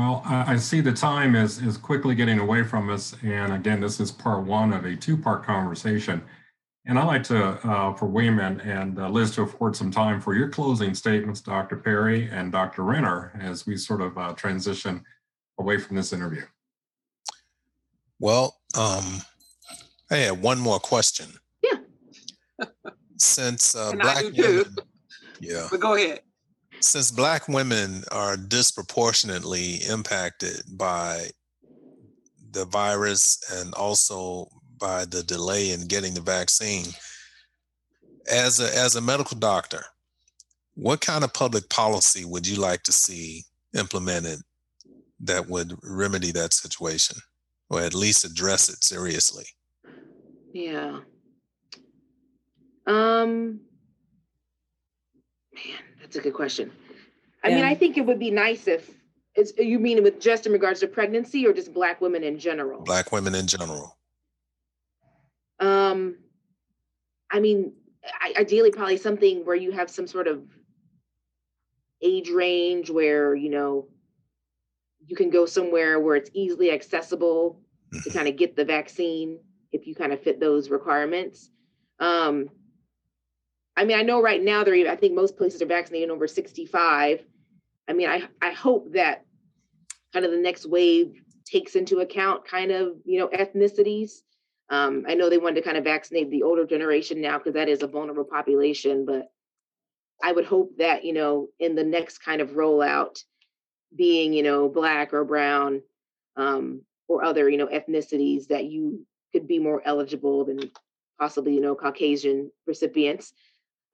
Well, 0.00 0.22
I 0.24 0.56
see 0.56 0.80
the 0.80 0.94
time 0.94 1.36
is, 1.36 1.58
is 1.58 1.76
quickly 1.76 2.14
getting 2.14 2.38
away 2.38 2.62
from 2.62 2.88
us. 2.88 3.14
And 3.22 3.52
again, 3.52 3.82
this 3.82 4.00
is 4.00 4.10
part 4.10 4.46
one 4.46 4.72
of 4.72 4.86
a 4.86 4.96
two 4.96 5.14
part 5.14 5.44
conversation. 5.44 6.22
And 6.86 6.98
I'd 6.98 7.04
like 7.04 7.22
to, 7.24 7.48
uh, 7.68 7.92
for 7.92 8.06
William 8.06 8.38
and, 8.38 8.62
and 8.62 8.98
uh, 8.98 9.10
Liz 9.10 9.30
to 9.32 9.42
afford 9.42 9.76
some 9.76 9.90
time 9.90 10.18
for 10.18 10.34
your 10.34 10.48
closing 10.48 10.94
statements, 10.94 11.42
Dr. 11.42 11.76
Perry 11.76 12.30
and 12.30 12.50
Dr. 12.50 12.82
Renner, 12.82 13.38
as 13.38 13.66
we 13.66 13.76
sort 13.76 14.00
of 14.00 14.16
uh, 14.16 14.32
transition 14.32 15.04
away 15.58 15.76
from 15.76 15.96
this 15.96 16.14
interview. 16.14 16.44
Well, 18.18 18.58
um, 18.78 19.20
I 20.10 20.16
had 20.16 20.40
one 20.40 20.60
more 20.60 20.80
question. 20.80 21.26
Yeah. 21.62 22.66
Since 23.18 23.74
uh, 23.74 23.92
black 23.92 24.24
women, 24.34 24.64
yeah, 25.40 25.68
but 25.70 25.78
go 25.78 25.94
ahead. 25.94 26.20
Since 26.80 27.10
black 27.10 27.46
women 27.46 28.04
are 28.10 28.36
disproportionately 28.36 29.76
impacted 29.88 30.62
by 30.72 31.30
the 32.52 32.64
virus 32.64 33.38
and 33.52 33.74
also 33.74 34.48
by 34.78 35.04
the 35.04 35.22
delay 35.22 35.70
in 35.70 35.86
getting 35.86 36.14
the 36.14 36.20
vaccine. 36.20 36.86
As 38.30 38.60
a, 38.60 38.76
as 38.76 38.96
a 38.96 39.00
medical 39.00 39.38
doctor, 39.38 39.84
what 40.74 41.00
kind 41.00 41.24
of 41.24 41.32
public 41.32 41.68
policy 41.68 42.24
would 42.24 42.46
you 42.46 42.56
like 42.56 42.82
to 42.84 42.92
see 42.92 43.44
implemented 43.78 44.40
that 45.20 45.48
would 45.48 45.76
remedy 45.82 46.32
that 46.32 46.54
situation 46.54 47.16
or 47.68 47.80
at 47.80 47.94
least 47.94 48.24
address 48.24 48.68
it 48.68 48.82
seriously? 48.82 49.44
Yeah. 50.52 51.00
Um 52.86 53.60
man, 55.52 55.78
that's 56.10 56.18
a 56.18 56.28
good 56.28 56.34
question. 56.34 56.72
I 57.44 57.50
yeah. 57.50 57.56
mean, 57.56 57.64
I 57.64 57.76
think 57.76 57.96
it 57.96 58.00
would 58.00 58.18
be 58.18 58.32
nice 58.32 58.66
if 58.66 58.90
is 59.36 59.54
you 59.56 59.78
mean 59.78 60.02
with 60.02 60.18
just 60.18 60.44
in 60.44 60.52
regards 60.52 60.80
to 60.80 60.88
pregnancy 60.88 61.46
or 61.46 61.52
just 61.52 61.72
black 61.72 62.00
women 62.00 62.24
in 62.24 62.36
general? 62.36 62.82
Black 62.82 63.12
women 63.12 63.36
in 63.36 63.46
general. 63.46 63.96
Um, 65.60 66.16
I 67.30 67.38
mean, 67.38 67.74
ideally, 68.36 68.72
probably 68.72 68.96
something 68.96 69.44
where 69.44 69.54
you 69.54 69.70
have 69.70 69.88
some 69.88 70.08
sort 70.08 70.26
of 70.26 70.42
age 72.02 72.28
range 72.28 72.90
where 72.90 73.36
you 73.36 73.50
know 73.50 73.86
you 75.06 75.14
can 75.14 75.30
go 75.30 75.46
somewhere 75.46 76.00
where 76.00 76.16
it's 76.16 76.30
easily 76.34 76.72
accessible 76.72 77.60
to 77.92 77.98
mm-hmm. 77.98 78.18
kind 78.18 78.26
of 78.26 78.36
get 78.36 78.56
the 78.56 78.64
vaccine 78.64 79.38
if 79.70 79.86
you 79.86 79.94
kind 79.94 80.12
of 80.12 80.20
fit 80.20 80.40
those 80.40 80.70
requirements. 80.70 81.50
Um, 82.00 82.48
I 83.80 83.84
mean, 83.84 83.98
I 83.98 84.02
know 84.02 84.20
right 84.20 84.42
now 84.42 84.62
they're 84.62 84.90
I 84.90 84.96
think 84.96 85.14
most 85.14 85.38
places 85.38 85.62
are 85.62 85.66
vaccinating 85.66 86.10
over 86.10 86.28
65. 86.28 87.24
I 87.88 87.92
mean, 87.94 88.10
I 88.10 88.28
I 88.42 88.50
hope 88.50 88.92
that 88.92 89.24
kind 90.12 90.26
of 90.26 90.32
the 90.32 90.36
next 90.36 90.66
wave 90.66 91.14
takes 91.46 91.76
into 91.76 92.00
account 92.00 92.46
kind 92.46 92.72
of 92.72 92.96
you 93.06 93.18
know 93.18 93.28
ethnicities. 93.28 94.20
Um, 94.68 95.06
I 95.08 95.14
know 95.14 95.30
they 95.30 95.38
wanted 95.38 95.54
to 95.56 95.62
kind 95.62 95.78
of 95.78 95.84
vaccinate 95.84 96.30
the 96.30 96.42
older 96.42 96.66
generation 96.66 97.22
now 97.22 97.38
because 97.38 97.54
that 97.54 97.70
is 97.70 97.82
a 97.82 97.86
vulnerable 97.86 98.24
population, 98.24 99.06
but 99.06 99.28
I 100.22 100.32
would 100.32 100.44
hope 100.44 100.76
that 100.76 101.06
you 101.06 101.14
know 101.14 101.48
in 101.58 101.74
the 101.74 101.82
next 101.82 102.18
kind 102.18 102.42
of 102.42 102.50
rollout, 102.50 103.24
being 103.96 104.34
you 104.34 104.42
know 104.42 104.68
black 104.68 105.14
or 105.14 105.24
brown 105.24 105.80
um, 106.36 106.82
or 107.08 107.24
other 107.24 107.48
you 107.48 107.56
know 107.56 107.68
ethnicities, 107.68 108.48
that 108.48 108.66
you 108.66 109.06
could 109.32 109.48
be 109.48 109.58
more 109.58 109.80
eligible 109.86 110.44
than 110.44 110.70
possibly 111.18 111.54
you 111.54 111.62
know 111.62 111.74
Caucasian 111.74 112.52
recipients. 112.66 113.32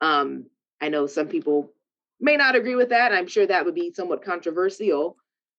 Um, 0.00 0.46
I 0.80 0.88
know 0.88 1.06
some 1.06 1.28
people 1.28 1.72
may 2.20 2.36
not 2.36 2.56
agree 2.56 2.76
with 2.76 2.90
that. 2.90 3.12
I'm 3.12 3.26
sure 3.26 3.46
that 3.46 3.64
would 3.64 3.74
be 3.74 3.92
somewhat 3.94 4.24
controversial. 4.24 5.16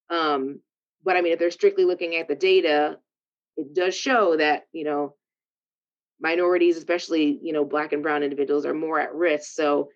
Um, 0.09 0.59
but 1.03 1.15
I 1.15 1.21
mean, 1.21 1.33
if 1.33 1.39
they're 1.39 1.51
strictly 1.51 1.85
looking 1.85 2.15
at 2.15 2.27
the 2.27 2.35
data, 2.35 2.97
it 3.55 3.73
does 3.73 3.95
show 3.95 4.37
that, 4.37 4.67
you 4.71 4.83
know, 4.83 5.15
minorities, 6.19 6.77
especially, 6.77 7.39
you 7.41 7.53
know, 7.53 7.65
black 7.65 7.93
and 7.93 8.03
brown 8.03 8.23
individuals 8.23 8.65
are 8.65 8.73
more 8.73 8.99
at 8.99 9.13
risk. 9.13 9.53
So 9.53 9.89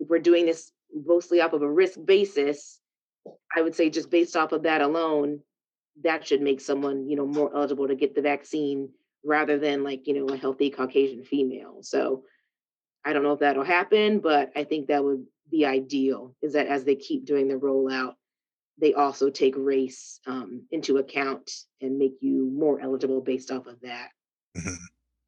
if 0.00 0.08
we're 0.08 0.18
doing 0.18 0.46
this 0.46 0.72
mostly 0.94 1.40
off 1.40 1.52
of 1.52 1.62
a 1.62 1.70
risk 1.70 1.98
basis, 2.04 2.80
I 3.54 3.62
would 3.62 3.74
say 3.74 3.90
just 3.90 4.10
based 4.10 4.36
off 4.36 4.52
of 4.52 4.62
that 4.62 4.80
alone, 4.80 5.40
that 6.02 6.26
should 6.26 6.42
make 6.42 6.60
someone, 6.60 7.08
you 7.08 7.16
know, 7.16 7.26
more 7.26 7.54
eligible 7.54 7.88
to 7.88 7.94
get 7.94 8.14
the 8.14 8.22
vaccine 8.22 8.90
rather 9.24 9.58
than 9.58 9.82
like, 9.82 10.06
you 10.06 10.14
know, 10.14 10.32
a 10.32 10.36
healthy 10.36 10.70
Caucasian 10.70 11.24
female. 11.24 11.78
So 11.82 12.24
I 13.06 13.12
don't 13.12 13.22
know 13.22 13.32
if 13.32 13.40
that'll 13.40 13.64
happen, 13.64 14.18
but 14.18 14.50
I 14.56 14.64
think 14.64 14.88
that 14.88 15.04
would 15.04 15.24
be 15.48 15.64
ideal 15.64 16.34
is 16.42 16.54
that 16.54 16.66
as 16.66 16.82
they 16.84 16.96
keep 16.96 17.24
doing 17.24 17.46
the 17.46 17.54
rollout, 17.54 18.14
they 18.78 18.94
also 18.94 19.30
take 19.30 19.54
race 19.56 20.20
um, 20.26 20.64
into 20.72 20.98
account 20.98 21.50
and 21.80 21.96
make 21.96 22.16
you 22.20 22.50
more 22.52 22.80
eligible 22.80 23.20
based 23.20 23.52
off 23.52 23.66
of 23.66 23.80
that. 23.82 24.08
Mm-hmm. 24.58 24.74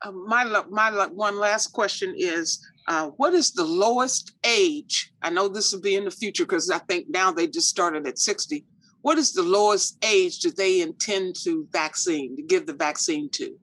Uh, 0.02 0.12
my 0.12 0.44
my 0.68 1.06
one 1.06 1.38
last 1.38 1.68
question 1.68 2.14
is, 2.16 2.64
uh, 2.88 3.08
what 3.16 3.32
is 3.32 3.52
the 3.52 3.64
lowest 3.64 4.32
age? 4.44 5.12
I 5.22 5.30
know 5.30 5.48
this 5.48 5.72
will 5.72 5.80
be 5.80 5.96
in 5.96 6.04
the 6.04 6.10
future 6.10 6.44
because 6.44 6.70
I 6.70 6.78
think 6.78 7.06
now 7.08 7.30
they 7.32 7.46
just 7.46 7.68
started 7.68 8.06
at 8.06 8.18
sixty. 8.18 8.64
What 9.02 9.18
is 9.18 9.32
the 9.32 9.42
lowest 9.42 9.96
age 10.04 10.40
that 10.40 10.56
they 10.56 10.80
intend 10.80 11.36
to 11.44 11.66
vaccine 11.72 12.36
to 12.36 12.42
give 12.42 12.66
the 12.66 12.74
vaccine 12.74 13.30
to? 13.34 13.56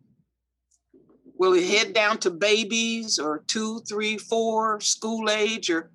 Will 1.37 1.53
it 1.53 1.65
head 1.65 1.93
down 1.93 2.17
to 2.19 2.31
babies 2.31 3.19
or 3.19 3.43
two, 3.47 3.81
three, 3.89 4.17
four, 4.17 4.79
school 4.79 5.29
age, 5.29 5.69
or 5.69 5.91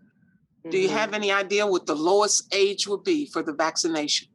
do 0.68 0.78
you 0.78 0.88
mm-hmm. 0.88 0.96
have 0.96 1.14
any 1.14 1.32
idea 1.32 1.66
what 1.66 1.86
the 1.86 1.94
lowest 1.94 2.54
age 2.54 2.86
would 2.86 3.04
be 3.04 3.26
for 3.26 3.42
the 3.42 3.52
vaccination? 3.52 4.28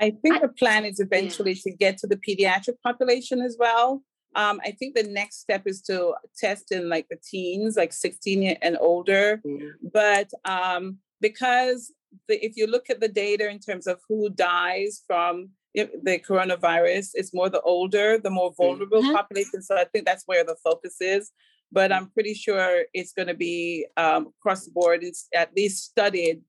I 0.00 0.10
think 0.22 0.40
the 0.40 0.48
plan 0.48 0.84
is 0.84 0.98
eventually 0.98 1.54
to 1.56 1.70
get 1.70 1.98
to 1.98 2.06
the 2.06 2.16
pediatric 2.16 2.80
population 2.82 3.40
as 3.42 3.56
well. 3.58 4.02
Um, 4.34 4.60
I 4.64 4.72
think 4.72 4.94
the 4.94 5.02
next 5.02 5.40
step 5.40 5.62
is 5.66 5.82
to 5.82 6.14
test 6.38 6.72
in 6.72 6.88
like 6.88 7.06
the 7.10 7.18
teens, 7.22 7.76
like 7.76 7.92
16 7.92 8.56
and 8.62 8.78
older. 8.80 9.40
Mm-hmm. 9.46 9.88
But 9.92 10.30
um, 10.44 10.98
because 11.20 11.92
the, 12.28 12.44
if 12.44 12.56
you 12.56 12.66
look 12.66 12.90
at 12.90 13.00
the 13.00 13.08
data 13.08 13.48
in 13.48 13.58
terms 13.58 13.86
of 13.86 14.00
who 14.08 14.30
dies 14.30 15.02
from 15.06 15.50
the 15.74 16.20
coronavirus, 16.26 17.10
it's 17.14 17.32
more 17.32 17.48
the 17.48 17.60
older, 17.60 18.18
the 18.18 18.30
more 18.30 18.52
vulnerable 18.56 19.02
mm-hmm. 19.02 19.14
population. 19.14 19.62
So 19.62 19.76
I 19.76 19.84
think 19.84 20.04
that's 20.04 20.24
where 20.26 20.44
the 20.44 20.56
focus 20.62 20.96
is 21.00 21.30
but 21.72 21.92
I'm 21.92 22.10
pretty 22.10 22.34
sure 22.34 22.84
it's 22.92 23.12
going 23.12 23.28
to 23.28 23.34
be 23.34 23.86
um, 23.96 24.32
across 24.38 24.64
the 24.64 24.72
board. 24.72 25.02
It's 25.02 25.28
at 25.34 25.54
least 25.56 25.84
studied, 25.84 26.42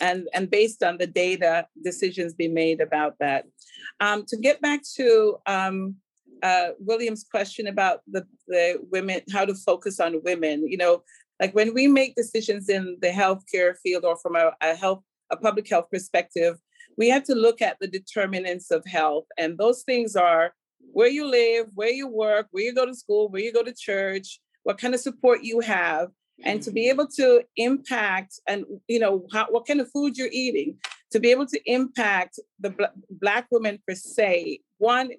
and 0.00 0.28
and 0.34 0.50
based 0.50 0.82
on 0.82 0.98
the 0.98 1.06
data, 1.06 1.66
decisions 1.82 2.34
be 2.34 2.48
made 2.48 2.80
about 2.80 3.14
that. 3.20 3.46
Um, 4.00 4.24
to 4.28 4.36
get 4.36 4.60
back 4.60 4.82
to 4.96 5.36
um, 5.46 5.96
uh, 6.42 6.68
William's 6.78 7.24
question 7.24 7.66
about 7.66 8.00
the 8.06 8.26
the 8.48 8.78
women, 8.90 9.22
how 9.32 9.44
to 9.44 9.54
focus 9.54 9.98
on 10.00 10.22
women. 10.24 10.68
You 10.68 10.76
know, 10.76 11.02
like 11.40 11.54
when 11.54 11.72
we 11.72 11.86
make 11.86 12.14
decisions 12.14 12.68
in 12.68 12.98
the 13.00 13.08
healthcare 13.08 13.74
field 13.82 14.04
or 14.04 14.16
from 14.16 14.36
a, 14.36 14.52
a 14.60 14.74
health 14.74 15.02
a 15.30 15.36
public 15.36 15.68
health 15.68 15.86
perspective, 15.90 16.56
we 16.96 17.08
have 17.08 17.24
to 17.24 17.34
look 17.34 17.60
at 17.60 17.76
the 17.80 17.88
determinants 17.88 18.70
of 18.70 18.84
health, 18.86 19.26
and 19.38 19.58
those 19.58 19.82
things 19.82 20.16
are 20.16 20.52
where 20.92 21.08
you 21.08 21.26
live, 21.26 21.66
where 21.74 21.90
you 21.90 22.08
work, 22.08 22.48
where 22.50 22.64
you 22.64 22.74
go 22.74 22.86
to 22.86 22.94
school, 22.94 23.28
where 23.28 23.42
you 23.42 23.52
go 23.52 23.62
to 23.62 23.74
church, 23.74 24.40
what 24.62 24.78
kind 24.78 24.94
of 24.94 25.00
support 25.00 25.42
you 25.42 25.60
have 25.60 26.08
and 26.44 26.62
to 26.62 26.70
be 26.70 26.82
mm-hmm. 26.82 27.00
able 27.00 27.06
to 27.06 27.42
impact 27.56 28.40
and 28.46 28.64
you 28.88 28.98
know 28.98 29.26
how, 29.32 29.46
what 29.50 29.66
kind 29.66 29.80
of 29.80 29.90
food 29.90 30.16
you're 30.16 30.28
eating 30.32 30.76
to 31.10 31.20
be 31.20 31.30
able 31.30 31.46
to 31.46 31.60
impact 31.66 32.38
the 32.60 32.70
bl- 32.70 32.84
black 33.10 33.46
woman 33.50 33.78
per 33.86 33.94
se 33.94 34.60
one 34.78 35.10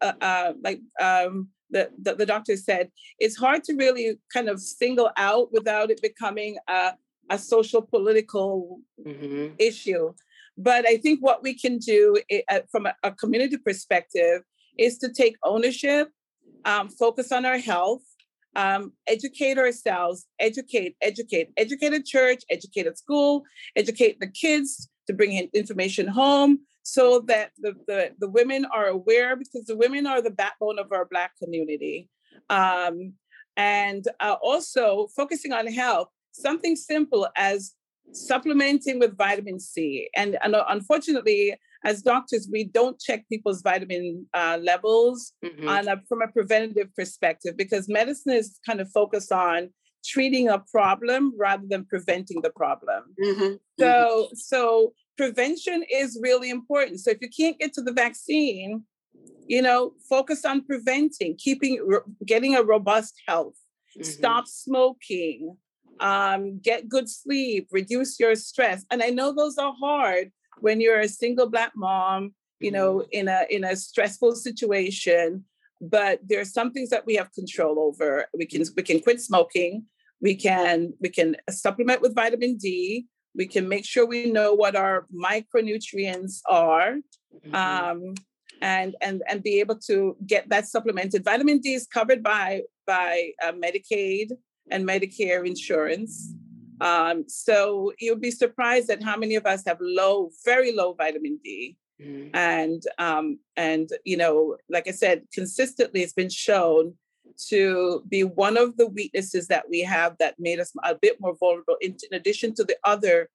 uh, 0.00 0.12
uh, 0.20 0.52
like 0.62 0.80
um, 1.00 1.48
the, 1.70 1.90
the, 2.02 2.14
the 2.14 2.26
doctor 2.26 2.56
said 2.56 2.90
it's 3.18 3.36
hard 3.36 3.64
to 3.64 3.74
really 3.74 4.18
kind 4.32 4.48
of 4.48 4.60
single 4.60 5.10
out 5.16 5.52
without 5.52 5.90
it 5.90 6.02
becoming 6.02 6.56
a, 6.68 6.92
a 7.30 7.38
social 7.38 7.82
political 7.82 8.80
mm-hmm. 9.04 9.54
issue 9.58 10.12
but 10.56 10.86
i 10.86 10.96
think 10.96 11.20
what 11.20 11.42
we 11.42 11.54
can 11.54 11.78
do 11.78 12.16
uh, 12.50 12.60
from 12.70 12.86
a, 12.86 12.94
a, 13.02 13.12
community 13.12 13.56
perspective 13.56 14.42
is 14.78 14.98
to 14.98 15.12
take 15.12 15.36
ownership 15.44 16.08
um, 16.64 16.88
focus 16.88 17.32
on 17.32 17.44
our 17.44 17.58
health 17.58 18.02
um, 18.56 18.92
educate 19.06 19.58
ourselves, 19.58 20.26
educate, 20.38 20.96
educate, 21.00 21.50
educate 21.56 21.92
at 21.92 22.04
church, 22.04 22.42
educate 22.50 22.86
at 22.86 22.98
school, 22.98 23.44
educate 23.76 24.18
the 24.20 24.26
kids 24.26 24.88
to 25.06 25.12
bring 25.12 25.32
in 25.32 25.48
information 25.54 26.06
home 26.06 26.58
so 26.82 27.20
that 27.20 27.50
the, 27.58 27.74
the, 27.86 28.10
the 28.18 28.28
women 28.28 28.66
are 28.74 28.86
aware 28.86 29.36
because 29.36 29.66
the 29.66 29.76
women 29.76 30.06
are 30.06 30.22
the 30.22 30.30
backbone 30.30 30.78
of 30.78 30.90
our 30.92 31.04
Black 31.04 31.32
community. 31.42 32.08
Um, 32.48 33.14
and 33.56 34.06
uh, 34.20 34.36
also 34.42 35.08
focusing 35.14 35.52
on 35.52 35.66
health, 35.66 36.08
something 36.32 36.76
simple 36.76 37.28
as 37.36 37.74
supplementing 38.12 38.98
with 38.98 39.16
vitamin 39.16 39.60
C. 39.60 40.08
And, 40.14 40.38
and 40.42 40.56
unfortunately, 40.68 41.56
as 41.84 42.02
doctors, 42.02 42.48
we 42.50 42.64
don't 42.64 43.00
check 43.00 43.28
people's 43.28 43.62
vitamin 43.62 44.26
uh, 44.34 44.58
levels 44.60 45.32
mm-hmm. 45.44 45.68
on 45.68 45.88
a, 45.88 46.02
from 46.08 46.22
a 46.22 46.28
preventative 46.28 46.94
perspective 46.94 47.56
because 47.56 47.88
medicine 47.88 48.32
is 48.32 48.58
kind 48.66 48.80
of 48.80 48.90
focused 48.90 49.32
on 49.32 49.70
treating 50.04 50.48
a 50.48 50.58
problem 50.58 51.32
rather 51.38 51.64
than 51.68 51.84
preventing 51.84 52.42
the 52.42 52.50
problem. 52.50 53.04
Mm-hmm. 53.22 53.54
So, 53.78 53.86
mm-hmm. 53.86 54.34
so 54.34 54.92
prevention 55.16 55.84
is 55.90 56.18
really 56.22 56.50
important. 56.50 57.00
So 57.00 57.10
if 57.10 57.18
you 57.20 57.28
can't 57.28 57.58
get 57.58 57.72
to 57.74 57.82
the 57.82 57.92
vaccine, 57.92 58.84
you 59.46 59.62
know, 59.62 59.92
focus 60.08 60.44
on 60.44 60.64
preventing, 60.64 61.36
keeping, 61.38 61.86
getting 62.24 62.56
a 62.56 62.62
robust 62.62 63.14
health, 63.26 63.56
mm-hmm. 63.96 64.04
stop 64.04 64.46
smoking, 64.46 65.56
um, 66.00 66.58
get 66.58 66.88
good 66.88 67.08
sleep, 67.08 67.68
reduce 67.70 68.18
your 68.18 68.34
stress. 68.34 68.84
And 68.90 69.02
I 69.02 69.10
know 69.10 69.32
those 69.32 69.58
are 69.58 69.74
hard, 69.78 70.32
when 70.60 70.80
you're 70.80 71.00
a 71.00 71.08
single 71.08 71.48
black 71.48 71.72
mom, 71.76 72.34
you 72.58 72.70
know, 72.70 72.98
mm-hmm. 72.98 73.08
in 73.12 73.28
a 73.28 73.46
in 73.50 73.64
a 73.64 73.76
stressful 73.76 74.34
situation, 74.34 75.44
but 75.80 76.20
there 76.26 76.40
are 76.40 76.44
some 76.44 76.72
things 76.72 76.90
that 76.90 77.06
we 77.06 77.14
have 77.16 77.32
control 77.32 77.78
over. 77.78 78.26
We 78.36 78.46
can 78.46 78.64
we 78.76 78.82
can 78.82 79.00
quit 79.00 79.20
smoking. 79.20 79.86
We 80.20 80.34
can 80.34 80.92
we 81.00 81.08
can 81.08 81.36
supplement 81.50 82.02
with 82.02 82.14
vitamin 82.14 82.56
D. 82.56 83.06
We 83.34 83.46
can 83.46 83.68
make 83.68 83.86
sure 83.86 84.06
we 84.06 84.30
know 84.30 84.54
what 84.54 84.76
our 84.76 85.06
micronutrients 85.14 86.40
are. 86.48 86.96
Mm-hmm. 87.46 87.54
Um, 87.54 88.14
and 88.62 88.94
and 89.00 89.22
and 89.26 89.42
be 89.42 89.60
able 89.60 89.78
to 89.86 90.16
get 90.26 90.50
that 90.50 90.66
supplemented. 90.66 91.24
Vitamin 91.24 91.60
D 91.60 91.72
is 91.72 91.86
covered 91.86 92.22
by 92.22 92.62
by 92.86 93.30
uh, 93.42 93.52
Medicaid 93.52 94.32
and 94.70 94.86
Medicare 94.86 95.46
insurance. 95.46 96.32
Um, 96.80 97.24
so 97.28 97.92
you'll 97.98 98.16
be 98.16 98.30
surprised 98.30 98.90
at 98.90 99.02
how 99.02 99.16
many 99.16 99.34
of 99.34 99.46
us 99.46 99.62
have 99.66 99.78
low, 99.80 100.30
very 100.44 100.72
low 100.72 100.94
vitamin 100.94 101.38
D. 101.44 101.76
Mm-hmm. 102.00 102.34
And 102.34 102.82
um, 102.98 103.38
and 103.56 103.90
you 104.04 104.16
know, 104.16 104.56
like 104.70 104.88
I 104.88 104.92
said, 104.92 105.22
consistently 105.34 106.02
it's 106.02 106.14
been 106.14 106.30
shown 106.30 106.94
to 107.48 108.02
be 108.08 108.24
one 108.24 108.56
of 108.56 108.76
the 108.76 108.86
weaknesses 108.86 109.48
that 109.48 109.68
we 109.68 109.80
have 109.80 110.16
that 110.18 110.34
made 110.38 110.60
us 110.60 110.72
a 110.84 110.94
bit 110.94 111.20
more 111.20 111.36
vulnerable, 111.38 111.76
in, 111.80 111.96
in 112.10 112.16
addition 112.16 112.54
to 112.54 112.64
the 112.64 112.76
other 112.84 113.28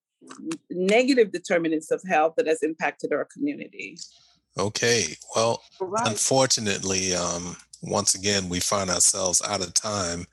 negative 0.70 1.32
determinants 1.32 1.90
of 1.90 2.02
health 2.08 2.34
that 2.36 2.46
has 2.46 2.62
impacted 2.62 3.12
our 3.12 3.26
community. 3.32 3.96
Okay. 4.58 5.16
Well, 5.34 5.62
right. 5.80 6.08
unfortunately, 6.08 7.14
um, 7.14 7.56
once 7.82 8.14
again, 8.14 8.48
we 8.48 8.60
find 8.60 8.90
ourselves 8.90 9.42
out 9.46 9.60
of 9.60 9.74
time 9.74 10.26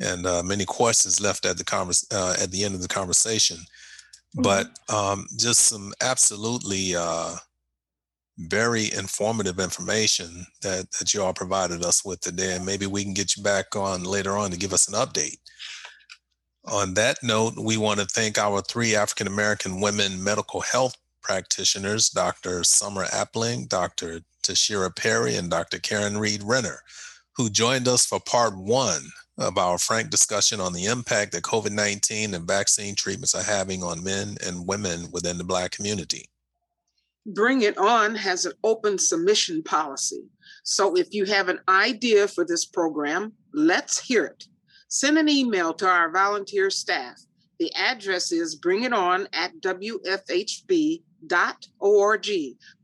and 0.00 0.26
uh, 0.26 0.42
many 0.42 0.64
questions 0.64 1.20
left 1.20 1.44
at 1.44 1.58
the 1.58 1.64
convers- 1.64 2.06
uh, 2.12 2.36
at 2.40 2.50
the 2.50 2.64
end 2.64 2.74
of 2.74 2.82
the 2.82 2.88
conversation. 2.88 3.56
Mm-hmm. 3.56 4.42
But 4.42 4.66
um, 4.92 5.26
just 5.36 5.60
some 5.60 5.92
absolutely 6.00 6.94
uh, 6.94 7.36
very 8.38 8.92
informative 8.92 9.58
information 9.58 10.46
that, 10.62 10.90
that 10.92 11.12
you 11.12 11.22
all 11.22 11.34
provided 11.34 11.84
us 11.84 12.04
with 12.04 12.20
today. 12.20 12.54
And 12.54 12.64
maybe 12.64 12.86
we 12.86 13.02
can 13.02 13.14
get 13.14 13.36
you 13.36 13.42
back 13.42 13.74
on 13.74 14.04
later 14.04 14.36
on 14.36 14.50
to 14.50 14.58
give 14.58 14.72
us 14.72 14.88
an 14.88 14.94
update. 14.94 15.38
On 16.66 16.94
that 16.94 17.18
note, 17.22 17.54
we 17.56 17.76
want 17.76 17.98
to 17.98 18.06
thank 18.06 18.38
our 18.38 18.60
three 18.60 18.94
African 18.94 19.26
American 19.26 19.80
women 19.80 20.22
medical 20.22 20.60
health 20.60 20.94
practitioners, 21.22 22.10
Dr. 22.10 22.62
Summer 22.62 23.06
Appling, 23.06 23.68
Dr. 23.68 24.20
Tashira 24.42 24.94
Perry, 24.94 25.34
and 25.36 25.50
Dr. 25.50 25.78
Karen 25.78 26.18
Reed 26.18 26.42
Renner, 26.42 26.80
who 27.36 27.48
joined 27.48 27.88
us 27.88 28.04
for 28.04 28.20
part 28.20 28.56
one 28.56 29.10
of 29.38 29.56
our 29.56 29.78
frank 29.78 30.10
discussion 30.10 30.60
on 30.60 30.72
the 30.72 30.86
impact 30.86 31.32
that 31.32 31.44
COVID 31.44 31.70
19 31.70 32.34
and 32.34 32.46
vaccine 32.46 32.94
treatments 32.94 33.34
are 33.34 33.42
having 33.42 33.82
on 33.82 34.02
men 34.02 34.36
and 34.44 34.66
women 34.66 35.10
within 35.12 35.38
the 35.38 35.44
Black 35.44 35.70
community. 35.70 36.28
Bring 37.26 37.62
It 37.62 37.78
On 37.78 38.14
has 38.14 38.46
an 38.46 38.52
open 38.64 38.98
submission 38.98 39.62
policy. 39.62 40.24
So 40.64 40.96
if 40.96 41.08
you 41.12 41.24
have 41.26 41.48
an 41.48 41.60
idea 41.68 42.26
for 42.26 42.44
this 42.44 42.64
program, 42.64 43.32
let's 43.52 44.00
hear 44.00 44.24
it. 44.24 44.44
Send 44.88 45.18
an 45.18 45.28
email 45.28 45.74
to 45.74 45.86
our 45.86 46.10
volunteer 46.10 46.70
staff. 46.70 47.20
The 47.58 47.72
address 47.74 48.32
is 48.32 48.58
bringiton 48.58 49.26
at 49.32 49.52
wfhb 49.60 51.02
org. 51.80 52.28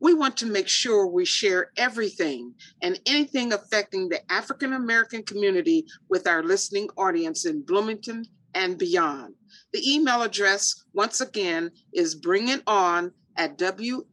We 0.01 0.15
want 0.15 0.37
to 0.39 0.47
make 0.47 0.69
sure 0.69 1.07
we 1.07 1.25
share 1.25 1.71
everything 1.77 2.55
and 2.83 3.01
anything 3.07 3.53
affecting 3.53 4.09
the 4.09 4.21
African 4.33 4.73
American 4.73 5.23
community 5.23 5.87
with 6.09 6.27
our 6.27 6.43
listening 6.43 6.89
audience 6.97 7.45
in 7.47 7.63
Bloomington 7.63 8.27
and 8.55 8.79
beyond. 8.79 9.35
The 9.73 9.93
email 9.93 10.23
address, 10.23 10.85
once 10.93 11.21
again, 11.21 11.71
is 11.93 12.21
bringiton 12.21 13.13
at 13.37 13.59
wfhb.org. 13.59 14.05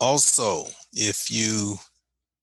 Also, 0.00 0.66
if 0.92 1.30
you 1.30 1.76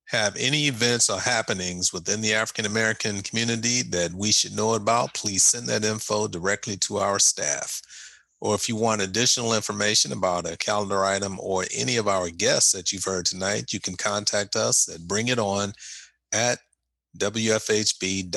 have 0.08 0.36
any 0.36 0.68
events 0.68 1.10
or 1.10 1.20
happenings 1.20 1.92
within 1.92 2.22
the 2.22 2.34
African 2.34 2.66
American 2.66 3.22
community 3.22 3.82
that 3.84 4.14
we 4.14 4.32
should 4.32 4.56
know 4.56 4.74
about, 4.74 5.14
please 5.14 5.44
send 5.44 5.68
that 5.68 5.84
info 5.84 6.28
directly 6.28 6.78
to 6.78 6.98
our 6.98 7.20
staff. 7.20 7.82
Or 8.46 8.54
if 8.54 8.70
you 8.70 8.76
want 8.76 9.02
additional 9.02 9.56
information 9.56 10.12
about 10.12 10.48
a 10.48 10.56
calendar 10.56 11.04
item 11.04 11.40
or 11.40 11.66
any 11.76 11.98
of 11.98 12.08
our 12.08 12.30
guests 12.30 12.74
that 12.74 12.92
you've 12.92 13.06
heard 13.06 13.26
tonight, 13.26 13.74
you 13.74 13.80
can 13.80 13.96
contact 13.96 14.56
us 14.56 14.88
at 14.88 15.02
bringiton 15.02 15.74
at 16.32 16.60
WFHB.org. 17.18 18.34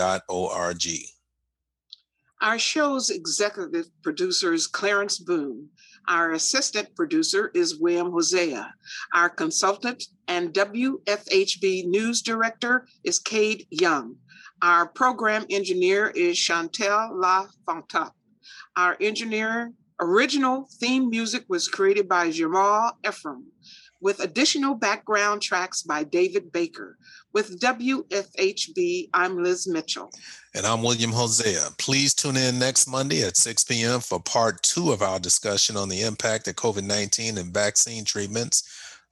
Our 2.41 2.59
show's 2.59 3.11
executive 3.11 3.91
producer 4.03 4.55
is 4.55 4.67
Clarence 4.67 5.19
Boone. 5.19 5.69
Our 6.09 6.33
assistant 6.33 6.97
producer 6.97 7.51
is 7.53 7.79
William 7.79 8.11
Hosea. 8.11 8.73
Our 9.13 9.29
consultant 9.29 10.05
and 10.27 10.55
WFHB 10.55 11.85
news 11.85 12.23
director 12.23 12.89
is 13.05 13.19
Cade 13.19 13.67
Young. 13.69 14.17
Our 14.63 14.87
program 14.87 15.45
engineer 15.51 16.09
is 16.17 16.39
Chantel 16.39 17.11
La 17.13 17.47
Fontaine. 17.67 18.09
Our 18.75 18.97
engineer 19.03 19.75
Original 20.01 20.69
theme 20.75 21.11
music 21.11 21.45
was 21.49 21.67
created 21.67 22.09
by 22.09 22.31
Jamal 22.31 22.97
Ephraim, 23.05 23.47
with 24.01 24.21
additional 24.21 24.77
background 24.77 25.43
tracks 25.43 25.83
by 25.83 26.05
David 26.05 26.53
Baker. 26.53 26.97
With 27.33 27.61
WFHB, 27.61 29.09
I'm 29.13 29.43
Liz 29.43 29.67
Mitchell. 29.67 30.11
And 30.55 30.65
I'm 30.65 30.85
William 30.85 31.11
Hosea. 31.11 31.71
Please 31.79 32.15
tune 32.15 32.37
in 32.37 32.61
next 32.61 32.87
Monday 32.87 33.25
at 33.25 33.37
6 33.37 33.65
p.m. 33.65 33.99
for 33.99 34.21
part 34.21 34.63
two 34.63 34.93
of 34.93 35.03
our 35.03 35.19
discussion 35.19 35.77
on 35.77 35.89
the 35.89 36.03
impact 36.03 36.45
that 36.45 36.55
COVID 36.55 36.85
19 36.85 37.37
and 37.37 37.53
vaccine 37.53 38.05
treatments 38.05 38.63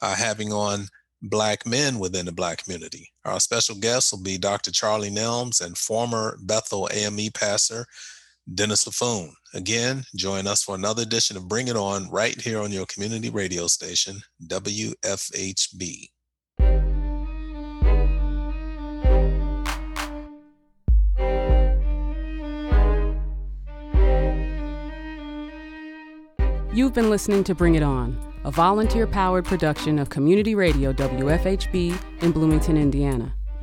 are 0.01 0.15
having 0.15 0.53
on 0.53 0.87
Black 1.21 1.67
men 1.67 1.99
within 1.99 2.27
the 2.27 2.33
Black 2.33 2.63
community. 2.63 3.11
Our 3.25 3.41
special 3.41 3.75
guests 3.75 4.13
will 4.13 4.23
be 4.23 4.39
Dr. 4.39 4.71
Charlie 4.71 5.11
Nelms 5.11 5.65
and 5.65 5.77
former 5.77 6.39
Bethel 6.43 6.89
AME 6.93 7.31
pastor 7.35 7.87
Dennis 8.55 8.85
Laffoon. 8.85 9.33
Again, 9.55 10.05
join 10.15 10.47
us 10.47 10.63
for 10.63 10.75
another 10.75 11.03
edition 11.03 11.37
of 11.37 11.49
Bring 11.49 11.69
It 11.69 11.77
On 11.77 12.09
right 12.11 12.41
here 12.41 12.61
on 12.61 12.71
your 12.71 12.87
community 12.87 13.31
radio 13.31 13.67
station, 13.67 14.21
WFHB. 14.47 16.11
You've 26.73 26.93
been 26.93 27.09
listening 27.09 27.43
to 27.45 27.55
Bring 27.55 27.75
It 27.75 27.83
On, 27.83 28.17
a 28.45 28.51
volunteer 28.51 29.07
powered 29.07 29.47
production 29.47 29.99
of 29.99 30.11
Community 30.11 30.55
Radio 30.55 30.93
WFHB 30.93 31.99
in 32.23 32.33
Bloomington, 32.33 32.77
Indiana. 32.77 33.35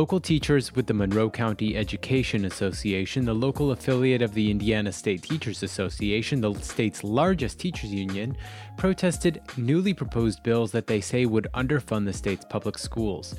Local 0.00 0.18
teachers 0.18 0.74
with 0.74 0.86
the 0.86 0.94
Monroe 0.94 1.28
County 1.28 1.76
Education 1.76 2.46
Association, 2.46 3.26
the 3.26 3.34
local 3.34 3.70
affiliate 3.72 4.22
of 4.22 4.32
the 4.32 4.50
Indiana 4.50 4.90
State 4.92 5.22
Teachers 5.22 5.62
Association, 5.62 6.40
the 6.40 6.54
state's 6.54 7.04
largest 7.04 7.58
teachers 7.58 7.92
union, 7.92 8.34
protested 8.78 9.42
newly 9.58 9.92
proposed 9.92 10.42
bills 10.42 10.72
that 10.72 10.86
they 10.86 11.02
say 11.02 11.26
would 11.26 11.48
underfund 11.52 12.06
the 12.06 12.14
state's 12.14 12.46
public 12.46 12.78
schools. 12.78 13.34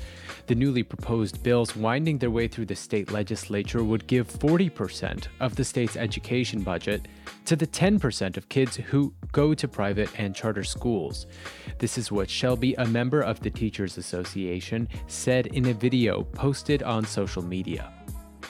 The 0.46 0.54
newly 0.54 0.84
proposed 0.84 1.42
bills 1.42 1.74
winding 1.74 2.18
their 2.18 2.30
way 2.30 2.46
through 2.46 2.66
the 2.66 2.76
state 2.76 3.10
legislature 3.10 3.82
would 3.82 4.06
give 4.06 4.28
40% 4.28 5.26
of 5.40 5.56
the 5.56 5.64
state's 5.64 5.96
education 5.96 6.62
budget 6.62 7.08
to 7.46 7.56
the 7.56 7.66
10% 7.66 8.36
of 8.36 8.48
kids 8.48 8.76
who 8.76 9.12
go 9.32 9.52
to 9.52 9.66
private 9.66 10.10
and 10.16 10.32
charter 10.32 10.62
schools. 10.62 11.26
This 11.78 11.98
is 11.98 12.12
what 12.12 12.30
Shelby, 12.30 12.74
a 12.74 12.86
member 12.86 13.20
of 13.20 13.40
the 13.40 13.50
Teachers 13.50 13.98
Association, 13.98 14.88
said 15.08 15.48
in 15.48 15.66
a 15.66 15.74
video 15.74 16.22
posted 16.22 16.51
on 16.82 17.04
social 17.04 17.42
media. 17.42 17.92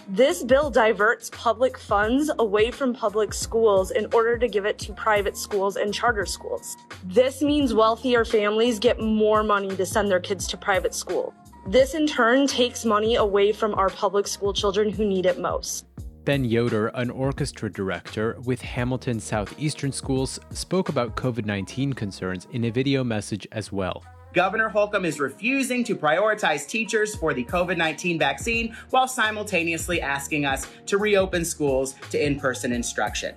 This 0.09 0.43
bill 0.43 0.69
diverts 0.69 1.31
public 1.33 1.79
funds 1.79 2.31
away 2.39 2.71
from 2.71 2.93
public 2.93 3.33
schools 3.33 3.93
in 3.93 4.09
order 4.13 4.37
to 4.37 4.49
give 4.49 4.65
it 4.65 4.79
to 4.81 4.93
private 4.93 5.37
schools 5.37 5.77
and 5.77 5.95
charter 5.95 6.27
schools. 6.27 6.77
This 7.05 7.41
means 7.41 7.73
wealthier 7.73 8.25
families 8.25 8.79
get 8.79 9.01
more 9.01 9.45
money 9.45 9.75
to 9.77 9.87
send 9.87 10.11
their 10.11 10.21
kids 10.21 10.47
to 10.49 10.57
private 10.57 10.95
school. 10.95 11.33
This 11.69 11.95
in 11.95 12.09
turn 12.09 12.49
takes 12.49 12.85
money 12.85 13.15
away 13.15 13.53
from 13.53 13.75
our 13.75 13.89
public 13.89 14.27
school 14.27 14.53
children 14.53 14.91
who 14.91 15.07
need 15.07 15.25
it 15.25 15.39
most. 15.39 15.87
Ben 16.25 16.45
Yoder, 16.45 16.89
an 16.89 17.11
orchestra 17.11 17.71
director 17.71 18.37
with 18.45 18.61
Hamilton 18.61 19.21
Southeastern 19.21 19.93
Schools, 19.93 20.41
spoke 20.51 20.89
about 20.89 21.17
COVID 21.17 21.47
19 21.47 21.93
concerns 21.93 22.49
in 22.51 22.65
a 22.65 22.71
video 22.71 23.05
message 23.05 23.47
as 23.53 23.71
well. 23.71 24.03
Governor 24.33 24.71
Holcomb 24.71 25.05
is 25.05 25.21
refusing 25.21 25.85
to 25.85 25.95
prioritize 25.95 26.67
teachers 26.67 27.15
for 27.15 27.35
the 27.35 27.45
COVID 27.45 27.77
19 27.77 28.19
vaccine 28.19 28.75
while 28.91 29.07
simultaneously 29.07 30.01
asking 30.01 30.47
us 30.47 30.67
to 30.87 30.97
reopen 30.97 31.45
schools 31.45 31.95
to 32.11 32.25
in 32.25 32.39
person 32.39 32.73
instruction. 32.73 33.35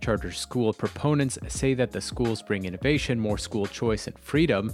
Charter 0.00 0.30
school 0.30 0.74
proponents 0.74 1.38
say 1.48 1.72
that 1.72 1.90
the 1.90 2.00
schools 2.02 2.42
bring 2.42 2.66
innovation, 2.66 3.18
more 3.18 3.38
school 3.38 3.64
choice, 3.64 4.06
and 4.06 4.18
freedom. 4.18 4.72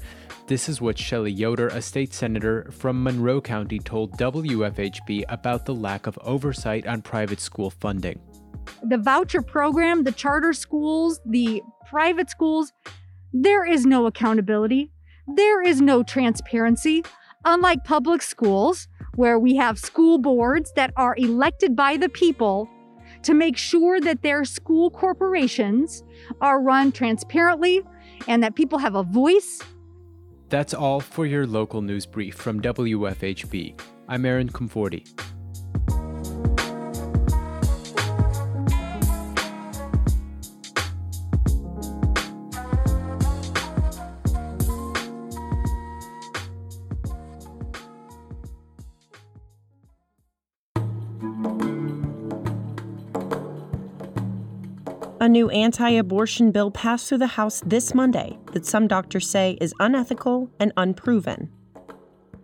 This 0.48 0.68
is 0.68 0.80
what 0.80 0.96
Shelli 0.96 1.36
Yoder, 1.36 1.68
a 1.68 1.80
state 1.80 2.12
senator 2.12 2.68
from 2.72 3.02
Monroe 3.02 3.40
County, 3.40 3.78
told 3.78 4.18
WFHB 4.18 5.24
about 5.28 5.64
the 5.64 5.74
lack 5.74 6.08
of 6.08 6.18
oversight 6.22 6.88
on 6.88 7.02
private 7.02 7.40
school 7.40 7.70
funding. 7.70 8.18
The 8.82 8.98
voucher 8.98 9.42
program, 9.42 10.02
the 10.02 10.12
charter 10.12 10.52
schools, 10.52 11.20
the 11.24 11.62
private 11.88 12.30
schools, 12.30 12.72
there 13.32 13.64
is 13.64 13.86
no 13.86 14.06
accountability. 14.06 14.90
There 15.28 15.62
is 15.62 15.80
no 15.80 16.02
transparency. 16.02 17.04
Unlike 17.44 17.84
public 17.84 18.22
schools, 18.22 18.88
where 19.14 19.38
we 19.38 19.56
have 19.56 19.78
school 19.78 20.18
boards 20.18 20.72
that 20.74 20.92
are 20.96 21.14
elected 21.16 21.76
by 21.76 21.96
the 21.96 22.08
people 22.08 22.68
to 23.22 23.34
make 23.34 23.56
sure 23.56 24.00
that 24.00 24.22
their 24.22 24.44
school 24.44 24.90
corporations 24.90 26.02
are 26.40 26.60
run 26.60 26.92
transparently 26.92 27.82
and 28.26 28.42
that 28.42 28.54
people 28.54 28.78
have 28.78 28.94
a 28.94 29.02
voice. 29.02 29.60
That's 30.48 30.74
all 30.74 31.00
for 31.00 31.26
your 31.26 31.46
local 31.46 31.82
news 31.82 32.06
brief 32.06 32.34
from 32.34 32.60
WFHB. 32.60 33.80
I'm 34.08 34.24
Aaron 34.24 34.48
Comforti. 34.48 35.32
A 55.22 55.28
new 55.28 55.50
anti 55.50 55.88
abortion 55.88 56.50
bill 56.50 56.72
passed 56.72 57.08
through 57.08 57.18
the 57.18 57.28
House 57.28 57.62
this 57.64 57.94
Monday 57.94 58.36
that 58.54 58.66
some 58.66 58.88
doctors 58.88 59.30
say 59.30 59.56
is 59.60 59.72
unethical 59.78 60.50
and 60.58 60.72
unproven. 60.76 61.48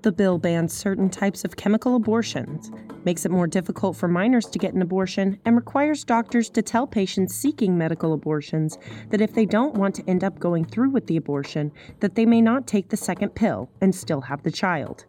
The 0.03 0.13
bill 0.13 0.39
bans 0.39 0.75
certain 0.75 1.11
types 1.11 1.45
of 1.45 1.57
chemical 1.57 1.97
abortions, 1.97 2.71
makes 3.05 3.25
it 3.25 3.33
more 3.33 3.49
difficult 3.49 3.97
for 3.97 4.07
minors 4.07 4.47
to 4.47 4.61
get 4.61 4.75
an 4.75 4.83
abortion, 4.83 5.41
and 5.45 5.57
requires 5.57 6.05
doctors 6.05 6.49
to 6.51 6.63
tell 6.63 6.87
patients 6.87 7.35
seeking 7.35 7.77
medical 7.77 8.13
abortions 8.13 8.79
that 9.11 9.21
if 9.21 9.35
they 9.35 9.45
don't 9.45 9.75
want 9.75 9.97
to 9.97 10.09
end 10.09 10.23
up 10.23 10.39
going 10.39 10.65
through 10.65 10.91
with 10.91 11.09
the 11.09 11.17
abortion, 11.17 11.73
that 11.99 12.15
they 12.15 12.27
may 12.27 12.41
not 12.41 12.69
take 12.69 12.91
the 12.91 12.97
second 12.97 13.31
pill 13.31 13.69
and 13.81 13.93
still 13.93 14.21
have 14.21 14.45
the 14.45 14.53
child. 14.53 15.05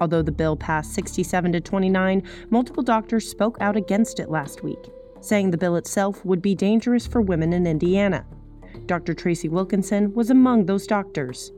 Although 0.00 0.22
the 0.22 0.32
bill 0.32 0.56
passed 0.56 0.94
67 0.94 1.52
to 1.52 1.60
29, 1.60 2.22
multiple 2.48 2.82
doctors 2.82 3.28
spoke 3.28 3.58
out 3.60 3.76
against 3.76 4.20
it 4.20 4.30
last 4.30 4.62
week 4.62 4.90
saying 5.20 5.50
the 5.50 5.58
bill 5.58 5.76
itself 5.76 6.24
would 6.24 6.42
be 6.42 6.54
dangerous 6.54 7.06
for 7.06 7.20
women 7.20 7.52
in 7.52 7.66
Indiana. 7.66 8.24
Dr. 8.86 9.14
Tracy 9.14 9.48
Wilkinson 9.48 10.12
was 10.14 10.30
among 10.30 10.66
those 10.66 10.86
doctors. 10.86 11.52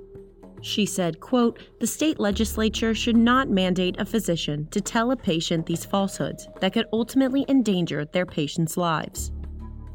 She 0.60 0.86
said, 0.86 1.18
quote, 1.20 1.58
"The 1.80 1.86
state 1.86 2.20
legislature 2.20 2.94
should 2.94 3.16
not 3.16 3.50
mandate 3.50 3.96
a 3.98 4.04
physician 4.04 4.68
to 4.70 4.80
tell 4.80 5.10
a 5.10 5.16
patient 5.16 5.66
these 5.66 5.84
falsehoods 5.84 6.48
that 6.60 6.72
could 6.72 6.86
ultimately 6.92 7.44
endanger 7.48 8.04
their 8.04 8.26
patients' 8.26 8.76
lives." 8.76 9.32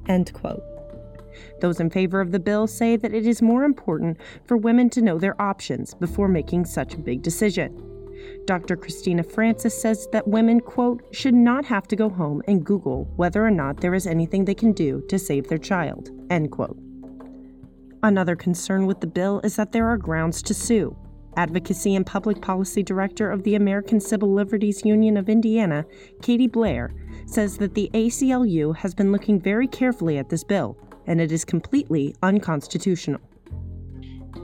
End 0.07 0.33
quote. 0.33 0.63
Those 1.61 1.79
in 1.79 1.89
favor 1.89 2.19
of 2.19 2.31
the 2.31 2.39
bill 2.39 2.67
say 2.67 2.97
that 2.97 3.13
it 3.13 3.25
is 3.25 3.41
more 3.41 3.63
important 3.63 4.17
for 4.43 4.57
women 4.57 4.89
to 4.91 5.01
know 5.01 5.17
their 5.17 5.39
options 5.41 5.93
before 5.93 6.27
making 6.27 6.65
such 6.65 6.95
a 6.95 6.99
big 6.99 7.21
decision. 7.21 7.81
Dr. 8.47 8.77
Christina 8.77 9.23
Francis 9.23 9.79
says 9.79 10.07
that 10.13 10.25
women, 10.25 10.61
quote, 10.61 11.03
should 11.11 11.33
not 11.33 11.65
have 11.65 11.85
to 11.89 11.97
go 11.97 12.09
home 12.09 12.41
and 12.47 12.65
Google 12.65 13.03
whether 13.17 13.45
or 13.45 13.51
not 13.51 13.81
there 13.81 13.93
is 13.93 14.07
anything 14.07 14.45
they 14.45 14.55
can 14.55 14.71
do 14.71 15.03
to 15.09 15.19
save 15.19 15.49
their 15.49 15.57
child, 15.57 16.09
end 16.29 16.49
quote. 16.49 16.79
Another 18.03 18.37
concern 18.37 18.85
with 18.85 19.01
the 19.01 19.07
bill 19.07 19.41
is 19.43 19.57
that 19.57 19.73
there 19.73 19.87
are 19.87 19.97
grounds 19.97 20.41
to 20.43 20.53
sue. 20.53 20.95
Advocacy 21.35 21.93
and 21.95 22.05
Public 22.05 22.41
Policy 22.41 22.81
Director 22.81 23.29
of 23.29 23.43
the 23.43 23.55
American 23.55 23.99
Civil 23.99 24.33
Liberties 24.33 24.85
Union 24.85 25.17
of 25.17 25.27
Indiana, 25.27 25.85
Katie 26.21 26.47
Blair, 26.47 26.93
says 27.25 27.57
that 27.57 27.75
the 27.75 27.91
ACLU 27.93 28.73
has 28.77 28.95
been 28.95 29.11
looking 29.11 29.41
very 29.41 29.67
carefully 29.67 30.17
at 30.17 30.29
this 30.29 30.45
bill 30.45 30.77
and 31.05 31.19
it 31.19 31.33
is 31.33 31.43
completely 31.43 32.15
unconstitutional 32.23 33.21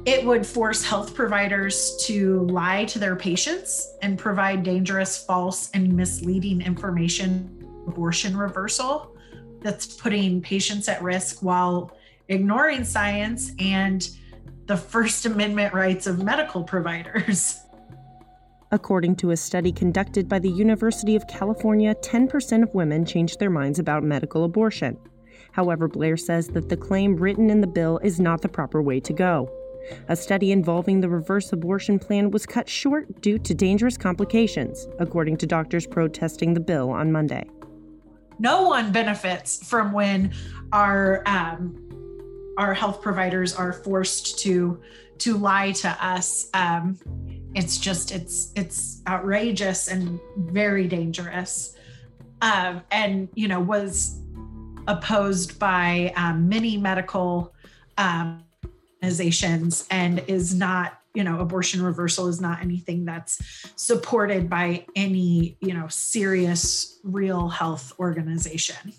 it 0.05 0.25
would 0.25 0.45
force 0.45 0.83
health 0.83 1.15
providers 1.15 1.95
to 2.05 2.41
lie 2.47 2.83
to 2.85 2.99
their 2.99 3.15
patients 3.15 3.95
and 4.01 4.19
provide 4.19 4.63
dangerous, 4.63 5.23
false, 5.23 5.69
and 5.71 5.93
misleading 5.93 6.61
information, 6.61 7.65
abortion 7.87 8.35
reversal 8.35 9.15
that's 9.61 9.85
putting 9.87 10.41
patients 10.41 10.89
at 10.89 11.01
risk 11.01 11.41
while 11.41 11.95
ignoring 12.27 12.83
science 12.83 13.53
and 13.59 14.09
the 14.65 14.75
First 14.75 15.25
Amendment 15.25 15.73
rights 15.73 16.05
of 16.05 16.21
medical 16.21 16.63
providers. 16.63 17.59
According 18.71 19.15
to 19.17 19.31
a 19.31 19.37
study 19.37 19.71
conducted 19.71 20.27
by 20.27 20.39
the 20.39 20.49
University 20.49 21.15
of 21.15 21.27
California, 21.27 21.95
10% 21.95 22.63
of 22.63 22.73
women 22.73 23.05
changed 23.05 23.39
their 23.39 23.51
minds 23.51 23.79
about 23.79 24.03
medical 24.03 24.43
abortion. 24.43 24.97
However, 25.51 25.87
Blair 25.87 26.17
says 26.17 26.47
that 26.49 26.67
the 26.67 26.77
claim 26.77 27.15
written 27.15 27.49
in 27.49 27.61
the 27.61 27.67
bill 27.67 27.99
is 28.03 28.19
not 28.19 28.41
the 28.41 28.49
proper 28.49 28.81
way 28.81 28.99
to 29.01 29.13
go. 29.13 29.49
A 30.07 30.15
study 30.15 30.51
involving 30.51 31.01
the 31.01 31.09
reverse 31.09 31.51
abortion 31.53 31.99
plan 31.99 32.31
was 32.31 32.45
cut 32.45 32.69
short 32.69 33.21
due 33.21 33.37
to 33.39 33.53
dangerous 33.53 33.97
complications, 33.97 34.87
according 34.99 35.37
to 35.37 35.45
doctors 35.45 35.85
protesting 35.87 36.53
the 36.53 36.59
bill 36.59 36.89
on 36.89 37.11
Monday. 37.11 37.49
No 38.39 38.63
one 38.63 38.91
benefits 38.91 39.67
from 39.67 39.91
when 39.91 40.33
our 40.71 41.23
um, 41.25 41.79
our 42.57 42.73
health 42.73 43.01
providers 43.01 43.55
are 43.55 43.73
forced 43.73 44.39
to 44.39 44.81
to 45.19 45.37
lie 45.37 45.71
to 45.71 46.05
us. 46.05 46.49
Um, 46.53 46.97
it's 47.55 47.77
just 47.77 48.11
it's 48.11 48.51
it's 48.55 49.01
outrageous 49.07 49.87
and 49.87 50.19
very 50.37 50.87
dangerous, 50.87 51.75
um, 52.41 52.81
and 52.91 53.29
you 53.35 53.47
know 53.47 53.59
was 53.59 54.19
opposed 54.87 55.59
by 55.59 56.11
um, 56.15 56.49
many 56.49 56.77
medical 56.77 57.53
um, 57.97 58.43
organizations 59.03 59.85
and 59.91 60.23
is 60.27 60.55
not 60.55 60.99
you 61.13 61.23
know 61.23 61.39
abortion 61.39 61.81
reversal 61.81 62.27
is 62.27 62.39
not 62.39 62.61
anything 62.61 63.03
that's 63.03 63.41
supported 63.75 64.49
by 64.49 64.85
any 64.95 65.57
you 65.59 65.73
know 65.73 65.87
serious 65.89 66.99
real 67.03 67.49
health 67.49 67.91
organization. 67.99 68.93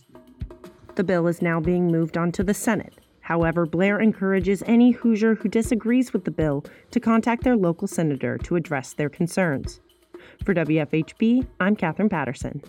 The 0.95 1.05
bill 1.05 1.27
is 1.27 1.41
now 1.41 1.59
being 1.59 1.91
moved 1.91 2.19
on 2.19 2.33
to 2.33 2.45
the 2.45 2.55
senate. 2.55 2.95
However 3.21 3.65
blair 3.65 3.99
encourages 3.99 4.63
any 4.67 4.91
hoosier 4.91 5.37
who 5.37 5.49
disagrees 5.49 6.13
with 6.13 6.25
the 6.25 6.31
bill 6.31 6.65
to 6.91 7.01
contact 7.01 7.43
their 7.43 7.57
local 7.57 7.89
senator 7.89 8.37
to 8.39 8.57
address 8.57 8.93
their 8.93 9.09
concerns. 9.09 9.81
For 10.45 10.55
wfhb 10.55 11.47
i'm 11.61 11.77
katherine 11.77 12.11
patterson 12.11 12.63